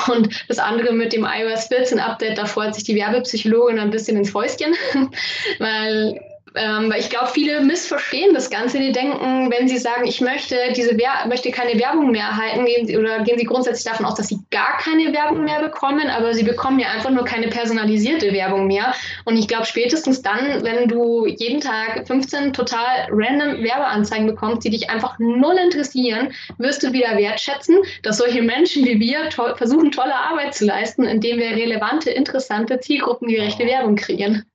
Und 0.09 0.44
das 0.48 0.59
andere 0.59 0.92
mit 0.92 1.14
dem 1.14 1.24
iOS 1.24 1.68
14 1.68 2.00
Update, 2.00 2.37
da 2.37 2.44
freut 2.44 2.74
sich 2.74 2.85
die 2.85 2.94
Werbepsychologin 2.94 3.79
ein 3.79 3.90
bisschen 3.90 4.16
ins 4.18 4.31
Fäustchen, 4.31 4.74
weil 5.59 6.20
ähm, 6.55 6.93
ich 6.99 7.11
glaube, 7.11 7.29
viele 7.29 7.61
missverstehen 7.61 8.35
das 8.35 8.51
Ganze. 8.51 8.79
Die 8.79 8.93
denken, 8.93 9.51
wenn 9.51 9.69
sie 9.69 9.79
sagen, 9.79 10.07
ich 10.07 10.21
möchte 10.21 10.57
diese 10.75 10.97
Wer 10.99 11.27
möchte 11.29 11.51
keine 11.51 11.79
Werbung 11.79 12.11
mehr 12.11 12.25
erhalten, 12.25 12.65
gehen 12.65 12.87
sie, 12.87 12.97
oder 12.97 13.23
gehen 13.23 13.39
sie 13.39 13.45
grundsätzlich 13.45 13.85
davon 13.85 14.07
aus, 14.07 14.15
dass 14.15 14.29
sie 14.29 14.39
gar 14.51 14.79
keine 14.79 15.13
Werbung 15.13 15.45
mehr 15.45 15.61
bekommen, 15.61 16.09
aber 16.09 16.35
sie 16.35 16.43
bekommen 16.43 16.79
ja 16.79 16.89
einfach 16.89 17.11
nur 17.11 17.25
keine 17.25 17.49
personalisierte 17.49 18.33
Werbung 18.33 18.67
mehr. 18.67 18.93
Und 19.25 19.37
ich 19.37 19.49
glaube, 19.49 19.67
spätestens 19.67 20.23
dann, 20.23 20.65
wenn 20.65 20.89
du 20.89 21.27
jeden 21.27 21.61
Tag 21.61 22.07
15 22.07 22.53
total 22.53 23.09
random 23.11 23.63
Werbeanzeigen 23.63 24.27
bekommst, 24.27 24.65
die 24.65 24.71
dich 24.71 24.91
einfach 24.91 25.19
null 25.19 25.57
interessieren, 25.63 26.33
wirst 26.59 26.83
du 26.83 26.93
wieder 26.93 27.17
wertschätzen, 27.17 27.79
dass 28.03 28.19
solche 28.19 28.43
Menschen 28.43 28.85
wie 28.85 28.99
wir 28.99 29.29
to 29.31 29.55
versuchen, 29.57 29.91
tolle 29.91 30.15
Arbeit 30.15 30.55
zu 30.55 30.65
leisten, 30.65 31.05
indem 31.05 31.39
wir 31.39 31.51
relevante, 31.51 32.11
interessante, 32.11 32.81
zielgruppengerechte 32.81 33.65
Werbung 33.67 33.97
kreieren. 33.97 34.50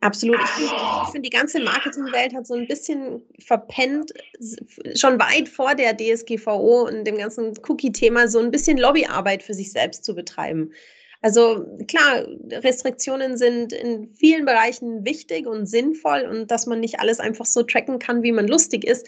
Absolut. 0.00 0.40
Ich 0.40 0.50
finde, 0.50 1.12
find, 1.12 1.26
die 1.26 1.30
ganze 1.30 1.60
Marketingwelt 1.60 2.34
hat 2.34 2.46
so 2.46 2.54
ein 2.54 2.66
bisschen 2.66 3.22
verpennt, 3.38 4.12
schon 4.94 5.18
weit 5.18 5.48
vor 5.48 5.74
der 5.74 5.94
DSGVO 5.94 6.86
und 6.88 7.04
dem 7.04 7.18
ganzen 7.18 7.52
Cookie-Thema 7.68 8.28
so 8.28 8.38
ein 8.38 8.50
bisschen 8.50 8.78
Lobbyarbeit 8.78 9.42
für 9.42 9.52
sich 9.52 9.72
selbst 9.72 10.04
zu 10.04 10.14
betreiben. 10.14 10.72
Also 11.22 11.66
klar, 11.86 12.26
Restriktionen 12.50 13.36
sind 13.36 13.74
in 13.74 14.14
vielen 14.14 14.46
Bereichen 14.46 15.04
wichtig 15.04 15.46
und 15.46 15.66
sinnvoll 15.66 16.22
und 16.22 16.50
dass 16.50 16.66
man 16.66 16.80
nicht 16.80 16.98
alles 16.98 17.20
einfach 17.20 17.44
so 17.44 17.62
tracken 17.62 17.98
kann, 17.98 18.22
wie 18.22 18.32
man 18.32 18.48
lustig 18.48 18.84
ist. 18.84 19.06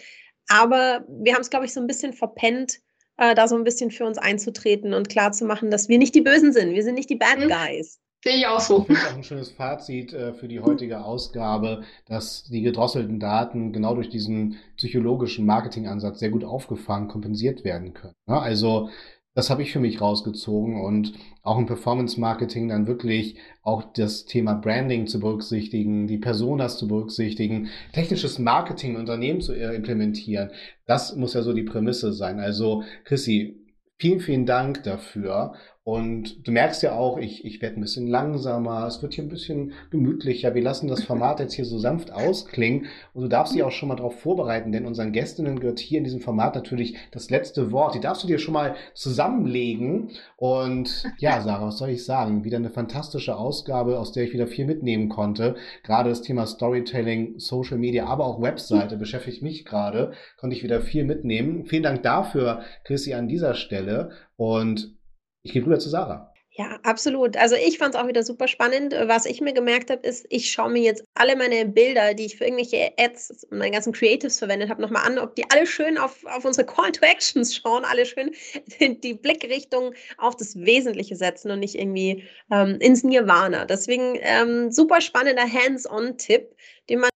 Aber 0.48 1.06
wir 1.08 1.32
haben 1.32 1.40
es, 1.40 1.48
glaube 1.48 1.64
ich, 1.64 1.72
so 1.72 1.80
ein 1.80 1.86
bisschen 1.86 2.12
verpennt, 2.12 2.80
äh, 3.16 3.34
da 3.34 3.48
so 3.48 3.56
ein 3.56 3.64
bisschen 3.64 3.90
für 3.90 4.04
uns 4.04 4.18
einzutreten 4.18 4.92
und 4.92 5.08
klarzumachen, 5.08 5.70
dass 5.70 5.88
wir 5.88 5.96
nicht 5.96 6.14
die 6.14 6.20
Bösen 6.20 6.52
sind. 6.52 6.74
Wir 6.74 6.82
sind 6.82 6.96
nicht 6.96 7.08
die 7.08 7.16
Bad 7.16 7.38
mhm. 7.38 7.48
Guys. 7.48 7.98
Sehe 8.24 8.36
ich 8.36 8.46
auch 8.46 8.60
so. 8.60 8.86
Das 8.88 8.98
ist 8.98 9.10
auch 9.10 9.16
ein 9.16 9.24
schönes 9.24 9.50
Fazit 9.50 10.12
äh, 10.12 10.32
für 10.32 10.46
die 10.46 10.60
heutige 10.60 11.04
Ausgabe, 11.04 11.82
dass 12.06 12.44
die 12.44 12.62
gedrosselten 12.62 13.18
Daten 13.18 13.72
genau 13.72 13.94
durch 13.96 14.10
diesen 14.10 14.58
psychologischen 14.76 15.44
Marketingansatz 15.44 16.20
sehr 16.20 16.30
gut 16.30 16.44
aufgefangen, 16.44 17.08
kompensiert 17.08 17.64
werden 17.64 17.94
können. 17.94 18.14
Ja, 18.28 18.38
also 18.38 18.90
das 19.34 19.50
habe 19.50 19.62
ich 19.62 19.72
für 19.72 19.80
mich 19.80 20.00
rausgezogen 20.00 20.80
und 20.80 21.14
auch 21.42 21.58
im 21.58 21.66
Performance 21.66 22.20
Marketing 22.20 22.68
dann 22.68 22.86
wirklich 22.86 23.38
auch 23.62 23.82
das 23.94 24.26
Thema 24.26 24.54
Branding 24.54 25.06
zu 25.06 25.20
berücksichtigen, 25.20 26.06
die 26.06 26.18
Personas 26.18 26.76
zu 26.78 26.86
berücksichtigen, 26.86 27.70
technisches 27.92 28.38
Marketing 28.38 28.94
im 28.94 29.00
Unternehmen 29.00 29.40
zu 29.40 29.52
äh, 29.52 29.74
implementieren. 29.74 30.50
Das 30.86 31.16
muss 31.16 31.34
ja 31.34 31.42
so 31.42 31.54
die 31.54 31.62
Prämisse 31.62 32.12
sein. 32.12 32.40
Also 32.40 32.84
Chrissy, 33.04 33.56
vielen, 33.98 34.20
vielen 34.20 34.46
Dank 34.46 34.82
dafür. 34.84 35.54
Und 35.84 36.46
du 36.46 36.52
merkst 36.52 36.80
ja 36.84 36.94
auch, 36.94 37.18
ich, 37.18 37.44
ich 37.44 37.60
werde 37.60 37.76
ein 37.76 37.80
bisschen 37.80 38.06
langsamer, 38.06 38.86
es 38.86 39.02
wird 39.02 39.14
hier 39.14 39.24
ein 39.24 39.28
bisschen 39.28 39.72
gemütlicher. 39.90 40.54
Wir 40.54 40.62
lassen 40.62 40.86
das 40.86 41.02
Format 41.02 41.40
jetzt 41.40 41.54
hier 41.54 41.64
so 41.64 41.76
sanft 41.76 42.12
ausklingen. 42.12 42.86
Und 43.12 43.22
du 43.22 43.28
darfst 43.28 43.52
dich 43.52 43.64
auch 43.64 43.72
schon 43.72 43.88
mal 43.88 43.96
darauf 43.96 44.20
vorbereiten, 44.20 44.70
denn 44.70 44.86
unseren 44.86 45.10
Gästinnen 45.10 45.58
gehört 45.58 45.80
hier 45.80 45.98
in 45.98 46.04
diesem 46.04 46.20
Format 46.20 46.54
natürlich 46.54 46.96
das 47.10 47.30
letzte 47.30 47.72
Wort. 47.72 47.96
Die 47.96 48.00
darfst 48.00 48.22
du 48.22 48.28
dir 48.28 48.38
schon 48.38 48.54
mal 48.54 48.76
zusammenlegen. 48.94 50.10
Und 50.36 51.04
ja, 51.18 51.40
Sarah, 51.40 51.66
was 51.66 51.78
soll 51.78 51.90
ich 51.90 52.04
sagen? 52.04 52.44
Wieder 52.44 52.58
eine 52.58 52.70
fantastische 52.70 53.36
Ausgabe, 53.36 53.98
aus 53.98 54.12
der 54.12 54.22
ich 54.22 54.32
wieder 54.32 54.46
viel 54.46 54.66
mitnehmen 54.66 55.08
konnte. 55.08 55.56
Gerade 55.82 56.10
das 56.10 56.22
Thema 56.22 56.46
Storytelling, 56.46 57.40
Social 57.40 57.78
Media, 57.78 58.06
aber 58.06 58.24
auch 58.26 58.40
Webseite 58.40 58.96
beschäftigt 58.96 59.42
mich 59.42 59.64
gerade. 59.64 60.12
Konnte 60.36 60.54
ich 60.54 60.62
wieder 60.62 60.80
viel 60.80 61.02
mitnehmen. 61.02 61.64
Vielen 61.64 61.82
Dank 61.82 62.04
dafür, 62.04 62.60
Chrissy, 62.84 63.14
an 63.14 63.26
dieser 63.26 63.54
Stelle. 63.54 64.10
Und 64.36 64.94
ich 65.42 65.52
gehe 65.52 65.64
rüber 65.64 65.78
zu 65.78 65.88
Sarah. 65.88 66.32
Ja, 66.54 66.78
absolut. 66.82 67.38
Also 67.38 67.56
ich 67.56 67.78
fand 67.78 67.94
es 67.94 68.00
auch 68.00 68.06
wieder 68.06 68.22
super 68.22 68.46
spannend. 68.46 68.94
Was 69.06 69.24
ich 69.24 69.40
mir 69.40 69.54
gemerkt 69.54 69.90
habe, 69.90 70.06
ist, 70.06 70.26
ich 70.28 70.50
schaue 70.50 70.70
mir 70.70 70.82
jetzt 70.82 71.02
alle 71.14 71.34
meine 71.34 71.64
Bilder, 71.64 72.12
die 72.12 72.26
ich 72.26 72.36
für 72.36 72.44
irgendwelche 72.44 72.92
Ads 72.98 73.46
und 73.50 73.58
meine 73.58 73.70
ganzen 73.70 73.94
Creatives 73.94 74.38
verwendet 74.38 74.68
habe, 74.68 74.82
nochmal 74.82 75.06
an, 75.06 75.18
ob 75.18 75.34
die 75.34 75.48
alle 75.50 75.66
schön 75.66 75.96
auf, 75.96 76.22
auf 76.26 76.44
unsere 76.44 76.66
Call 76.66 76.92
to 76.92 77.06
Actions 77.06 77.56
schauen, 77.56 77.86
alle 77.86 78.04
schön 78.04 78.32
die 79.02 79.14
Blickrichtung 79.14 79.94
auf 80.18 80.36
das 80.36 80.54
Wesentliche 80.56 81.16
setzen 81.16 81.50
und 81.50 81.60
nicht 81.60 81.74
irgendwie 81.74 82.24
ähm, 82.50 82.76
ins 82.80 83.02
Nirvana. 83.02 83.64
Deswegen 83.64 84.18
ähm, 84.20 84.70
super 84.70 85.00
spannender 85.00 85.50
Hands-on-Tipp, 85.50 86.54
den 86.90 87.00
man 87.00 87.10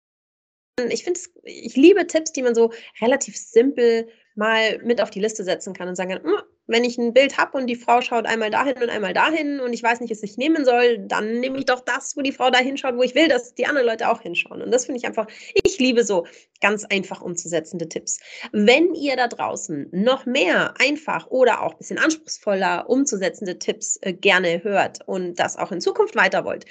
ich 0.89 1.03
finde 1.03 1.19
ich 1.43 1.75
liebe 1.75 2.05
Tipps, 2.05 2.33
die 2.33 2.43
man 2.43 2.53
so 2.53 2.71
relativ 3.01 3.35
simpel 3.35 4.07
mal 4.35 4.79
mit 4.83 5.01
auf 5.01 5.09
die 5.09 5.19
Liste 5.19 5.43
setzen 5.43 5.73
kann 5.73 5.87
und 5.87 5.95
sagen 5.95 6.11
kann, 6.11 6.23
hm, 6.23 6.41
wenn 6.65 6.83
ich 6.83 6.97
ein 6.97 7.13
Bild 7.13 7.37
habe 7.37 7.57
und 7.57 7.67
die 7.67 7.75
Frau 7.75 8.01
schaut 8.01 8.25
einmal 8.25 8.49
dahin 8.49 8.81
und 8.81 8.89
einmal 8.89 9.13
dahin 9.13 9.59
und 9.59 9.73
ich 9.73 9.83
weiß 9.83 9.99
nicht, 9.99 10.11
was 10.11 10.23
ich 10.23 10.37
nehmen 10.37 10.63
soll, 10.63 10.97
dann 10.99 11.39
nehme 11.39 11.57
ich 11.57 11.65
doch 11.65 11.81
das, 11.81 12.15
wo 12.15 12.21
die 12.21 12.31
Frau 12.31 12.49
da 12.49 12.59
hinschaut, 12.59 12.95
wo 12.95 13.03
ich 13.03 13.15
will, 13.15 13.27
dass 13.27 13.53
die 13.53 13.65
anderen 13.65 13.87
Leute 13.87 14.09
auch 14.09 14.21
hinschauen. 14.21 14.61
Und 14.61 14.71
das 14.71 14.85
finde 14.85 14.99
ich 14.99 15.05
einfach, 15.05 15.27
ich 15.61 15.77
liebe 15.79 16.05
so 16.05 16.25
ganz 16.61 16.85
einfach 16.85 17.21
umzusetzende 17.21 17.89
Tipps. 17.89 18.19
Wenn 18.53 18.93
ihr 18.93 19.17
da 19.17 19.27
draußen 19.27 19.89
noch 19.91 20.25
mehr 20.25 20.73
einfach 20.79 21.27
oder 21.27 21.61
auch 21.61 21.73
ein 21.73 21.77
bisschen 21.79 21.99
anspruchsvoller 21.99 22.89
umzusetzende 22.89 23.59
Tipps 23.59 23.97
äh, 24.01 24.13
gerne 24.13 24.63
hört 24.63 24.99
und 25.05 25.39
das 25.39 25.57
auch 25.57 25.73
in 25.73 25.81
Zukunft 25.81 26.15
weiter 26.15 26.45
wollt, 26.45 26.65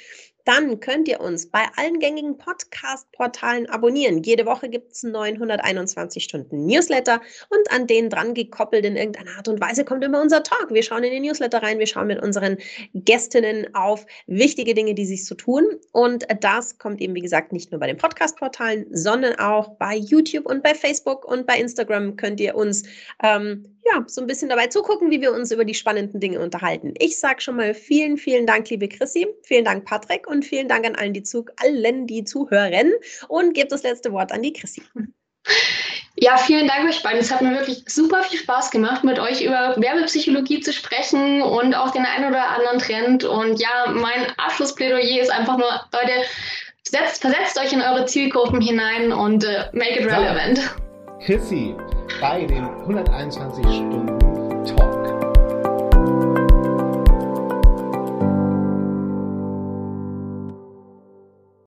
dann 0.45 0.81
könnt 0.81 1.09
ihr 1.09 1.21
uns 1.21 1.51
bei 1.51 1.65
allen 1.77 1.99
gängigen 1.99 2.37
Podcast-Portalen 2.37 3.69
abonnieren. 3.69 4.23
Jede 4.23 4.47
Woche 4.47 4.69
gibt 4.69 4.93
es 4.93 5.05
einen 5.05 5.13
921 5.13 6.25
Stunden 6.25 6.67
Newsletter 6.67 7.21
und 7.49 7.71
an 7.71 7.87
den 7.87 8.11
dran 8.11 8.35
gekoppelt 8.35 8.85
in 8.85 8.97
irgendeiner 8.97 9.37
Art 9.37 9.49
und 9.49 9.61
Weise 9.61 9.85
kommt 9.85 10.05
immer 10.05 10.21
unser 10.21 10.43
Talk. 10.43 10.69
Wir 10.71 10.83
schauen 10.83 11.05
in 11.05 11.13
den 11.13 11.23
Newsletter 11.23 11.63
rein, 11.63 11.79
wir 11.79 11.87
schauen 11.87 12.07
mit 12.07 12.23
unseren 12.23 12.59
Gästinnen 12.95 13.75
auf 13.75 14.07
wichtige 14.27 14.75
Dinge, 14.75 14.95
die 14.95 15.07
sich 15.07 15.25
so 15.25 15.35
tun. 15.35 15.65
Und 15.93 16.27
das 16.41 16.79
kommt 16.79 17.01
eben, 17.01 17.15
wie 17.15 17.21
gesagt, 17.21 17.53
nicht 17.53 17.71
nur 17.71 17.81
bei 17.81 17.87
den 17.87 17.97
Podcast-Portalen, 17.97 18.87
sondern 18.91 19.39
auch 19.39 19.77
bei 19.77 19.97
YouTube 19.97 20.47
und 20.47 20.63
bei 20.63 20.75
Facebook 20.75 21.25
und 21.25 21.47
bei 21.47 21.59
Instagram 21.59 22.17
könnt 22.17 22.41
ihr 22.41 22.55
uns 22.55 22.85
ähm, 23.23 23.73
ja, 23.85 24.05
so 24.07 24.21
ein 24.21 24.27
bisschen 24.27 24.49
dabei 24.49 24.69
zugucken, 24.69 25.11
wie 25.11 25.21
wir 25.21 25.33
uns 25.33 25.51
über 25.51 25.65
die 25.65 25.75
spannenden 25.75 26.21
Dinge 26.21 26.41
unterhalten. 26.41 26.95
Ich 26.99 27.19
sage 27.19 27.41
schon 27.41 27.57
mal 27.57 27.75
vielen, 27.75 28.17
vielen 28.17 28.47
Dank, 28.47 28.69
liebe 28.71 28.89
Chrissy. 28.89 29.27
Vielen 29.43 29.65
Dank, 29.65 29.85
Patrick. 29.85 30.27
Und 30.29 30.45
vielen 30.45 30.69
Dank 30.69 30.87
an 30.87 30.95
allen, 30.95 31.13
die, 31.13 31.23
zu, 31.23 31.47
allen, 31.57 32.07
die 32.07 32.25
zuhören. 32.25 32.93
Und 33.29 33.55
gebe 33.55 33.69
das 33.69 33.83
letzte 33.83 34.13
Wort 34.13 34.33
an 34.33 34.43
die 34.43 34.53
Chrissy. 34.53 34.83
Ja, 36.17 36.37
vielen 36.37 36.69
Dank 36.69 36.89
euch 36.89 37.03
beiden. 37.03 37.21
Es 37.21 37.33
hat 37.33 37.43
mir 37.43 37.53
wirklich 37.53 37.85
super 37.89 38.23
viel 38.23 38.39
Spaß 38.39 38.71
gemacht, 38.71 39.03
mit 39.03 39.19
euch 39.19 39.43
über 39.43 39.75
Werbepsychologie 39.77 40.61
zu 40.61 40.73
sprechen 40.73 41.43
und 41.43 41.75
auch 41.75 41.91
den 41.91 42.05
einen 42.05 42.29
oder 42.29 42.51
anderen 42.51 42.79
Trend. 42.79 43.25
Und 43.25 43.61
ja, 43.61 43.91
mein 43.91 44.27
Abschlussplädoyer 44.37 45.21
ist 45.21 45.31
einfach 45.31 45.57
nur, 45.57 45.69
Leute, 45.93 46.13
setzt, 46.87 47.23
versetzt 47.23 47.59
euch 47.59 47.73
in 47.73 47.81
eure 47.81 48.05
Zielgruppen 48.07 48.61
hinein 48.61 49.13
und 49.13 49.45
uh, 49.45 49.65
make 49.73 49.99
it 49.99 50.07
relevant. 50.07 50.61
Chrissy, 51.25 51.75
bei 52.23 52.47
den 52.47 52.65
121 52.65 53.67
Stunden 53.67 54.12